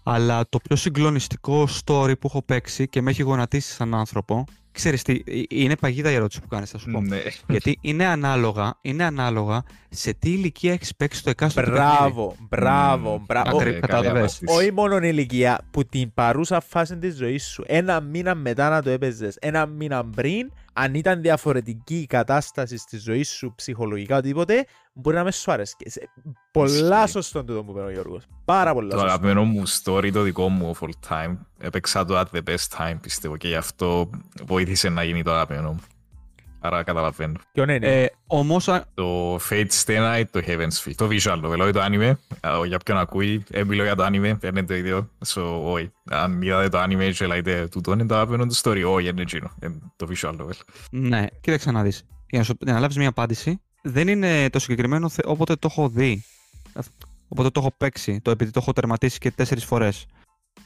Αλλά 0.03 0.49
το 0.49 0.59
πιο 0.59 0.75
συγκλονιστικό 0.75 1.67
story 1.85 2.13
που 2.19 2.27
έχω 2.27 2.41
παίξει 2.45 2.87
και 2.87 3.01
με 3.01 3.09
έχει 3.09 3.21
γονατίσει 3.21 3.71
σαν 3.73 3.93
άνθρωπο, 3.95 4.43
ξέρεις 4.79 5.01
τι, 5.01 5.13
ε, 5.25 5.41
είναι 5.49 5.75
παγίδα 5.75 6.11
η 6.11 6.13
ερώτηση 6.13 6.41
που 6.41 6.47
κάνεις, 6.47 6.69
θα 6.69 6.77
σου 6.77 6.91
πω. 6.91 7.01
Ναι. 7.01 7.17
Γιατί 7.47 7.77
είναι 7.81 8.05
ανάλογα, 8.05 8.77
είναι 8.81 9.03
ανάλογα 9.03 9.63
σε 9.89 10.13
τι 10.13 10.29
ηλικία 10.29 10.71
έχεις 10.73 10.95
παίξει 10.95 11.23
το 11.23 11.29
εκάστοτε 11.29 11.67
παιχνίδι. 11.69 11.87
Μπράβο, 11.91 12.35
μπράβο, 12.49 13.15
Μμμ. 13.17 13.23
μπράβο. 13.25 13.57
Ακρι- 13.57 13.75
Ε, 13.75 13.79
κατάλαβες. 13.79 14.11
καλή 14.11 14.17
απάντηση. 14.17 14.45
Όχι 14.47 14.71
μόνο 14.73 14.95
η 14.97 14.99
ηλικία 15.03 15.59
που 15.71 15.85
την 15.85 16.13
παρούσα 16.13 16.61
φάση 16.61 16.97
της 16.97 17.15
ζωής 17.15 17.45
σου, 17.45 17.63
ένα 17.67 18.01
μήνα 18.01 18.35
μετά 18.35 18.69
να 18.69 18.81
το 18.81 18.89
έπαιζες, 18.89 19.35
ένα 19.39 19.65
μήνα 19.65 20.05
πριν, 20.05 20.51
αν 20.81 20.93
ήταν 20.93 21.21
διαφορετική 21.21 21.95
η 21.99 22.05
κατάσταση 22.05 22.77
στη 22.77 22.97
ζωή 22.97 23.23
σου, 23.23 23.53
ψυχολογικά 23.55 24.17
οτιδήποτε, 24.17 24.65
μπορεί 24.93 25.15
να 25.15 25.23
μες 25.23 25.35
σου 25.35 25.51
άρεσε. 25.51 25.75
Σε- 25.85 26.09
Πολλά 26.51 26.97
Ισχύει. 26.99 27.11
σωστό 27.11 27.43
το 27.43 27.63
που 27.63 27.71
είπε 27.71 27.79
ο 27.81 27.89
Γιώργος. 27.91 28.23
Πάρα 28.45 28.73
πολλά 28.73 28.87
Το 28.89 28.93
σωστό. 28.97 29.07
αγαπημένο 29.09 29.43
μου 29.43 29.63
story, 29.67 30.09
το 30.13 30.21
δικό 30.21 30.49
μου 30.49 30.75
of 30.75 30.85
all 30.85 30.91
time, 31.09 31.37
έπαιξα 31.59 32.05
το 32.05 32.19
at 32.19 32.25
the 32.37 32.41
best 32.49 32.77
time, 32.77 32.97
πιστεύω, 33.01 33.37
και 33.37 33.47
γι' 33.47 33.55
αυτό 33.55 34.09
βοήθησε 34.43 34.89
να 34.89 35.03
γίνει 35.03 35.23
το 35.23 35.31
αγαπημένο 35.31 35.71
μου. 35.71 35.79
Άρα 36.61 36.83
καταλαβαίνω. 36.83 37.33
Ποιον 37.51 37.69
είναι. 37.69 38.01
Ε, 38.01 38.07
Όμως, 38.27 38.65
Το 38.93 39.35
Fate 39.35 39.67
Stay 39.85 39.97
Night, 39.97 40.23
το 40.31 40.41
Heaven's 40.47 40.83
Feel, 40.85 40.91
το 40.95 41.07
visual 41.11 41.41
novel, 41.45 41.59
όχι 41.59 41.71
το 41.71 41.83
anime. 41.83 42.13
Α, 42.39 42.65
Για 42.65 42.77
ποιον 42.77 42.97
ακούει, 42.97 43.43
έμπειλω 43.51 43.83
για 43.83 43.95
το 43.95 44.05
anime, 44.05 44.33
παίρνει 44.39 44.65
το 44.65 44.73
ίδιο. 44.75 45.09
So, 45.27 45.41
όχι. 45.63 45.91
Αν 46.09 46.41
είδατε 46.41 46.69
το 46.69 46.83
anime 46.83 47.11
και 47.15 47.25
λέτε 47.25 47.67
τούτο 47.67 47.91
είναι 47.93 48.05
το 48.05 48.15
αγαπημένο 48.15 48.45
του 48.45 48.55
story, 48.55 48.83
όχι, 48.85 49.07
είναι 49.07 49.21
εκείνο, 49.21 49.51
είναι 49.63 49.75
το 49.95 50.07
visual 50.11 50.31
novel. 50.31 50.59
ναι, 50.91 51.25
κοίταξε 51.41 51.71
να 51.71 51.83
δεις. 51.83 52.03
Για 52.29 52.39
να, 52.39 52.45
σου, 52.45 52.53
για 52.59 52.73
να 52.73 52.79
λάβεις 52.79 52.97
μια 52.97 53.09
απάντηση, 53.09 53.61
δεν 53.81 54.07
είναι 54.07 54.49
το 54.49 54.59
συγκεκριμένο 54.59 55.09
θε- 55.09 55.25
όποτε 55.25 55.55
το 55.55 55.67
έχω 55.71 55.89
δει. 55.89 56.23
Όποτε 57.27 57.49
το 57.49 57.59
έχω 57.59 57.73
παίξει, 57.77 58.19
το 58.21 58.31
επειδή 58.31 58.51
το 58.51 58.59
έχω 58.61 58.73
τερματίσει 58.73 59.17
και 59.17 59.31
τέσσερις 59.31 59.65
φορές. 59.65 60.05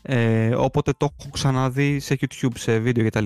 Ε, 0.01 0.55
όποτε 0.55 0.91
το 0.97 1.07
έχω 1.19 1.29
ξαναδεί 1.31 1.99
σε 1.99 2.17
YouTube, 2.19 2.47
σε 2.57 2.77
βίντεο 2.79 3.05
κτλ. 3.09 3.25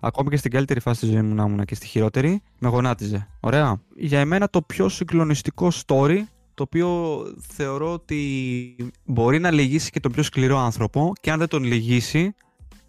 Ακόμη 0.00 0.28
και 0.30 0.36
στην 0.36 0.50
καλύτερη 0.50 0.80
φάση 0.80 1.00
της 1.00 1.08
ζωής 1.08 1.22
μου 1.22 1.34
να 1.34 1.44
ήμουν 1.44 1.64
και 1.64 1.74
στη 1.74 1.86
χειρότερη, 1.86 2.42
με 2.58 2.68
γονάτιζε. 2.68 3.28
Ωραία. 3.40 3.80
Για 3.96 4.20
εμένα 4.20 4.48
το 4.48 4.62
πιο 4.62 4.88
συγκλονιστικό 4.88 5.68
story, 5.86 6.18
το 6.54 6.62
οποίο 6.62 7.18
θεωρώ 7.48 7.92
ότι 7.92 8.76
μπορεί 9.04 9.38
να 9.38 9.50
λυγίσει 9.50 9.90
και 9.90 10.00
τον 10.00 10.12
πιο 10.12 10.22
σκληρό 10.22 10.58
άνθρωπο 10.58 11.12
και 11.20 11.30
αν 11.30 11.38
δεν 11.38 11.48
τον 11.48 11.62
λυγίσει, 11.64 12.34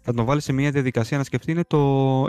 θα 0.00 0.14
τον 0.14 0.24
βάλει 0.24 0.40
σε 0.40 0.52
μια 0.52 0.70
διαδικασία 0.70 1.18
να 1.18 1.24
σκεφτεί, 1.24 1.50
είναι 1.50 1.64
το 1.66 1.78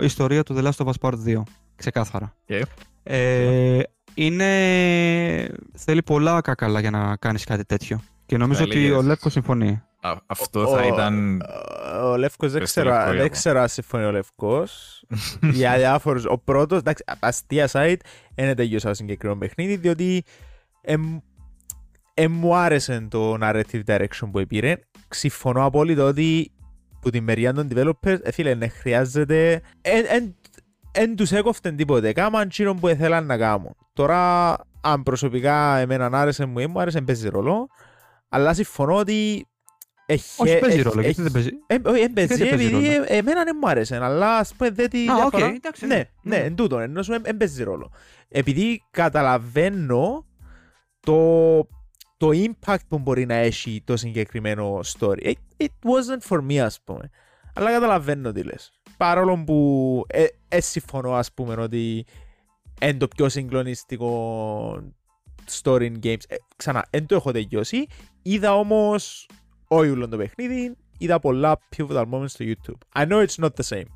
η 0.00 0.04
ιστορία 0.04 0.42
του 0.42 0.54
The 0.58 0.62
Last 0.64 0.86
of 0.86 0.92
Us 0.92 1.10
Part 1.10 1.14
2. 1.38 1.42
Ξεκάθαρα. 1.76 2.34
Και; 2.44 2.66
Ε, 3.02 3.80
είναι... 4.14 4.46
Θέλει 5.74 6.02
πολλά 6.02 6.40
κακαλά 6.40 6.80
για 6.80 6.90
να 6.90 7.16
κάνεις 7.16 7.44
κάτι 7.44 7.64
τέτοιο. 7.64 8.00
Και 8.26 8.36
νομίζω 8.36 8.58
Θα 8.58 8.64
ότι 8.64 8.76
έλεγες- 8.78 8.98
ο 8.98 9.02
Λεύκος 9.02 9.32
συμφωνεί. 9.32 9.82
Α, 10.04 10.16
αυτό 10.26 10.66
θα 10.66 10.86
ήταν. 10.86 11.42
Ο 12.02 12.16
Λεύκος 12.16 12.52
δεν 12.52 12.60
Πες 12.60 12.72
το 12.72 12.80
ξέρω, 12.80 12.94
Λευκό, 12.94 13.06
δεν 13.06 13.14
Γιώργο. 13.14 13.32
ξέρω 13.32 13.60
αν 13.60 13.68
συμφωνεί 13.68 14.04
ο 14.04 14.10
Λευκός. 14.10 15.04
για 15.52 15.76
διάφορους. 15.76 16.24
Ο 16.24 16.38
πρώτος, 16.38 16.78
εντάξει, 16.78 17.04
αστεία 17.20 17.68
site, 17.72 17.96
δεν 18.34 18.56
τελειώσα 18.56 18.88
το 18.88 18.94
συγκεκριμένο 18.94 19.38
παιχνίδι, 19.40 19.76
διότι 19.76 20.22
εμ, 20.80 21.18
ε, 22.14 22.28
μου 22.28 22.56
άρεσε 22.56 23.06
το 23.10 23.36
narrative 23.40 23.82
direction 23.86 24.28
που 24.32 24.46
πήρε. 24.48 24.76
Συμφωνώ 25.08 25.64
απόλυτα 25.64 26.04
ότι 26.04 26.52
που 27.00 27.10
την 27.10 27.22
μεριά 27.24 27.52
των 27.52 27.68
developers, 27.74 28.18
ε, 28.22 28.32
φίλε, 28.32 28.54
ναι, 28.54 28.68
χρειάζεται... 28.68 29.62
Εν 30.94 31.16
τους 31.16 31.32
έκοφτεν 31.32 31.76
τίποτε, 31.76 32.12
κάμαν 32.12 32.48
τζείνον 32.48 32.80
που 32.80 32.88
ήθελαν 32.88 33.26
να 33.26 33.36
κάνουν. 33.36 33.76
Τώρα, 33.92 34.54
αν 34.80 35.02
προσωπικά 35.02 35.76
εμένα 35.76 36.20
άρεσε 36.20 36.44
μου 36.44 36.58
ή 36.58 36.66
μου 36.66 36.80
άρεσε, 36.80 37.00
παίζει 37.00 37.28
ρόλο. 37.28 37.68
Αλλά 38.28 38.54
συμφωνώ 38.54 38.96
ότι... 38.96 39.46
Έχει, 40.12 40.42
Όχι, 40.42 40.58
παίζει 40.58 40.76
έχει- 40.76 40.82
ρόλο, 40.88 41.00
γιατί 41.00 41.08
έχει- 41.20 41.22
δεν 41.22 41.32
παίζει. 41.32 41.48
ε, 41.66 41.74
όχι, 41.84 42.00
δεν 42.00 42.12
παίζει, 42.12 42.34
δεν 42.34 42.48
παίζει 42.48 42.64
επειδή 42.66 42.86
ρόλο; 42.94 43.04
ε, 43.08 43.16
εμένα 43.16 43.44
δεν 43.44 43.56
μου 43.60 43.68
άρεσε, 43.68 43.96
αλλά 44.04 44.36
ας 44.36 44.54
πούμε 44.54 44.70
δεν 44.70 44.90
τη 44.90 45.06
Α, 45.08 45.14
οκ, 45.14 45.20
διαφορά. 45.30 45.46
εντάξει, 45.54 45.86
Ναι, 45.86 45.94
ναι. 45.94 46.04
ναι, 46.22 46.36
Ναι. 46.36 46.44
εν 46.44 46.54
τούτο, 46.54 46.78
ενώ 46.78 47.02
σου 47.02 47.20
δεν 47.22 47.36
παίζει 47.36 47.62
ρόλο. 47.62 47.90
Επειδή 48.28 48.82
καταλαβαίνω 48.90 50.26
το, 51.00 51.58
το 52.16 52.30
impact 52.32 52.78
που 52.88 52.98
μπορεί 52.98 53.26
να 53.26 53.34
έχει 53.34 53.82
το 53.84 53.96
συγκεκριμένο 53.96 54.80
story. 54.98 55.22
It, 55.22 55.32
it 55.56 55.66
wasn't 55.66 56.28
for 56.28 56.38
me, 56.50 56.56
ας 56.56 56.80
πούμε. 56.84 57.10
Αλλά 57.54 57.70
καταλαβαίνω 57.72 58.32
τι 58.32 58.42
λες. 58.42 58.72
Παρόλο 58.96 59.42
που 59.46 60.02
ε, 60.08 60.24
ε, 60.48 60.60
συμφωνώ, 60.60 61.12
ας 61.14 61.32
πούμε, 61.32 61.54
ότι 61.54 62.04
είναι 62.82 62.94
το 62.94 63.08
πιο 63.08 63.28
συγκλονιστικό 63.28 64.92
story 65.62 65.80
in 65.80 65.94
games. 66.02 66.22
Ε, 66.28 66.34
ξανά, 66.56 66.86
δεν 66.90 67.06
το 67.06 67.14
έχω 67.14 67.32
τελειώσει. 67.32 67.86
Είδα 68.22 68.54
όμως 68.58 69.28
όχι 69.76 69.90
όλο 69.90 70.08
το 70.08 70.16
παιχνίδι, 70.16 70.76
είδα 70.98 71.18
πολλά 71.20 71.58
pivotal 71.76 72.04
moments 72.12 72.24
στο 72.28 72.44
YouTube. 72.48 73.00
I 73.02 73.06
know 73.08 73.26
it's 73.26 73.44
not 73.44 73.50
the 73.60 73.76
same. 73.76 73.86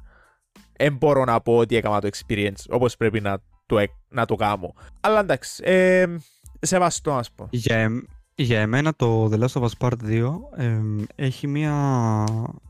Δεν 0.79 0.97
μπορώ 0.97 1.25
να 1.25 1.41
πω 1.41 1.57
ότι 1.57 1.77
έκανα 1.77 2.01
το 2.01 2.09
experience 2.13 2.65
όπως 2.69 2.97
πρέπει 2.97 3.21
να 3.21 3.39
το, 3.67 3.79
εκ- 3.79 3.91
να 4.09 4.25
το 4.25 4.35
κάνω. 4.35 4.75
Αλλά 5.01 5.21
εντάξει, 5.21 5.63
ε, 5.67 6.07
σεβαστό 6.61 7.13
ας 7.15 7.31
πω. 7.33 7.47
Για, 7.51 7.77
εμ- 7.77 8.05
για 8.35 8.61
εμένα 8.61 8.95
το 8.95 9.25
The 9.33 9.39
Last 9.39 9.61
of 9.61 9.63
Us 9.63 9.71
Part 9.89 9.97
2 10.05 10.35
εμ, 10.57 10.99
έχει 11.15 11.47
μία 11.47 11.75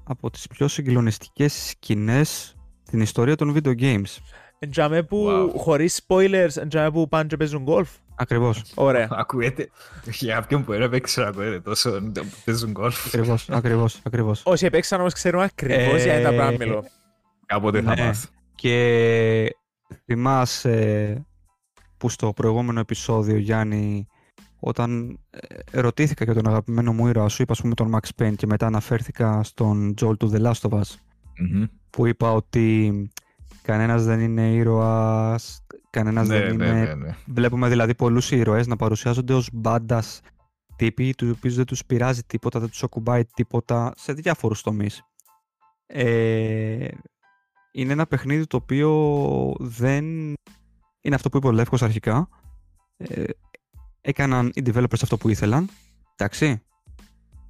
από 0.04 0.30
τις 0.30 0.46
πιο 0.46 0.68
συγκλονιστικές 0.68 1.52
σκηνές 1.68 2.56
στην 2.82 3.00
ιστορία 3.00 3.36
των 3.36 3.56
video 3.56 3.80
games. 3.80 4.16
Εντζάμε 4.58 5.02
που 5.02 5.26
Wow. 5.30 5.52
χωρίς 5.56 6.06
spoilers, 6.06 6.56
εντζάμε 6.56 6.90
που 6.90 7.08
πάνε 7.08 7.26
και 7.26 7.36
παίζουν 7.36 7.64
golf. 7.68 7.86
Ακριβώς, 8.18 8.62
Ωραία. 8.74 9.08
Ακούγεται. 9.22 9.68
Για 10.04 10.34
κάποιον 10.34 10.64
που 10.64 10.72
δεν 10.72 10.82
έπαιξε, 10.82 11.22
ακούγεται 11.26 11.60
τόσο. 11.60 12.00
Παίζουν 12.44 12.70
γκολφ. 12.70 13.06
ακριβώς, 13.06 13.48
ακριβώς, 13.50 14.00
ακριβώς. 14.04 14.42
Όσοι 14.44 14.66
έπαιξαν 14.66 15.00
όμως 15.00 15.12
ξέρουν 15.12 15.40
ακριβώς 15.40 16.00
Ε, 16.00 16.04
για 16.04 16.22
τα 16.22 16.28
πράγματα 16.34 16.64
μιλώ. 16.64 16.84
Κάποτε 17.46 17.82
θα 17.82 17.94
Ναι. 17.94 18.04
μάθω. 18.04 18.28
Και 18.54 19.56
θυμάσαι 20.04 21.26
που 21.96 22.08
στο 22.08 22.32
προηγούμενο 22.32 22.80
επεισόδιο, 22.80 23.36
Γιάννη, 23.36 24.06
όταν 24.60 25.18
ε, 25.70 25.80
ρωτήθηκα 25.80 26.24
για 26.24 26.34
τον 26.34 26.48
αγαπημένο 26.48 26.92
μου 26.92 27.06
ήρωα, 27.06 27.28
σου 27.28 27.42
είπα 27.42 27.52
ας 27.52 27.60
πούμε 27.60 27.74
τον 27.74 27.94
Max 27.94 28.22
Payne 28.22 28.34
και 28.36 28.46
μετά 28.46 28.66
αναφέρθηκα 28.66 29.42
στον 29.42 29.94
Joel 30.00 30.16
του 30.18 30.30
The 30.34 30.40
Last 30.42 30.70
of 30.70 30.78
Us, 30.78 30.94
Μμμ. 31.38 31.64
που 31.90 32.06
είπα 32.06 32.32
ότι 32.32 32.92
κανένας 33.62 34.04
δεν 34.04 34.20
είναι 34.20 34.52
ήρωας, 34.52 35.64
κανένας 35.96 36.28
Ναι, 36.28 36.38
δεν 36.38 36.56
ναι, 36.56 36.66
είναι... 36.66 36.84
ναι, 36.84 36.94
ναι. 36.94 37.16
Βλέπουμε 37.26 37.68
δηλαδή 37.68 37.94
πολλούς 37.94 38.30
ήρωες 38.30 38.66
να 38.66 38.76
παρουσιάζονται 38.76 39.34
ως 39.34 39.48
μπάντας 39.52 40.20
τύποι, 40.76 41.14
του 41.14 41.32
οποίους 41.36 41.54
δεν 41.54 41.64
τους 41.64 41.84
πειράζει 41.84 42.22
τίποτα, 42.22 42.60
δεν 42.60 42.68
τους 42.68 42.82
ακουμπάει 42.82 43.24
τίποτα, 43.24 43.92
σε 43.96 44.12
διάφορους 44.12 44.62
τομείς. 44.62 45.02
Ε, 45.86 46.88
είναι 47.72 47.92
ένα 47.92 48.06
παιχνίδι 48.06 48.46
το 48.46 48.56
οποίο 48.56 49.54
δεν... 49.58 50.04
Είναι 51.00 51.14
αυτό 51.14 51.28
που 51.28 51.36
είπε 51.36 51.46
ο 51.46 51.52
Λεύκος 51.52 51.82
αρχικά. 51.82 52.28
Ε, 52.96 53.24
έκαναν 54.00 54.50
οι 54.54 54.62
developers 54.66 55.02
αυτό 55.02 55.16
που 55.16 55.28
ήθελαν. 55.28 55.68
Εντάξει. 56.16 56.62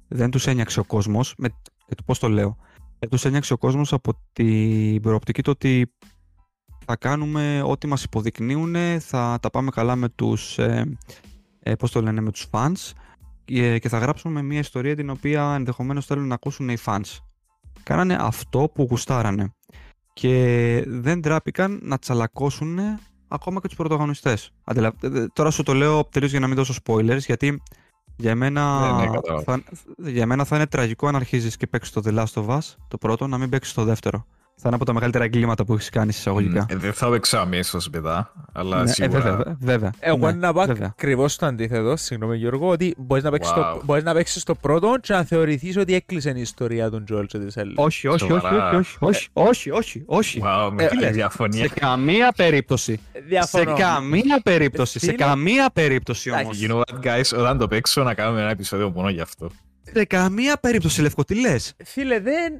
Δεν 0.07 0.29
τους 0.29 0.47
ένιαξε 0.47 0.79
ο 0.79 0.83
κόσμος. 0.83 1.33
Με, 1.37 1.49
και 1.87 1.95
το 1.95 2.03
πώς 2.05 2.19
το 2.19 2.29
λέω. 2.29 2.57
Δεν 2.99 3.09
τους 3.09 3.25
ένιαξε 3.25 3.53
ο 3.53 3.57
κόσμος 3.57 3.93
από 3.93 4.13
την 4.33 5.01
προοπτική 5.01 5.41
του 5.41 5.51
ότι 5.55 5.93
θα 6.89 6.95
κάνουμε 6.95 7.61
ό,τι 7.65 7.87
μας 7.87 8.03
υποδεικνύουν, 8.03 8.75
θα 8.99 9.37
τα 9.41 9.49
πάμε 9.49 9.69
καλά 9.69 9.95
με 9.95 10.09
τους, 10.09 10.57
ε, 10.57 10.97
ε, 11.59 11.75
πώς 11.75 11.91
το 11.91 12.01
λένε, 12.01 12.21
με 12.21 12.31
τους 12.31 12.47
fans 12.51 12.91
και, 13.45 13.79
και 13.79 13.89
θα 13.89 13.97
γράψουμε 13.97 14.41
μια 14.41 14.59
ιστορία 14.59 14.95
την 14.95 15.09
οποία 15.09 15.53
ενδεχομένως 15.55 16.05
θέλουν 16.05 16.27
να 16.27 16.33
ακούσουν 16.33 16.69
οι 16.69 16.77
fans. 16.85 17.17
Κάνανε 17.83 18.17
αυτό 18.19 18.71
που 18.73 18.87
γουστάρανε. 18.89 19.53
και 20.13 20.83
δεν 20.87 21.21
τράπηκαν 21.21 21.79
να 21.83 21.97
τσαλακώσουν 21.97 22.79
ακόμα 23.27 23.59
και 23.61 23.67
τους 23.67 23.77
πρωταγωνιστές. 23.77 24.51
Αντιλα... 24.63 24.93
ε, 25.01 25.07
ε, 25.07 25.27
Τώρα 25.33 25.51
σου 25.51 25.63
το 25.63 25.73
λέω 25.73 26.03
τελείως 26.05 26.31
για 26.31 26.39
να 26.39 26.47
μην 26.47 26.55
δώσω 26.55 26.73
spoilers, 26.85 27.19
γιατί 27.19 27.61
για 28.15 28.35
μένα, 28.35 28.79
Ναι, 28.79 29.05
ναι, 29.05 29.11
κατάλαβα. 29.11 29.43
θα, 29.43 29.63
για 29.97 30.25
μένα 30.25 30.43
θα 30.45 30.55
είναι 30.55 30.67
τραγικό 30.67 31.07
αν 31.07 31.15
αρχίζεις 31.15 31.57
και 31.57 31.67
παίξεις 31.67 31.93
το 31.93 32.01
The 32.05 32.13
Last 32.17 32.43
of 32.43 32.47
Us, 32.57 32.59
το 32.87 32.97
πρώτο, 32.97 33.27
να 33.27 33.37
μην 33.37 33.49
παίξεις 33.49 33.73
το 33.73 33.83
δεύτερο. 33.83 34.25
Θα 34.59 34.63
είναι 34.65 34.75
από 34.75 34.85
τα 34.85 34.93
μεγαλύτερα 34.93 35.23
εγκλήματα 35.23 35.65
που 35.65 35.73
έχεις 35.73 35.89
κάνει 35.89 36.09
εισαγωγικά. 36.09 36.65
Ε, 36.69 36.75
Δεν 36.75 36.93
θα 36.93 37.09
παίξω 37.09 37.37
αμέσω 37.37 37.77
μετά, 37.91 38.33
αλλά 38.53 38.83
Ναι, 38.83 38.89
ε, 38.89 38.93
σίγουρα. 38.93 39.19
βέβαια, 39.21 39.57
βέβαια. 39.59 39.91
Εγώ 39.99 40.31
ναι, 40.31 40.37
να 40.37 40.53
πω 40.53 40.63
βέβαια. 40.65 40.87
ακριβώς 40.87 41.35
το 41.35 41.45
αντίθετο, 41.45 41.95
συγγνώμη 41.95 42.37
Γιώργο, 42.37 42.67
ότι 42.69 42.95
μπορείς 42.97 43.23
να 43.23 43.31
παίξεις 43.31 43.51
Wow. 43.51 43.55
το, 43.55 43.81
μπορείς 43.85 44.03
να 44.03 44.13
παίξεις 44.13 44.43
το 44.43 44.55
πρώτο 44.55 44.95
και 45.01 45.13
να 45.13 45.23
θεωρηθείς 45.23 45.77
ότι 45.77 45.93
έκλεισε 45.93 46.33
η 46.35 46.41
ιστορία 46.41 46.89
του 46.89 47.03
Joel 47.03 47.25
και 47.25 47.37
της 47.39 47.57
Ellie. 47.57 47.73
Όχι, 47.75 48.07
όχι, 48.07 48.23
όχι, 48.23 48.31
Σοβαρά. 48.45 48.69
όχι, 48.77 48.97
όχι, 48.99 49.27
όχι, 49.33 49.69
όχι, 49.71 50.03
όχι. 50.05 50.41
Wow, 50.45 50.69
με 50.73 50.83
Ε, 50.83 50.87
τη 50.87 51.05
ε, 51.05 51.09
διαφωνία. 51.11 51.67
Σε 51.67 51.73
καμία 51.79 52.31
περίπτωση. 52.35 52.99
Διαφωνώ. 53.27 53.75
Σε 53.75 53.81
καμία 53.81 54.39
περίπτωση. 54.43 54.99
Σε 54.99 55.05
Φίλε. 55.05 55.17
καμία 55.17 55.69
περίπτωση 55.73 56.29
όμως. 56.31 56.41
Εντάξει. 56.61 56.67
You 56.69 56.71
know 56.71 56.77
what, 56.77 57.05
guys, 57.19 57.39
όταν 57.39 57.57
το 57.57 57.67
παίξω 57.67 58.03
να 58.03 58.13
κάνουμε 58.13 58.41
ένα 58.41 58.49
επεισόδιο 58.49 58.89
μόνο 58.89 59.09
γι' 59.09 59.21
αυτό. 59.21 59.49
Σε 59.93 60.05
καμία 60.05 60.57
περίπτωση, 60.61 61.01
Λευκό, 61.01 61.23
τι 61.23 61.39
λες; 61.39 61.73
Φίλε, 61.83 62.19
δεν... 62.19 62.53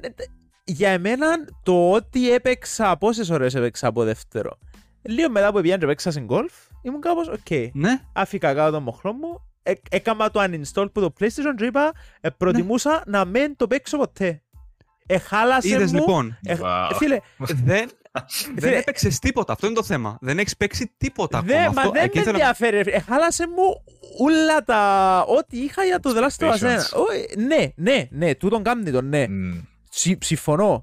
Για 0.70 0.90
εμένα 0.90 1.26
το 1.62 1.90
ότι 1.90 2.32
έπαιξα, 2.32 2.96
πόσες 2.96 3.30
ώρες 3.30 3.54
έπαιξα 3.54 3.86
από 3.86 4.04
δεύτερο. 4.04 4.58
Λίγο 5.02 5.30
μετά 5.30 5.52
που 5.52 5.60
πήγαν 5.60 5.78
και 5.78 5.86
παίξα 5.86 6.10
στην 6.10 6.26
golf, 6.30 6.68
ήμουν 6.82 7.00
κάπως, 7.00 7.28
οκ. 7.28 7.50
Ναι, 7.72 8.00
Άφηκα 8.12 8.54
κάτω 8.54 8.70
το 8.72 8.80
μοχλό 8.80 9.12
μου, 9.12 9.40
ε, 9.62 9.72
έκανα 9.90 10.30
το 10.30 10.40
uninstall 10.42 10.92
που 10.92 11.00
το 11.00 11.12
PlayStation 11.20 11.54
και 11.56 11.64
είπα, 11.64 11.92
ε, 12.20 12.28
προτιμούσα 12.30 13.02
να 13.06 13.24
μην 13.24 13.56
το 13.56 13.66
παίξω 13.66 13.96
ποτέ. 13.98 14.42
Εχάλασε 15.06 15.68
είδες 15.68 15.92
μου. 15.92 15.98
λοιπόν. 15.98 16.38
Ε, 16.44 16.56
Wow. 16.62 16.90
Φίλε, 16.94 17.18
Δεν, 17.38 17.56
δεν 17.64 17.88
Φίλε, 18.58 18.76
έπαιξες 18.76 19.18
τίποτα. 19.18 19.52
Αυτό 19.52 19.66
είναι 19.66 19.74
το 19.74 19.82
θέμα. 19.82 20.18
Δεν 20.20 20.38
έχεις 20.38 20.56
παίξει 20.56 20.94
τίποτα 20.96 21.42
Δε, 21.42 21.52
ακόμα. 21.54 21.72
μα 21.74 21.80
Αυτό, 21.80 21.92
δεν 21.92 22.02
εκεί 22.04 22.18
με 22.18 22.24
θέλω- 22.24 22.36
ενδιαφέρει. 22.36 22.82
ρε. 22.82 22.98
Χάλασε 23.00 23.46
μου 23.48 23.84
όλα 24.18 24.62
τα. 24.64 25.20
Ό,τι 25.38 25.58
είχα 25.58 25.84
για 25.84 26.00
το 26.00 26.12
The 26.16 26.18
Last 26.22 26.46
of 26.46 26.50
Us 26.50 26.54
1. 26.54 26.56
Expectations. 26.56 26.98
Ω, 26.98 27.04
Ναι, 27.46 27.66
ναι, 27.76 28.06
ναι, 28.10 28.34
τούτον 28.34 28.62
κάνει 28.62 28.90
τον, 28.90 29.08
ναι. 29.08 29.26
Μμ. 29.28 29.58
Συ- 29.98 30.24
Συμφωνώ. 30.24 30.78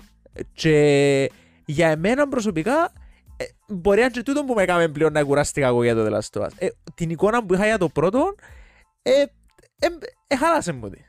Και 0.54 1.32
για 1.66 1.88
εμένα 1.90 2.28
προσωπικά, 2.28 2.92
ε, 3.38 3.44
μπορεί 3.68 3.98
να 4.00 4.04
είναι 4.04 4.14
και 4.14 4.24
τούτο 4.24 4.44
που 4.44 4.54
με 4.54 4.62
έκαμε 4.64 4.88
πλέον 4.88 5.12
να 5.14 5.24
κουράστηκα 5.24 5.68
εγώ 5.68 5.84
για 5.84 5.96
το 5.96 6.06
The 6.06 6.12
Last 6.20 6.42
of 6.42 6.46
Us. 6.46 6.50
Ε, 6.58 6.68
την 6.96 7.10
εικόνα 7.10 7.46
που 7.46 7.54
είχα 7.54 7.66
για 7.66 7.78
το 7.78 7.90
πρώτο, 7.90 8.36
ε, 9.02 9.12
ε, 9.80 9.88
ε, 10.28 10.36
χάλασε 10.36 10.72
μου 10.74 10.90
τη. 10.90 11.00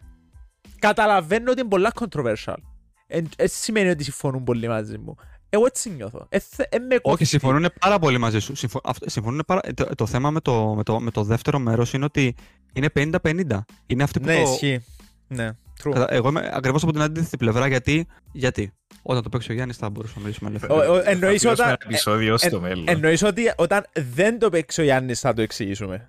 Καταλαβαίνω 0.78 1.50
ότι 1.50 1.61
είναι 1.61 1.68
πολλά 1.68 1.92
controversial. 2.00 2.54
Ε, 3.07 3.20
ε, 3.36 3.46
σημαίνει 3.46 3.88
ότι 3.88 4.04
συμφωνούν 4.04 4.44
πολύ 4.44 4.68
μαζί 4.68 4.98
μου. 4.98 5.14
Εγώ 5.48 5.66
έτσι 5.66 5.90
νιώθω. 5.90 6.26
Ε, 6.28 6.38
θε- 6.38 6.74
ε, 6.74 6.78
με 6.78 6.86
Όχι, 6.94 7.00
κόφτει. 7.02 7.24
συμφωνούν 7.24 7.66
πάρα 7.80 7.98
πολύ 7.98 8.18
μαζί 8.18 8.38
σου. 8.38 8.54
Συμφω... 8.54 8.80
αυτό- 8.84 9.11
συμφωνούν 9.11 9.42
πάρα... 9.46 9.61
το, 9.74 9.94
το 9.94 10.07
θέμα 10.07 10.30
με 10.30 10.40
το, 10.40 10.74
με, 10.74 10.82
το, 10.82 11.00
με 11.00 11.11
το 11.11 11.22
δεύτερο 11.22 11.59
μέρος 11.59 11.92
είναι 11.92 12.04
ότι 12.04 12.34
είναι 12.72 12.88
50-50. 12.94 13.59
Είναι 13.86 14.02
αυτοί 14.02 14.20
που 14.20 14.26
Ναι, 14.26 14.34
το. 14.42 14.50
ισχύει. 14.50 14.84
Ναι, 15.28 15.50
true. 15.85 15.91
Κατα- 15.93 16.12
Εγώ 16.14 16.29
είμαι 16.29 16.51
ακριβώς 16.53 16.83
από 16.83 16.93
την 16.93 17.01
αντίθετη 17.03 17.37
πλευρά 17.37 17.66
γιατί. 17.66 18.07
Γιατί; 18.33 18.72
Όταν 19.03 19.22
το 19.22 19.29
παίξει 19.29 19.51
ο 19.53 19.55
Γιάννης 19.55 19.77
θα 19.77 19.91
μπορούσαμε 19.91 20.18
να 20.18 20.24
μιλήσουμε 20.27 20.49
ελεύθερα. 20.51 20.74
Ο- 20.74 20.77
ο- 20.77 21.03
Θα 21.03 21.11
εννοείς 21.11 21.18
πληρώσουμε 21.41 21.53
όταν- 21.53 21.66
ένα 21.66 21.77
επεισόδιο 21.85 22.37
στο 22.39 22.57
εν- 22.57 22.62
μέλλον. 22.62 22.85
Εννοείς 22.89 23.22
ότι 23.22 23.53
όταν 23.57 23.85
δεν 24.14 24.39
το 24.39 24.51
παίξει 24.51 24.81
ο 24.81 24.85
Γιάννης 24.85 25.20
θα 25.20 25.33
το 25.35 25.43
εξηγήσουμε. 25.43 26.09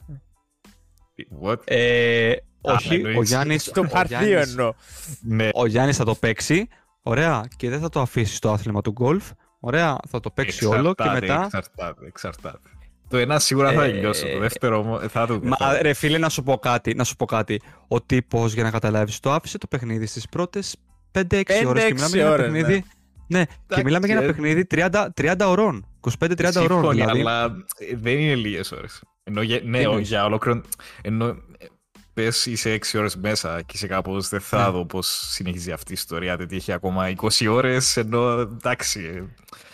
What? 1.44 1.58
Ε, 1.66 2.34
όχι, 2.62 2.94
ο 3.04 3.08
εννοείς. 3.08 3.30
Γιάννη. 3.30 3.58
Στο 3.58 3.84
παρτίο 3.84 4.40
εννοώ. 4.40 4.74
Ναι, 5.22 5.50
Ο 5.54 5.66
Γιάννης 5.66 5.98
θα 5.98 6.04
το 6.06 6.16
παίξει. 6.16 6.68
Ωραία. 7.02 7.46
Και 7.58 7.70
δεν 7.70 7.80
θα 7.80 7.90
το 7.90 8.00
αφήσει 8.02 8.36
στο 8.36 8.52
άθλημα 8.52 8.82
του 8.82 8.92
γκολφ. 8.92 9.30
Ωραία. 9.60 9.98
Θα 10.08 10.20
το 10.20 10.30
παίξει 10.32 10.66
όλο 10.66 10.94
και 10.94 11.04
εξαρτάται, 11.04 11.20
μετά. 11.20 11.44
Εξαρτάται, 11.46 12.06
εξαρτάται. 12.08 12.70
Το 13.10 13.18
ένα 13.18 13.40
σίγουρα 13.40 13.72
θα 13.72 13.84
Ε, 13.84 13.92
τελειώσει, 13.92 14.32
το 14.34 14.40
δεύτερο 14.40 14.78
όμω 14.80 15.00
θα 15.00 15.28
το 15.28 15.40
Μα 15.44 15.56
θα- 15.56 15.82
ρε 15.82 15.94
φίλε, 15.94 16.18
να 16.18 16.30
σου 16.30 16.44
πω 16.44 16.58
κάτι. 16.58 16.94
Να 16.94 17.04
σου 17.04 17.16
πω 17.16 17.26
κάτι. 17.26 17.62
Ο 17.88 18.02
τύπος, 18.02 18.54
για 18.54 18.64
να 18.64 18.72
καταλάβεις, 18.72 19.20
το 19.20 19.32
άφησε 19.32 19.58
το 19.58 19.68
παιχνίδι 19.68 20.06
στις 20.06 20.28
πρώτες 20.30 20.76
5-6 21.12 21.66
ώρες. 21.66 21.84
Και 21.84 21.94
5-6 21.94 21.94
μιλάμε 21.94 22.16
για 22.16 22.22
ένα 22.26 22.32
ώρες, 22.32 22.46
παιχνίδι. 22.52 22.84
Ναι, 23.30 23.44
και 23.46 23.52
Εντάξει, 23.66 23.84
μιλάμε 23.84 24.06
για 24.08 24.16
ένα 24.16 24.24
ε. 24.24 24.28
παιχνίδι 24.28 24.66
30, 24.66 25.08
30 25.14 25.48
ωρών. 25.48 25.86
25-30 26.00 26.62
ωρών. 26.62 26.78
Σύμφωνοι, 26.78 26.94
Δηλαδή. 27.02 27.20
αλλά 27.20 27.44
ε, 27.78 27.96
δεν 27.96 28.20
είναι 28.20 28.36
λίγες 28.36 28.72
ώρες. 28.72 29.04
Ενώ 29.24 29.42
για, 29.42 29.60
ναι, 29.64 29.78
Τι 29.78 29.86
ο- 29.86 29.90
εννοείς; 29.90 30.08
για 30.08 30.26
ολόκληρο. 30.26 30.62
Ενώ 31.02 31.36
πες 32.22 32.46
είσαι 32.46 32.70
6 32.74 32.98
ώρες 32.98 33.16
μέσα 33.16 33.62
και 33.62 33.72
είσαι 33.76 33.88
κάπως 33.88 34.30
δεν 34.30 34.40
θα 34.40 34.66
Ναι. 34.66 34.70
δω 34.72 34.86
πώς 34.86 35.08
συνεχίζει 35.30 35.72
αυτή 35.72 35.92
η 35.92 35.96
ιστορία. 35.98 36.34
Γιατί 36.36 36.56
έχει 36.56 36.72
ακόμα 36.72 37.10
20 37.10 37.48
ώρες, 37.48 37.98
ενώ 37.98 38.40
εντάξει. 38.40 39.00
ε, 39.16 39.24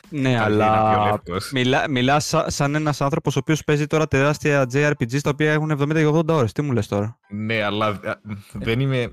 Ναι, 0.10 0.22
θα 0.38 0.50
γίνει 0.50 0.58
πιο 0.58 0.66
αλλά 0.66 1.06
λευκός. 1.12 1.52
μιλά, 1.52 1.90
μιλάς 1.90 2.26
σα- 2.26 2.50
σαν 2.50 2.76
ένας 2.76 3.02
άνθρωπος 3.02 3.36
ο 3.36 3.40
οποίος 3.40 3.64
παίζει 3.64 3.88
τώρα 3.88 4.08
τεράστια 4.08 4.66
JRPGs 4.74 5.20
τα 5.22 5.30
οποία 5.30 5.52
έχουν 5.52 5.72
70 5.72 5.94
και 6.00 6.06
80 6.06 6.34
ώρες. 6.34 6.52
Τι 6.52 6.62
μου 6.62 6.72
λες 6.72 6.88
τώρα; 6.88 7.18
Ναι, 7.30 7.64
αλλά 7.64 7.86
α, 7.88 8.16
δεν 8.54 8.80
είμαι. 8.80 8.98
ε, 9.02 9.10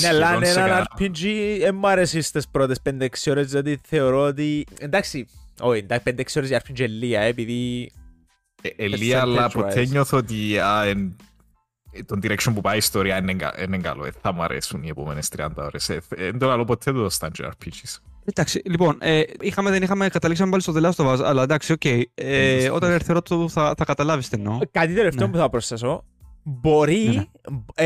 Ναι, 0.00 0.08
αλλά 0.08 0.26
σχεδόν 0.26 0.36
είναι 0.36 0.46
σε 0.46 0.58
ένα 0.60 0.68
κανένα- 0.68 0.86
RPG, 0.98 1.58
δεν 1.60 1.74
μου 1.74 1.88
αρέσει 1.88 2.20
στις 2.20 2.48
πρώτες 2.48 2.80
5-6 2.82 3.30
ώρες, 3.30 3.50
γιατί 3.50 3.80
θεωρώ 3.84 4.20
ότι... 4.22 4.66
Εντάξει, 4.78 5.26
όχι, 5.60 5.78
εντάξει, 5.78 6.04
5-6 6.04 6.36
ώρες 6.36 6.48
για 6.48 6.62
RPG 6.66 6.78
είναι 6.78 6.88
λίγα, 6.88 7.20
ε, 7.20 7.28
επειδή... 7.28 7.90
Ε, 8.62 8.68
Ελία, 8.84 9.20
αλλά 9.20 9.48
ποτέ 9.48 9.82
percentage-wise. 9.82 9.88
νιώθω 9.88 10.16
ότι 10.16 10.58
α, 10.58 10.84
εν- 10.84 11.16
ε, 11.16 11.31
το 12.06 12.20
direction 12.22 12.52
που 12.54 12.60
πάει 12.60 12.74
η 12.74 12.78
ιστορία 12.78 13.16
είναι, 13.18 13.34
κα- 13.34 13.54
είναι 13.62 13.78
καλό. 13.78 14.04
Ε, 14.06 14.10
θα 14.20 14.32
μου 14.32 14.42
αρέσουν 14.42 14.82
οι 14.82 14.88
επόμενες 14.88 15.28
30 15.36 15.48
ώρες. 15.56 15.88
Ε, 15.88 15.94
ε, 15.94 16.24
Δεν 16.30 16.38
το 16.38 16.46
λέω 16.46 16.64
ποτέ 16.64 16.92
το 16.92 17.08
στα 17.10 17.30
RPGs. 17.38 17.98
Εντάξει, 18.24 18.62
λοιπόν, 18.64 18.96
ε, 19.00 19.22
είχαμε, 19.40 19.70
δεν 19.70 19.82
είχαμε, 19.82 20.08
καταλήξαμε 20.08 20.50
πάλι 20.50 20.62
στο 20.62 20.72
The 20.76 20.82
Last 20.82 21.04
of 21.04 21.14
Us, 21.16 21.20
αλλά 21.24 21.42
εντάξει, 21.42 21.72
οκ. 21.72 21.84
Ε, 22.14 22.70
όταν 22.70 22.90
έρθει 22.90 23.06
η 23.08 23.10
ώρα 23.10 23.22
του 23.22 23.50
θα, 23.50 23.74
θα 23.76 23.84
καταλάβεις 23.84 24.28
τι 24.28 24.36
εννοώ. 24.36 24.58
Κάτι 24.70 24.94
τελευταίο 24.94 25.26
Ναι. 25.26 25.32
που 25.32 25.38
θα 25.38 25.50
προσθέσω, 25.50 26.04
μπορεί... 26.42 27.04
Ναι, 27.06 27.14
ναι. 27.14 27.26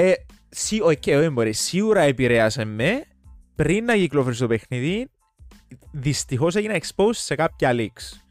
Ε, 0.09 0.13
σι, 0.49 0.81
όχι, 0.81 1.15
όχι, 1.15 1.29
μπορεί, 1.29 1.53
σίγουρα 1.53 2.01
επηρέασε 2.01 2.65
με 2.65 3.05
πριν 3.55 3.85
να 3.85 3.95
κυκλοφορήσει 3.97 4.41
το 4.41 4.47
παιχνίδι, 4.47 5.11
δυστυχώς 5.91 6.55
έγινα 6.57 6.79
exposed 6.79 7.11
σε 7.13 7.35
κάποια 7.35 7.73
leaks. 7.75 8.26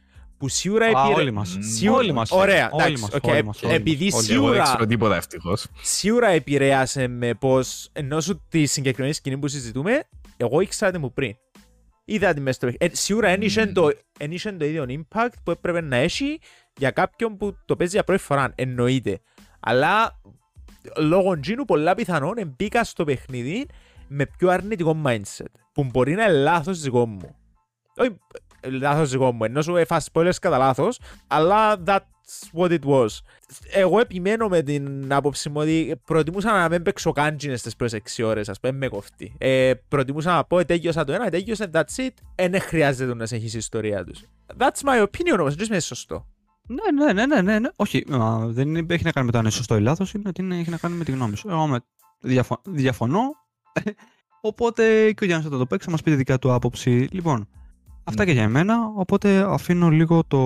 Που 0.46 0.52
σίγουρα 0.52 0.86
Α, 0.86 0.90
επηρε... 0.90 1.22
όλοι 1.22 1.32
μας. 1.32 1.58
Σίγουρα- 1.60 2.00
Όλοι 2.00 2.12
μας. 2.12 2.32
Ωραία, 2.32 2.70
Όλοι 2.72 2.84
εντάξει, 2.84 3.02
μας, 3.02 3.14
οκ. 3.14 3.24
όλοι 3.24 3.44
μας, 3.44 3.62
όλοι 3.64 3.74
Επειδή 3.74 4.06
μας, 4.06 4.14
όλοι. 4.14 4.26
Εγώ 4.32 4.42
δεν 4.42 4.50
σίγουρα, 4.52 4.64
ξέρω 4.64 4.86
τίποτα 4.86 5.16
ευτυχώς. 5.16 5.68
σίγουρα 5.82 6.28
επηρέασε 6.28 7.08
με 7.08 7.34
που 7.34 7.60
εννοώ 7.94 8.22
σου 8.22 8.42
τη 8.50 8.66
συγκεκριμένη 8.66 9.14
σκηνή 9.14 9.38
που 9.38 9.48
συζητούμε, 9.48 10.04
εγώ 10.38 10.62
ήξερα 10.62 10.92
την 10.92 11.00
μου 11.02 11.14
πριν. 11.14 11.36
Είδα 12.06 12.34
τη 12.34 12.40
μέσα 12.42 12.52
στο 12.58 12.66
παιχνίδι. 12.66 12.94
Ε, 12.94 12.96
σίγουρα 12.96 13.30
δεν 13.30 13.42
είχε 13.42 13.66
Μμμ. 13.66 13.74
το, 13.74 13.90
εν 14.20 14.32
είχε 14.32 14.52
το 14.52 14.66
ίδιο 14.66 14.86
impact 14.90 15.30
που 15.44 15.52
έπρεπε 15.52 15.82
να 15.82 15.96
έχει 15.96 16.40
για 16.78 16.92
κάποιον 16.92 17.38
που 17.38 17.56
το 17.66 17.76
παίζει 17.76 17.94
για 17.94 18.04
πρώτη 18.04 18.22
φορά. 18.22 18.52
Εννοείται. 18.56 19.20
Αλλά 19.60 20.22
λόγω 20.98 21.40
τζίνου 21.40 21.66
πολλά 21.66 21.96
πιθανόν 21.96 22.54
μπήκα 22.58 22.84
στο 22.84 23.04
παιχνίδι 23.04 23.66
με 24.08 24.26
πιο 24.38 24.50
αρνητικό 24.50 25.02
mindset. 25.06 25.46
Που 25.74 25.84
μπορεί 25.84 26.14
να 26.14 26.24
είναι 26.24 26.32
λάθος 26.34 26.82
δικό 26.82 27.06
μου. 27.06 27.36
Όχι 27.98 28.16
ε, 28.66 28.70
λάθος 28.70 29.10
δικό 29.10 29.32
μου, 29.32 29.44
ενώ 29.44 29.62
σου 29.62 29.76
έφασε 29.76 30.10
spoilers 30.14 30.36
κατά 30.42 30.58
λάθος, 30.58 31.00
αλλά 31.28 31.84
that's 31.86 32.60
what 32.60 32.70
it 32.70 32.80
was. 32.86 33.08
Εγώ 33.74 34.00
επιμένω 34.00 34.48
με 34.48 34.62
την 34.62 35.14
άποψη 35.14 35.50
μου 35.50 35.56
ότι 35.62 35.96
προτιμούσα 36.06 36.52
να 36.52 36.70
μην 36.70 36.82
παίξω 36.84 37.12
κάντζινες 37.12 37.60
στις 37.60 37.76
πρώτες 37.76 37.94
6 38.18 38.24
ώρες, 38.24 38.50
ας 38.50 38.60
πούμε, 38.60 38.74
με 38.78 38.88
κοφτεί. 38.88 39.36
Ε, 39.38 39.74
προτιμούσα 39.88 40.34
να 40.34 40.44
πω, 40.44 40.60
«Ε, 40.60 40.64
τέλειωσα 40.64 41.04
το 41.04 41.14
ένα, 41.14 41.30
τέλειωσε, 41.30 41.70
that's 41.74 41.96
it, 42.06 42.10
ε, 42.36 42.50
δεν 42.50 42.62
χρειάζεται 42.62 43.14
να 43.14 43.26
σε 43.26 43.36
έχεις 43.36 43.54
η 43.54 43.58
ιστορία 43.58 44.04
τους. 44.04 44.20
That's 44.58 44.90
my 44.90 45.02
opinion 45.04 45.40
όμως, 45.40 45.56
δεν 45.56 45.68
είναι 45.70 45.80
σωστό. 45.80 46.26
Ναι, 46.68 47.04
ναι, 47.06 47.14
ναι, 47.14 47.26
ναι, 47.26 47.42
ναι, 47.42 47.60
ναι. 47.60 47.70
Όχι, 47.76 48.04
μα, 48.08 48.46
δεν 48.48 48.76
είναι- 48.76 48.94
έχει 48.94 49.04
να 49.04 49.12
κάνει 49.12 49.26
με 49.26 49.32
το 49.32 49.38
αν 49.38 49.44
είναι 49.44 49.54
σωστό 49.54 49.76
ή 49.76 49.82
λάθος, 49.82 50.14
είναι 50.14 50.30
ότι 50.30 50.42
είναι- 50.42 50.60
έχει 50.60 50.70
να 50.70 50.78
κάνει 50.78 50.96
με 50.96 51.04
τη 51.04 51.12
γνώμη 51.12 51.36
σου. 51.38 51.50
Εγώ 51.50 51.68
με, 51.68 51.80
διαφο- 52.20 52.62
διαφωνώ, 52.64 53.22
οπότε 54.42 55.12
και 55.12 55.24
ο 55.24 55.26
Γιάννης 55.28 55.50
θα 55.50 55.58
το 55.58 55.66
παίξει, 55.66 55.86
θα 55.86 55.92
μας 55.92 56.02
πει 56.02 56.12
τη 56.12 56.18
δικιά 56.18 56.40
του 56.40 56.54
άποψη. 56.54 57.08
Λοιπόν, 57.12 57.48
αυτά 58.06 58.24
Ναι. 58.24 58.26
και 58.26 58.32
για 58.32 58.44
εμένα, 58.44 58.76
οπότε 58.96 59.46
αφήνω 59.54 59.90
λίγο 59.90 60.24
το 60.28 60.38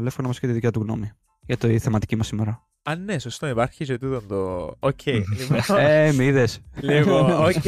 Λεύκο 0.00 0.22
να 0.22 0.28
μας 0.28 0.40
πει 0.40 0.46
τη 0.46 0.52
δικιά 0.52 0.70
του 0.70 0.80
γνώμη 0.80 1.12
για 1.40 1.56
τη 1.56 1.78
θεματική 1.78 2.16
μας 2.16 2.26
σήμερα. 2.26 2.66
Α, 2.82 2.96
ναι, 2.96 3.18
σωστό, 3.18 3.48
υπάρχει 3.48 3.84
και 3.84 3.98
τούτο 3.98 4.22
το... 4.22 4.74
Οκ, 4.78 5.06
λοιπόν. 5.06 5.76
ε, 5.78 6.12
μη 6.12 6.24
είδες. 6.24 6.60
Λοιπόν, 6.80 7.30
οκ. 7.48 7.66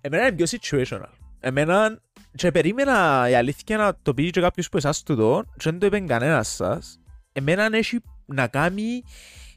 Εμένα 0.00 0.26
είναι 0.26 0.36
πιο 0.36 0.58
situational. 0.60 1.10
Εμένα, 1.40 2.00
και 2.34 2.50
περίμενα 2.50 3.26
η 3.30 3.34
αλήθεια 3.34 3.76
να 3.76 3.96
το 4.02 4.14
πει 4.14 4.30
και 4.30 4.40
κάποιος 4.40 4.68
που 4.68 4.76
εσάς 4.76 5.02
τούτο, 5.02 5.44
και 5.56 5.70
δεν 5.70 5.78
το 5.78 5.86
είπε 5.86 6.00
κανένας 6.00 6.48
σας, 6.48 7.00
εμένα 7.32 7.68
έχει 7.72 8.00
να 8.26 8.46
κάνει 8.46 9.02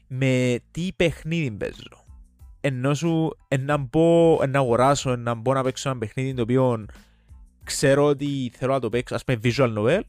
με 0.06 0.58
τι 0.70 0.88
παιχνίδι 0.96 1.50
παίζω. 1.50 2.04
Ενώ 2.60 2.94
σου, 2.94 3.36
εν 3.48 3.64
να 3.64 3.76
μπω, 3.76 4.38
εν 4.42 4.50
να 4.50 4.58
αγοράσω, 4.58 5.10
εν 5.10 5.20
να 5.20 5.34
μπω 5.34 5.52
να 5.52 5.62
παίξω 5.62 5.90
ένα 5.90 5.98
παιχνίδι 5.98 6.34
το 6.34 6.42
οποίο 6.42 6.86
ξέρω 7.74 8.04
ότι 8.04 8.52
θέλω 8.58 8.72
να 8.72 8.80
το 8.80 8.88
παίξω, 8.88 9.14
ας 9.14 9.24
πούμε 9.24 9.38
visual 9.42 9.74
novel, 9.78 10.00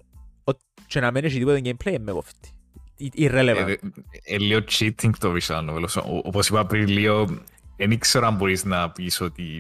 ο- 0.44 0.58
και 0.88 1.00
να 1.00 1.12
μην 1.12 1.24
έχει 1.26 1.38
τίποτα 1.38 1.60
gameplay, 1.64 1.96
με 2.00 2.12
κόφτει. 2.12 2.50
Irrelevant. 3.18 3.68
Ε, 3.68 3.76
ε, 4.24 4.38
λίγο 4.38 4.60
cheating 4.70 5.10
το 5.20 5.34
visual 5.34 5.70
novel. 5.70 5.82
Όσο- 5.84 6.02
ο- 6.02 6.22
Όπως 6.24 6.48
είπα 6.50 6.66
πριν 6.66 6.88
λίγο, 6.88 7.26
δεν 7.78 7.92
ήξερα 7.92 8.28
αν 8.28 8.36
μπορείς 8.36 8.64
να 8.66 8.90
πεις 8.92 9.22
ότι 9.22 9.58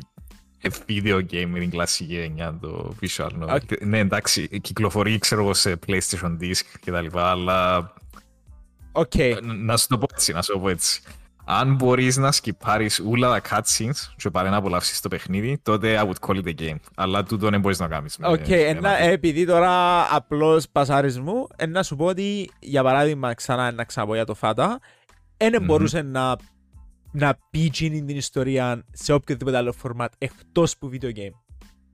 ε, 0.61 0.69
video 0.87 1.15
game 1.31 1.45
με 1.47 1.59
την 1.59 1.69
κλασική 1.69 2.17
έννοια 2.17 2.57
το 2.61 2.95
visual 3.01 3.29
novel. 3.41 3.55
Okay. 3.55 3.81
Ναι, 3.81 3.97
εντάξει, 3.99 4.59
κυκλοφορεί 4.59 5.17
ξέρω 5.17 5.41
εγώ 5.41 5.53
σε 5.53 5.79
PlayStation 5.87 6.37
Disc 6.41 6.61
και 6.81 6.91
τα 6.91 7.01
λοιπά, 7.01 7.29
αλλά 7.29 7.93
Οκ. 8.91 9.15
ε, 9.15 9.37
να 9.41 9.77
σου 9.77 9.87
το 9.87 9.97
πω 9.97 10.05
έτσι, 10.13 10.31
να 10.33 10.41
σου 10.41 10.51
το 10.53 10.59
πω 10.59 10.69
έτσι. 10.69 11.01
Αν 11.45 11.75
μπορείς 11.75 12.17
να 12.17 12.31
σκιπάρεις 12.31 12.99
όλα 13.09 13.29
τα 13.29 13.41
cutscenes 13.49 14.13
και 14.17 14.29
πάλε 14.29 14.49
να 14.49 14.55
απολαύσεις 14.57 14.99
το 15.01 15.07
παιχνίδι, 15.07 15.59
τότε 15.63 15.99
I 16.01 16.05
would 16.05 16.27
call 16.29 16.43
it 16.43 16.47
a 16.47 16.61
game. 16.61 16.75
Αλλά 16.95 17.23
τούτο 17.23 17.49
δεν 17.49 17.59
μπορείς 17.59 17.79
να 17.79 17.87
κάνεις. 17.87 18.17
με- 18.17 18.27
Οκ, 18.27 18.47
με 18.47 18.55
ένα- 18.55 18.97
ένα- 18.97 18.97
επειδή 19.11 19.45
τώρα 19.45 20.05
απλώς 20.15 20.69
πέρασέ 20.69 21.16
μου, 21.16 21.47
ε, 21.55 21.65
να 21.65 21.83
σου 21.83 21.95
πω 21.95 22.05
ότι 22.05 22.51
για 22.59 22.83
παράδειγμα 22.83 23.33
ξανά 23.33 23.71
να 23.71 23.83
ξαναπώ 23.83 24.13
για 24.15 24.25
το 24.25 24.33
Fata, 24.33 24.79
δεν 25.37 25.55
Μμμ. 25.59 25.65
μπορούσε 25.65 26.01
να, 26.01 26.35
να 27.11 27.37
πει 27.49 27.63
εκείνη 27.63 28.03
την 28.03 28.17
ιστορία 28.17 28.83
σε 28.91 29.13
οποιοδήποτε 29.13 29.57
άλλο 29.57 29.73
format 29.83 30.07
εκτός 30.17 30.77
που 30.77 30.89
video 30.93 31.05
game. 31.09 31.35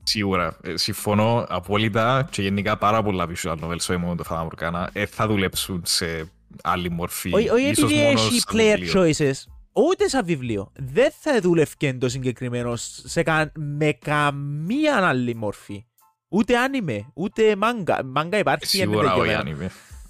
Σίγουρα. 0.04 0.58
Ε, 0.64 0.78
συμφωνώ 0.78 1.46
απόλυτα 1.50 2.28
και 2.32 2.42
γενικά 2.42 2.78
πάρα 2.78 3.04
πολλά 3.04 3.28
visual 3.30 3.56
novels, 3.64 3.78
όχι 3.78 3.98
μόνο 3.98 4.16
το 4.16 4.24
Fata 4.30 4.48
Morgana, 4.48 4.88
ε, 4.94 5.06
θα 5.06 5.28
δουλέψουν 5.28 5.82
σε 5.86 6.32
άλλη 6.64 6.90
μορφή. 6.90 7.34
Όχι 7.34 7.50
όχι 7.50 7.70
ίσως 7.70 7.84
επειδή 7.92 8.02
μόνος 8.02 8.26
έχει 8.28 8.40
σαν 8.40 8.56
player 8.56 8.78
βιβλίο. 8.80 9.04
choices, 9.04 9.34
ούτε 9.74 10.08
σαν 10.08 10.26
βιβλίο. 10.26 10.72
Δεν 10.76 11.12
θα 11.20 11.40
δούλευκε 11.42 11.94
το 11.94 12.10
συγκεκριμένο 12.10 12.76
σε 13.06 13.24
κα... 13.24 13.52
με 13.56 13.92
καμία 14.06 15.08
άλλη 15.08 15.36
μορφή. 15.36 15.86
Ούτε 16.30 16.54
anime, 16.68 17.00
ούτε 17.14 17.56
manga. 17.62 17.96
Manga 18.18 18.38
υπάρχει 18.40 18.78
είναι 18.78 18.86
Σίγουρα 18.92 19.14
όχι 19.14 19.28
δικαιωμένο. 19.30 19.58
anime. 19.62 19.70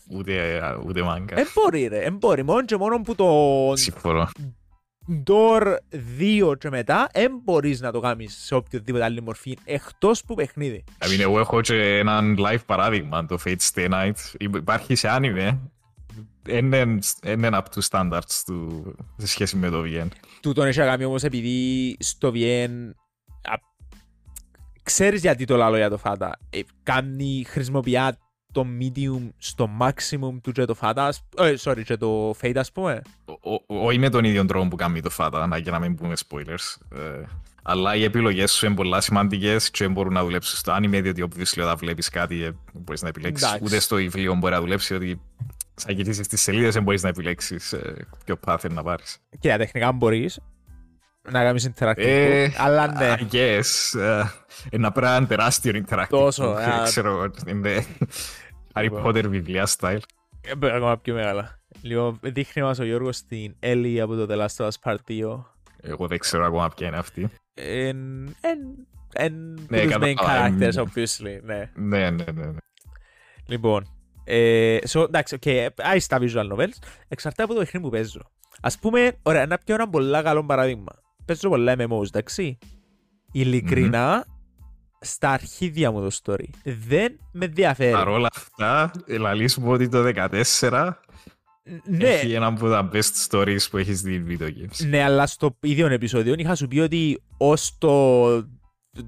Ούτε, 0.10 0.62
ούτε 0.86 1.02
manga. 1.04 1.32
Εν 1.38 1.48
μπορεί 1.54 1.88
ρε, 1.88 2.00
εν 2.04 2.14
μπορεί. 2.16 2.44
Μόνο 2.44 2.66
και 2.66 2.78
μόνο 2.78 3.02
που 3.02 3.16
το 3.16 3.72
Συμφωνώ. 3.76 4.28
Door 5.26 5.76
2 6.52 6.58
και 6.60 6.70
μετά 6.70 7.10
δεν 7.14 7.40
μπορείς 7.44 7.82
να 7.82 7.92
το 7.92 8.00
κάνεις 8.00 8.38
σε 8.46 8.56
οποιοδήποτε 8.56 9.04
άλλη 9.04 9.22
μορφή 9.22 9.58
εκτός 9.66 10.24
που 10.24 10.34
παιχνίδι. 10.36 10.84
I 11.00 11.06
mean, 11.06 11.20
εγώ 11.20 11.40
έχω 11.40 11.62
και 11.62 11.98
έναν 11.98 12.36
live 12.40 12.66
παράδειγμα, 12.66 13.26
το 13.26 13.38
Fate 13.46 13.56
Stay 13.74 13.90
Night. 13.92 14.14
Υ- 14.38 14.56
Υπάρχει 14.56 14.96
σε 14.96 15.08
anime. 15.12 15.58
Είναι 16.50 17.00
είναι 17.26 17.50
up 17.52 17.64
to 17.76 17.82
standards 17.90 18.42
του 18.46 18.96
σε 19.18 19.28
σχέση 19.28 19.56
με 19.56 19.70
το 19.70 19.84
VN. 19.86 20.08
Του 20.42 20.54
τον 20.54 20.66
έχει 20.68 20.78
κάνει 20.80 21.04
όμως 21.06 21.24
επειδή 21.24 21.96
στο 22.00 22.32
VN 22.36 22.70
α, 23.42 23.54
ξέρεις 24.84 25.22
γιατί 25.22 25.46
το 25.46 25.56
λαλό 25.58 25.78
για 25.78 25.90
το 25.90 25.98
φάτα. 25.98 26.40
Ε, 26.50 26.60
κάνει, 26.84 27.44
χρησιμοποιεί 27.48 27.98
το 28.54 28.66
medium 28.82 29.30
στο 29.38 29.70
maximum 29.82 30.38
του 30.44 30.52
και 30.52 30.66
το 30.66 30.74
φάτα, 30.74 31.06
ας- 31.06 31.24
ε, 31.38 31.54
sorry, 31.60 31.82
και 31.86 31.98
το 31.98 32.30
fade 32.42 32.56
ας 32.56 32.72
πούμε. 32.72 33.02
Ο- 33.26 33.54
ο- 33.54 33.86
Όχι 33.88 34.00
με 34.00 34.10
τον 34.10 34.24
ίδιο 34.24 34.46
τρόπο 34.46 34.68
που 34.68 34.76
κάνει 34.76 35.02
το 35.02 35.10
Fata, 35.18 35.46
να- 35.50 35.58
για 35.58 35.72
να 35.72 35.80
μην 35.80 35.96
πούμε 35.96 36.14
spoilers. 36.30 36.98
Ε, 36.98 37.24
αλλά 37.64 37.96
οι 37.96 38.04
επιλογές 38.04 38.52
σου 38.52 38.66
είναι 38.66 38.76
πολλά 38.76 39.02
σημαντικές 39.02 39.72
και 39.72 39.88
μπορούν 39.88 40.14
να 40.14 40.24
δουλέψουν 40.24 40.58
στο 40.58 40.76
anime, 40.76 41.00
διότι 41.04 41.28
obviously 41.30 41.62
όταν 41.62 41.78
βλέπεις 41.78 42.10
κάτι 42.10 42.44
ε, 42.44 42.52
μπορείς 42.74 43.02
να 43.02 43.08
επιλέξεις. 43.08 43.48
Εντάξει. 43.48 43.66
Ούτε 43.66 43.80
στο 43.80 43.96
βιβλίο 43.96 44.36
μπορεί 44.36 44.54
να 44.54 44.60
δουλέψει, 44.62 44.94
ότι 44.94 45.22
σαν 45.80 45.96
γυρίσεις 45.96 46.28
τις 46.28 46.42
σελίδες 46.42 46.74
δεν 46.74 46.84
μπορείς 46.84 47.04
να 47.04 47.10
επιλέξεις 47.10 47.76
ποιο 48.26 48.40
path 48.46 48.56
θέλει 48.60 48.74
να 48.76 48.84
πάρεις. 48.84 49.18
Και 49.30 49.48
για 49.48 49.58
τεχνικά 49.58 49.92
μπορείς 49.92 50.40
να 51.32 51.44
κάνεις 51.44 51.70
interactive 51.76 51.94
Ε, 51.96 52.48
book, 52.48 52.52
αλλά 52.58 52.88
ναι. 52.92 53.16
I 53.20 53.34
guess. 53.34 54.00
ε, 54.00 54.24
Ένα 54.70 54.92
πράγμα 54.92 55.18
είναι 55.18 55.26
τεράστιο 55.26 55.84
interactive. 55.86 56.06
Τόσο, 56.10 56.54
book, 56.54 56.58
α. 56.62 56.84
Ξέρω 56.84 57.10
εγώ. 57.12 57.32
Είναι 57.48 57.86
Harry 58.74 58.82
Λοιπόν. 58.82 59.04
Potter 59.06 59.26
βιβλία 59.30 59.68
style. 59.78 60.00
Ε, 60.42 60.56
μπορεί 60.56 60.74
ακόμα 60.74 60.98
πιο 60.98 61.14
μεγάλα. 61.14 61.60
Λοιπόν, 61.82 62.20
δείχνει 62.22 62.62
μας 62.64 62.80
ο 62.80 62.84
Γιώργος 62.84 63.26
την 63.26 63.56
Ellie 63.60 63.98
από 64.02 64.16
το 64.16 64.26
The 64.30 64.46
Last 64.46 64.66
of 64.66 64.68
Us 64.70 64.92
Part 64.92 64.98
2. 65.08 65.44
Εγώ 65.82 66.08
δεν 66.08 66.18
ξέρω 66.20 66.46
ακόμα 66.46 66.70
ποια 66.76 66.88
είναι 66.88 66.98
αυτή. 66.98 67.30
εν, 67.54 67.98
εν, 68.42 68.88
εν 69.14 69.34
Ναι, 69.70 69.82
τους 69.84 69.96
main 69.96 70.14
κατάλαβα, 70.16 70.56
characters, 70.58 70.76
εμ. 70.78 70.84
obviously, 70.86 71.40
ναι. 71.44 71.72
Ναι, 71.76 72.10
ναι, 72.10 72.24
ναι. 72.34 72.46
ναι. 72.46 72.58
Λοιπόν, 73.48 73.88
ε, 74.28 74.78
so, 74.90 75.04
εντάξει, 75.04 75.38
okay, 75.42 75.68
άι 75.78 76.00
στα 76.00 76.18
visual 76.22 76.52
novels, 76.54 76.78
εξαρτάται 77.08 77.44
από 77.44 77.54
το 77.54 77.60
παιχνίδι 77.60 77.86
που 77.86 77.92
παίζω. 77.92 78.22
Ας 78.62 78.80
πούμε, 78.80 79.12
ωραία, 79.24 79.46
να 79.46 79.58
πιω 79.58 79.76
ένα 79.76 79.90
πολλά 79.90 80.22
καλό 80.22 80.46
παράδειγμα. 80.46 80.92
Παίζω 81.26 81.50
πολλά 81.50 81.76
MMOs, 81.78 82.06
εντάξει. 82.06 82.58
Ειλικρινά, 83.32 84.26
στα 85.00 85.30
αρχίδια 85.30 85.92
μου 85.92 86.10
το 86.10 86.20
story. 86.24 86.46
Δεν 86.64 87.20
με 87.32 87.46
ενδιαφέρει. 87.46 87.92
Παρ' 87.92 88.08
όλα 88.08 88.30
αυτά, 88.36 88.92
λαλείς 89.08 89.58
μου 89.58 89.72
ότι 89.72 89.90
το 89.90 90.12
14 90.60 90.92
Ναι, 91.86 92.08
έχει 92.08 92.34
ένα 92.34 92.46
από 92.46 92.70
τα 92.70 92.90
best 92.94 93.28
stories 93.30 93.70
που 93.70 93.78
έχεις 93.78 94.02
δει 94.02 94.26
video 94.30 94.48
games. 94.48 94.88
ναι, 94.88 95.04
αλλά 95.04 95.28
στο 95.28 95.58
ίδιο 95.62 95.88
επεισόδιο 95.88 96.36
είχα 96.38 96.56
σου 96.56 96.68
πει 96.68 96.80
ότι 96.80 97.22
ως 97.38 97.78
το, 97.78 98.28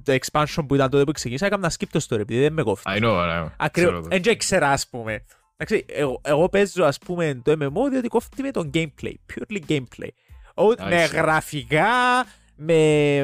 το 0.04 0.18
expansion 0.22 0.64
που 0.68 0.76
ήταν 0.76 0.90
τότε 0.90 1.04
που 1.04 1.12
ξεκίνησα, 1.12 1.46
έκανα 1.46 1.72
skip 1.72 1.88
το 1.92 2.06
story, 2.10 2.20
επειδή 2.20 2.40
δεν 2.40 2.54
με 2.54 2.64
κόφτει. 2.64 2.92
I 2.96 3.04
know, 3.04 3.14
I 3.14 3.44
know. 3.44 3.50
Ακριβώς. 3.58 3.92
Ξέρω 3.92 4.02
το. 4.02 4.08
Δεν 4.08 4.22
ήξερα, 4.26 4.72
ας 4.72 4.88
πούμε. 4.88 5.26
Εντάξει, 5.58 5.86
εγώ, 5.88 6.22
εγώ 6.24 6.50
παίζω, 6.50 6.86
ας 6.86 6.98
πούμε, 6.98 7.42
το 7.44 7.52
MMO 7.52 7.90
διότι 7.90 8.08
κόφτει 8.08 8.42
με 8.42 8.52
το 8.52 8.70
gameplay. 8.74 9.14
Purely 9.34 9.60
gameplay. 9.68 10.10
Ο, 10.56 10.68
I 10.68 10.90
με 10.90 11.06
see. 11.06 11.12
γραφικά, 11.12 12.26
με 12.56 13.24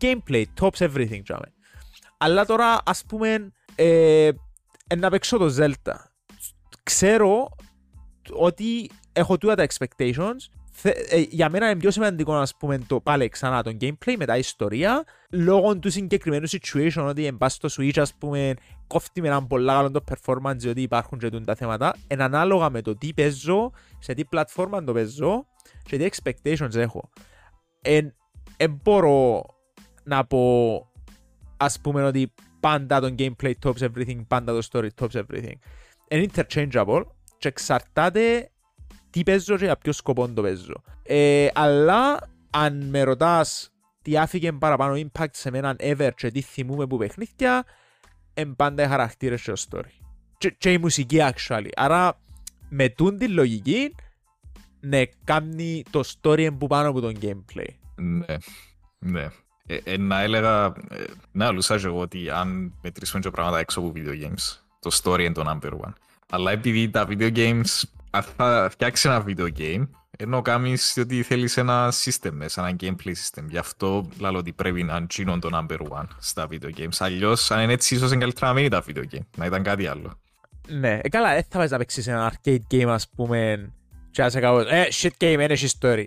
gameplay, 0.00 0.44
tops 0.60 0.78
everything, 0.78 1.20
τζάμε. 1.24 1.52
Αλλά 2.18 2.46
τώρα, 2.46 2.80
ας 2.84 3.04
πούμε, 3.04 3.52
ε, 3.74 4.30
ε, 4.86 4.94
να 4.96 5.10
παίξω 5.10 5.38
το 5.38 5.54
Zelda. 5.58 5.94
Ξέρω 6.82 7.48
ότι 8.32 8.90
έχω 9.12 9.38
τούτα 9.38 9.54
τα 9.54 9.66
expectations. 9.66 10.36
Θε, 10.74 10.90
ε, 10.90 11.20
για 11.20 11.50
μένα 11.50 11.70
είναι 11.70 11.80
πιο 11.80 11.90
σημαντικό 11.90 12.34
να 12.34 12.46
πούμε 12.58 12.78
το 12.78 13.00
πάλι 13.00 13.28
ξανά 13.28 13.62
το 13.62 13.76
gameplay 13.80 14.14
με 14.18 14.24
τα 14.24 14.36
ιστορία 14.36 15.04
λόγω 15.30 15.78
του 15.78 15.90
συγκεκριμένου 15.90 16.46
situation 16.48 17.04
ότι 17.08 17.26
εν 17.26 17.36
πάση 17.36 17.56
στο 17.56 17.68
Switch 17.82 17.98
ας 18.00 18.14
πούμε 18.14 18.54
κόφτει 18.86 19.20
με 19.20 19.26
έναν 19.26 19.46
πολλά 19.46 19.74
καλό 19.74 19.90
το 19.90 20.04
performance 20.10 20.56
διότι 20.56 20.82
υπάρχουν 20.82 21.18
και 21.18 21.28
τούτα 21.28 21.44
τα 21.44 21.54
θέματα 21.54 21.94
εν 22.06 22.20
ανάλογα 22.20 22.70
με 22.70 22.82
το 22.82 22.96
τι 22.96 23.14
παίζω, 23.14 23.72
σε 23.98 24.14
τι 24.14 24.24
πλατφόρμα 24.24 24.84
το 24.84 24.92
παίζω 24.92 25.46
και 25.82 25.96
τι 25.98 26.08
expectations 26.10 26.74
έχω. 26.74 27.10
Εν, 27.82 28.14
εν 28.56 28.80
μπορώ 28.82 29.44
να 30.04 30.24
πω 30.24 30.40
ας 31.56 31.80
πούμε 31.80 32.04
ότι 32.04 32.32
πάντα 32.60 33.00
το 33.00 33.14
gameplay 33.18 33.52
tops 33.62 33.78
everything, 33.78 34.26
πάντα 34.28 34.52
το 34.52 34.68
story 34.72 34.88
tops 35.00 35.22
everything. 35.22 35.54
Είναι 36.08 36.26
interchangeable 36.34 37.02
και 37.38 37.48
εξαρτάται 37.48 38.51
τι 39.12 39.22
παίζω 39.22 39.56
και 39.56 39.64
για 39.64 39.76
ποιο 39.76 39.92
σκοπό 39.92 40.28
το 40.28 40.42
παίζω. 40.42 40.82
Ε, 41.02 41.48
αλλά 41.54 42.30
αν 42.50 42.88
με 42.88 43.02
ρωτάς 43.02 43.72
τι 44.02 44.18
άφηκε 44.18 44.52
παραπάνω 44.52 44.94
impact 44.94 45.30
σε 45.32 45.50
μένα 45.50 45.76
ever 45.78 46.10
και 46.16 46.30
τι 46.30 46.40
θυμούμαι 46.40 46.86
που 46.86 46.96
παιχνίδια, 46.96 47.64
εν 48.34 48.56
πάντα 48.56 48.82
οι 48.82 48.86
χαρακτήρες 48.86 49.42
και 49.42 49.52
το 49.52 49.64
story. 49.70 50.04
Και, 50.38 50.50
και 50.50 50.72
η 50.72 50.78
μουσική 50.78 51.18
actually. 51.20 51.68
Άρα 51.76 52.18
με 52.68 52.88
τούν 52.88 53.18
τη 53.18 53.28
λογική, 53.28 53.94
ναι, 54.80 55.02
κάνει 55.24 55.82
το 55.90 56.00
story 56.00 56.48
που 56.58 56.66
πάνω 56.66 56.88
από 56.88 57.00
το 57.00 57.12
gameplay. 57.20 57.68
Ναι, 57.96 58.36
ναι. 58.98 59.28
Ε, 59.66 59.78
ε, 59.84 59.96
να 59.96 60.20
έλεγα, 60.20 60.64
ε, 60.66 61.04
να 61.32 61.46
αλούσα 61.46 61.78
και 61.78 61.86
εγώ 61.86 61.98
ότι 61.98 62.30
αν 62.30 62.74
μετρήσουμε 62.82 63.20
και 63.20 63.30
πράγματα 63.30 63.58
έξω 63.58 63.80
από 63.80 63.92
video 63.94 64.24
games, 64.24 64.60
το 64.80 64.98
story 65.02 65.20
είναι 65.20 65.32
το 65.32 65.44
number 65.46 65.70
one. 65.70 65.92
Αλλά 66.30 66.50
επειδή 66.50 66.90
τα 66.90 67.06
video 67.08 67.36
games, 67.36 67.64
αν 67.64 68.01
θα 68.20 68.68
φτιάξει 68.70 69.08
ένα 69.08 69.24
video 69.26 69.48
game, 69.58 69.88
ενώ 70.16 70.42
κάνεις 70.42 70.96
ότι 71.00 71.22
θέλεις 71.22 71.56
ένα 71.56 71.92
system 72.04 72.30
μέσα, 72.32 72.66
ένα 72.66 72.76
gameplay 72.80 73.08
system. 73.12 73.44
Γι' 73.48 73.58
αυτό 73.58 74.08
λέω 74.18 74.36
ότι 74.36 74.52
πρέπει 74.52 74.82
να 74.82 74.96
είναι 75.18 75.38
το 75.38 75.48
number 75.52 75.78
one 75.78 76.06
στα 76.18 76.46
video 76.50 76.70
games. 76.80 76.96
Αλλιώς, 76.98 77.50
αν 77.50 77.60
είναι 77.62 77.72
έτσι, 77.72 77.94
ίσως 77.94 78.10
είναι 78.10 78.20
καλύτερα 78.20 78.46
να 78.46 78.52
μην 78.52 78.64
είναι 78.64 78.74
τα 78.80 78.84
video 78.88 79.14
game, 79.16 79.26
να 79.36 79.46
ήταν 79.46 79.62
κάτι 79.62 79.86
άλλο. 79.86 80.20
Ναι, 80.68 80.98
ε, 81.02 81.08
καλά, 81.08 81.34
δεν 81.34 81.44
θα 81.48 81.58
πας 81.58 81.70
να 81.70 81.78
παίξεις 81.78 82.06
ένα 82.06 82.32
arcade 82.32 82.58
game, 82.70 82.86
ας 82.88 83.08
πούμε, 83.16 83.72
και 84.10 84.22
να 84.22 84.28
σε 84.30 84.40
κάπως, 84.40 84.64
ε, 84.70 84.86
shit 84.92 85.10
game, 85.18 85.32
είναι 85.32 85.44
έχει 85.44 85.68
story. 85.80 86.04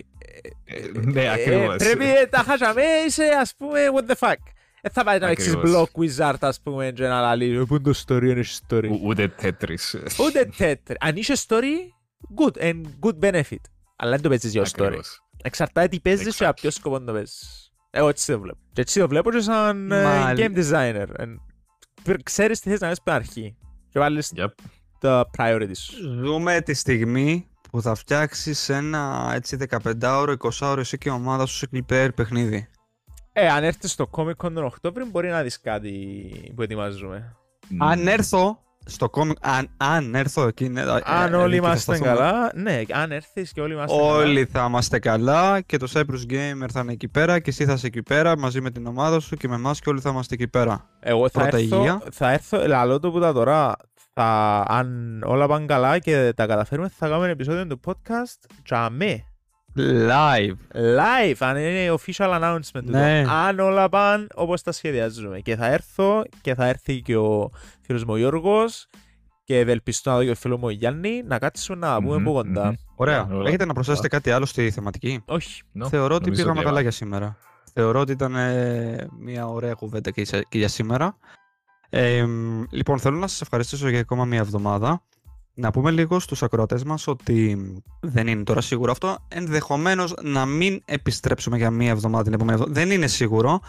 Ε, 0.64 0.98
ναι, 1.04 1.22
Ε, 1.22 1.28
ακριβώς. 1.32 1.76
Πρέπει 1.76 2.04
ε, 2.04 2.26
τα 2.26 2.38
χάσαμε, 2.38 2.82
είσαι 3.06 3.24
ας 3.40 3.54
πούμε 3.58 3.80
what 3.94 4.10
the 4.12 4.28
fuck. 4.28 4.34
Δεν 4.82 4.92
θα 4.94 5.04
πάει 5.04 5.18
να 5.18 5.26
παίξεις 5.26 5.54
Ακριβώς. 5.54 5.90
block 5.94 6.00
wizard 6.02 6.36
ας 6.40 6.60
πούμε 6.60 6.90
και 6.94 7.06
να 7.06 7.20
λαλείς 7.20 7.60
«Ε, 7.60 7.64
πού 7.64 7.74
είναι 7.74 7.92
το 7.92 8.02
story, 8.06 8.22
είναι 8.22 8.40
έχει 8.40 8.58
story. 8.68 8.88
Ο- 8.90 8.98
Ούτε 9.02 9.34
Tetris. 9.42 10.00
Ούτε 10.26 10.50
τέτοιο. 10.56 10.94
Αν 11.00 11.16
είσαι 11.16 11.34
story, 11.48 11.92
good 12.36 12.62
and 12.62 12.80
good 13.00 13.18
benefit. 13.30 13.60
Αλλά 13.96 14.10
δεν 14.10 14.20
το 14.22 14.28
παίζεις 14.28 14.52
για 14.52 14.62
story. 14.62 14.82
Ακριβώς. 14.84 15.20
Εξαρτάται 15.42 15.88
τι 15.88 16.00
παίζεις 16.00 16.24
και 16.24 16.30
Exactly. 16.30 16.38
για 16.38 16.54
ποιο 16.54 16.70
σκοπό 16.70 17.00
το 17.04 17.12
παίζεις. 17.12 17.70
Εγώ 17.90 18.08
έτσι 18.08 18.32
το 18.32 18.40
βλέπω. 18.40 18.58
Και 18.72 18.80
έτσι 18.80 19.00
το 19.00 19.08
βλέπω 19.08 19.30
και 19.30 19.40
σαν 19.40 19.90
ε, 19.92 20.02
Μάλ- 20.02 20.38
game 20.40 20.56
designer. 20.56 21.06
And 21.20 21.34
πρ- 22.02 22.22
Ξέρεις 22.22 22.60
τι 22.60 22.68
θες 22.70 22.80
να 22.80 22.86
κάνεις 22.86 22.96
στην 22.98 23.12
αρχή. 23.12 23.56
Και 23.90 23.98
βάλεις 23.98 24.32
Yep. 24.36 24.46
τα 25.00 25.30
priorities 25.38 25.70
σου. 25.76 25.92
Ζούμε 26.24 26.60
τη 26.60 26.74
στιγμή 26.74 27.48
που 27.70 27.82
θα 27.82 27.94
φτιάξεις 27.94 28.68
ένα 28.68 29.30
έτσι 29.34 29.56
15ωρο, 29.70 30.34
20ωρο 30.38 30.78
εσύ 30.78 30.98
και 30.98 31.08
η 31.08 31.12
ομάδα 31.12 31.46
σου 31.46 31.66
single 31.72 31.80
player 31.92 32.08
παιχνίδι. 32.14 32.68
Ε, 33.32 33.48
αν 33.48 33.64
έρθεις 33.64 33.90
στο 33.92 34.08
Comic 34.12 34.30
Con 34.36 34.52
τον 34.52 34.64
Οκτώβριο 34.64 35.06
μπορεί 35.06 35.28
να 35.28 35.42
δεις 35.42 35.60
κάτι 35.60 36.02
που 36.54 36.62
ετοιμάζουμε. 36.62 37.36
Αν 37.78 38.06
έρθω, 38.08 38.62
στο 38.88 39.10
κόμικ, 39.10 39.36
αν, 39.40 39.68
αν 39.76 40.14
έρθω 40.14 40.46
εκεί. 40.46 40.68
ναι, 40.68 40.80
ε, 40.80 40.84
Αν 41.04 41.32
ε, 41.32 41.36
όλοι 41.36 41.54
εκεί 41.56 41.64
θα 41.64 41.68
είμαστε 41.70 41.94
σταθούμε. 41.96 42.16
καλά, 42.16 42.50
ναι, 42.54 42.82
αν 42.92 43.12
έρθεις 43.12 43.52
και 43.52 43.60
όλοι 43.60 43.72
είμαστε 43.72 43.96
καλά. 43.96 44.12
Όλοι 44.12 44.44
θα 44.52 44.64
είμαστε 44.68 44.98
καλά 44.98 45.60
και 45.60 45.76
το 45.76 45.90
Cyprus 45.94 46.32
Gamer 46.32 46.66
θα 46.72 46.80
είναι 46.80 46.92
εκεί 46.92 47.08
πέρα 47.08 47.38
και 47.38 47.50
εσύ 47.50 47.64
θα 47.64 47.72
είσαι 47.72 47.86
εκεί 47.86 48.02
πέρα 48.02 48.38
μαζί 48.38 48.60
με 48.60 48.70
την 48.70 48.86
ομάδα 48.86 49.20
σου 49.20 49.36
και 49.36 49.48
με 49.48 49.54
εμάς 49.54 49.80
και 49.80 49.90
όλοι 49.90 50.00
θα 50.00 50.10
είμαστε 50.10 50.34
εκεί 50.34 50.48
πέρα. 50.48 50.88
Εγώ 51.00 51.28
θα 51.28 51.40
Πρώτα 51.40 51.56
έρθω, 51.56 51.76
υγεία. 51.76 52.02
θα 52.12 52.32
έρθω, 52.32 52.66
λαλό 52.66 52.98
το 53.00 53.10
που 53.10 53.20
τα 53.20 53.32
τώρα, 53.32 53.74
θα, 54.14 54.64
αν 54.68 55.20
όλα 55.26 55.46
πάνε 55.46 55.66
καλά 55.66 55.98
και 55.98 56.32
τα 56.36 56.46
καταφέρουμε, 56.46 56.88
θα 56.88 57.06
κάνουμε 57.06 57.24
ένα 57.24 57.32
επεισόδιο 57.32 57.66
του 57.66 57.80
podcast 57.84 58.50
τζαμέ. 58.64 59.24
Live. 59.76 60.56
Live, 60.74 61.34
αν 61.38 61.56
είναι 61.56 61.94
official 62.00 62.40
announcement 62.40 62.82
του. 62.84 62.90
Ναι. 62.90 63.24
Αν 63.28 63.58
όλα 63.58 63.88
πάνε 63.88 64.26
όπως 64.34 64.62
τα 64.62 64.72
σχεδιάζουμε. 64.72 65.40
Και 65.40 65.56
θα 65.56 65.66
έρθω 65.66 66.22
και 66.40 66.54
θα 66.54 66.66
έρθει 66.66 67.00
και 67.02 67.16
ο 67.16 67.50
φίλος 67.82 68.04
μου 68.04 68.12
ο 68.12 68.16
Γιώργος 68.16 68.86
και 69.44 69.58
ευελπιστώ 69.58 70.10
να 70.10 70.16
δω 70.16 70.24
και 70.24 70.30
ο 70.30 70.34
φίλος 70.34 70.58
μου 70.58 70.66
ο 70.66 70.70
Γιάννη 70.70 71.22
να 71.26 71.38
κάτσουμε 71.38 71.78
να 71.78 71.86
τα 71.86 71.96
πούμε 72.02 72.16
Μμμ, 72.16 72.22
από 72.22 72.32
κοντά. 72.32 72.66
μμμ. 72.66 72.74
Ωραία. 72.96 73.28
Όλα. 73.32 73.48
Έχετε 73.48 73.64
να 73.64 73.72
προσθέσετε 73.72 74.08
κάτι 74.08 74.30
άλλο 74.30 74.44
στη 74.44 74.70
θεματική; 74.70 75.22
Όχι. 75.26 75.62
No, 75.82 75.86
Θεωρώ 75.88 76.14
ότι 76.14 76.24
νομίζω 76.24 76.42
πήγαμε 76.42 76.58
ότι 76.58 76.66
καλά 76.68 76.70
έβα- 76.80 76.80
για 76.80 76.90
σήμερα. 76.90 77.36
Θεωρώ 77.72 78.00
ότι 78.00 78.12
ήταν 78.12 78.34
ε, 78.36 79.06
μια 79.18 79.46
ωραία 79.46 79.74
κουβέντα 79.74 80.10
και, 80.10 80.24
σε- 80.24 80.42
και 80.48 80.58
για 80.58 80.68
σήμερα. 80.68 81.16
Ε, 81.88 82.24
μ, 82.26 82.62
λοιπόν, 82.70 82.98
θέλω 82.98 83.16
να 83.18 83.26
σας 83.26 83.40
ευχαριστήσω 83.40 83.88
για 83.88 84.00
ακόμα 84.00 84.24
μια 84.24 84.38
εβδομάδα. 84.38 85.02
Να 85.58 85.70
πούμε 85.70 85.90
λίγο 85.90 86.20
στους 86.20 86.42
ακροατές 86.42 86.84
μας 86.84 87.06
ότι 87.06 87.58
δεν 88.00 88.26
είναι 88.26 88.42
τώρα 88.42 88.60
σίγουρο 88.60 88.90
αυτό. 88.92 89.16
Ενδεχομένως 89.28 90.14
να 90.22 90.46
μην 90.46 90.82
επιστρέψουμε 90.84 91.56
για 91.56 91.70
μια 91.70 91.90
εβδομάδα 91.90 92.24
την 92.24 92.32
επόμενη 92.32 92.58
εβδομάδα. 92.58 92.80
Δεν 92.80 92.90
είναι 92.90 93.06
σίγουρο. 93.06 93.60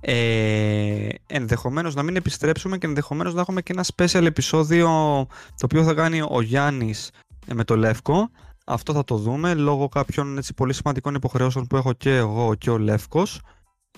Ε, 0.00 1.08
ενδεχομένως 1.26 1.94
να 1.94 2.02
μην 2.02 2.16
επιστρέψουμε 2.16 2.78
και 2.78 2.86
ενδεχομένως 2.86 3.34
να 3.34 3.40
έχουμε 3.40 3.62
και 3.62 3.72
ένα 3.72 3.84
special 3.96 4.24
επεισόδιο 4.24 4.88
το 5.28 5.64
οποίο 5.64 5.84
θα 5.84 5.94
κάνει 5.94 6.22
ο 6.30 6.40
Γιάννης 6.40 7.10
ε, 7.46 7.54
με 7.54 7.64
το 7.64 7.76
Λεύκο. 7.76 8.30
Αυτό 8.64 8.92
θα 8.92 9.04
το 9.04 9.16
δούμε 9.16 9.54
λόγω 9.54 9.88
κάποιων 9.88 10.38
έτσι, 10.38 10.54
πολύ 10.54 10.72
σημαντικών 10.72 11.14
υποχρεώσεων 11.14 11.66
που 11.66 11.76
έχω 11.76 11.92
και 11.92 12.16
εγώ 12.16 12.54
και 12.54 12.70
ο 12.70 12.78
Λεύκος. 12.78 13.40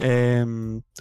Ε, 0.01 0.44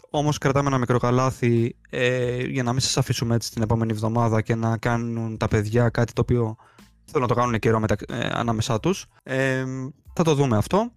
όμως 0.09 0.37
κρατάμε 0.37 0.67
ένα 0.67 0.77
μικρό 0.77 0.97
καλάθι 0.97 1.75
ε, 1.89 2.43
για 2.43 2.63
να 2.63 2.71
μην 2.71 2.81
σας 2.81 2.97
αφήσουμε 2.97 3.35
έτσι 3.35 3.51
την 3.51 3.61
επόμενη 3.61 3.91
εβδομάδα 3.91 4.41
και 4.41 4.55
να 4.55 4.77
κάνουν 4.77 5.37
τα 5.37 5.47
παιδιά 5.47 5.89
κάτι 5.89 6.13
το 6.13 6.21
οποίο 6.21 6.55
θέλουν 7.05 7.27
να 7.27 7.33
το 7.33 7.41
κάνουν 7.41 7.59
καιρό 7.59 7.79
μετα, 7.79 7.95
ε, 8.07 8.29
ανάμεσά 8.31 8.79
τους. 8.79 9.05
Ε, 9.23 9.63
θα 10.13 10.23
το 10.23 10.33
δούμε 10.35 10.57
αυτό. 10.57 10.91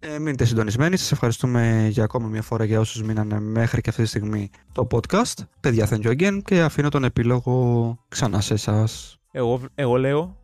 Ε, 0.00 0.18
μείνετε 0.18 0.44
συντονισμένοι. 0.44 0.96
Σας 0.96 1.12
ευχαριστούμε 1.12 1.86
για 1.90 2.04
ακόμα 2.04 2.28
μια 2.28 2.42
φορά 2.42 2.64
για 2.64 2.80
όσους 2.80 3.02
μείνανε 3.02 3.40
μέχρι 3.40 3.80
και 3.80 3.90
αυτή 3.90 4.02
τη 4.02 4.08
στιγμή 4.08 4.50
το 4.72 4.86
podcast. 4.90 5.34
Παιδιά, 5.60 5.88
thank 5.90 6.02
you 6.02 6.18
again 6.18 6.38
και 6.44 6.60
αφήνω 6.60 6.88
τον 6.88 7.04
επίλογο 7.04 7.98
ξανά 8.08 8.40
σε 8.40 8.54
εσάς. 8.54 9.18
Εγώ, 9.30 9.60
εγώ 9.74 9.96
λέω 9.96 10.36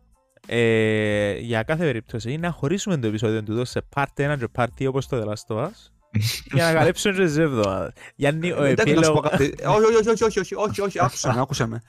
ε, 0.47 1.37
για 1.37 1.63
κάθε 1.63 1.83
περίπτωση 1.83 2.37
να 2.37 2.51
χωρίσουμε 2.51 2.97
το 2.97 3.07
επεισόδιο 3.07 3.43
του 3.43 3.65
σε 3.65 3.81
part 3.95 4.33
1 4.33 4.35
και 4.39 4.47
part 4.55 4.67
2 4.79 4.85
όπως 4.87 5.07
το 5.07 5.21
The 5.21 5.25
Last 5.25 5.55
of 5.55 5.63
Us 5.63 5.94
για 6.53 6.65
να 6.65 6.73
καλύψουμε 6.73 7.13
και 7.13 7.23
τις 7.25 7.37
εβδομάδες. 7.37 7.91
Γιάννη, 8.15 8.51
ο 8.51 8.63
Εντάξει, 8.63 8.93
να 8.93 9.03
σου 9.03 9.11
πω 9.13 9.17
επίλογος... 9.17 9.29
κάτι. 9.29 9.67
Όχι, 9.67 9.95
όχι, 9.95 10.09
όχι, 10.09 10.23
όχι, 10.23 10.39
όχι, 10.39 10.55
όχι, 10.55 10.81
όχι, 10.81 10.99
άκουσε 11.03 11.27
με, 11.33 11.39
άκουσε 11.41 11.67
με. 11.67 11.81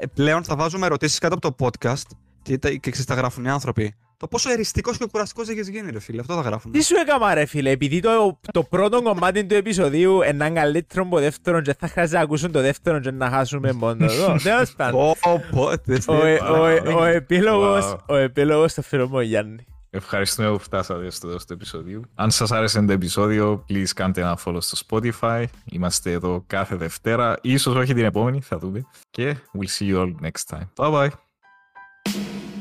Ε, 0.00 0.06
Πλέον 0.14 0.44
θα 0.44 0.56
βάζουμε 0.56 0.86
ερωτήσεις 0.86 1.18
κάτω 1.18 1.36
από 1.38 1.54
το 1.54 1.66
podcast 1.66 2.02
και, 2.42 2.58
τα, 2.58 2.68
και 2.70 2.90
ξέρεις, 2.90 3.04
τα 3.06 3.14
γράφουν 3.14 3.44
οι 3.44 3.50
άνθρωποι. 3.50 3.94
Το 4.16 4.28
πόσο 4.28 4.50
εριστικός 4.50 4.98
και 4.98 5.06
κουραστικός 5.10 5.48
έχεις 5.48 5.68
γίνει, 5.68 5.90
ρε 5.90 6.00
φίλε. 6.00 6.20
Αυτό 6.20 6.34
θα 6.34 6.40
γράφουν. 6.40 6.72
Τι 6.72 6.82
σου 6.82 6.94
έκανα 6.96 7.34
ρε 7.34 7.44
φίλε, 7.44 7.70
επειδή 7.70 8.00
το, 8.00 8.40
το 8.52 8.62
πρώτο 8.62 9.02
κομμάτι 9.02 9.44
του 9.44 9.54
επεισοδίου 9.54 10.22
είναι 10.22 10.50
καλύτερο 10.50 11.02
από 11.02 11.14
το 11.14 11.20
δεύτερο 11.20 11.60
και 11.60 11.74
θα 11.78 11.88
χρειάζεται 11.88 12.16
να 12.16 12.22
ακούσουν 12.22 12.52
το 12.52 12.60
δεύτερο 12.60 12.98
και 13.00 13.10
να 13.10 13.30
χάσουμε 13.30 13.72
μόνο 13.72 14.04
εδώ. 14.04 14.36
Τέλος 14.42 14.72
πάντων. 14.72 15.14
Πω, 15.20 15.40
πω, 15.50 15.78
τε- 15.78 16.08
Ο, 16.08 16.26
ε- 16.26 16.40
ο, 16.40 16.66
ε- 16.66 16.80
ο, 16.88 17.00
Wow. 17.00 17.04
επίλογος, 17.04 17.96
ο 18.06 18.14
επίλογος 18.16 18.70
στο 18.70 18.82
φίλο 18.82 19.08
μου 19.08 19.16
ο 19.16 19.20
Γιάννη. 19.20 19.64
Ευχαριστούμε 19.94 20.50
που 20.50 20.58
φτάσατε 20.58 21.10
στο 21.10 21.26
τέλος 21.26 21.44
του 21.44 21.52
επεισοδίου. 21.52 22.02
Αν 22.14 22.30
σας 22.30 22.52
άρεσε 22.52 22.82
το 22.82 22.92
επεισόδιο, 22.92 23.64
please 23.68 23.88
κάντε 23.94 24.20
ένα 24.20 24.38
follow 24.44 24.58
στο 24.58 24.78
Spotify. 24.88 25.44
Είμαστε 25.64 26.12
εδώ 26.12 26.44
κάθε 26.46 26.76
Δευτέρα. 26.76 27.38
Ίσως 27.42 27.74
όχι 27.74 27.94
την 27.94 28.04
επόμενη, 28.04 28.40
θα 28.40 28.58
δούμε. 28.58 28.86
Και 29.10 29.36
we'll 29.58 29.78
see 29.78 29.94
you 29.94 30.00
all 30.00 30.14
next 30.22 30.56
time. 30.56 30.68
Bye 30.76 30.92
bye. 30.92 32.51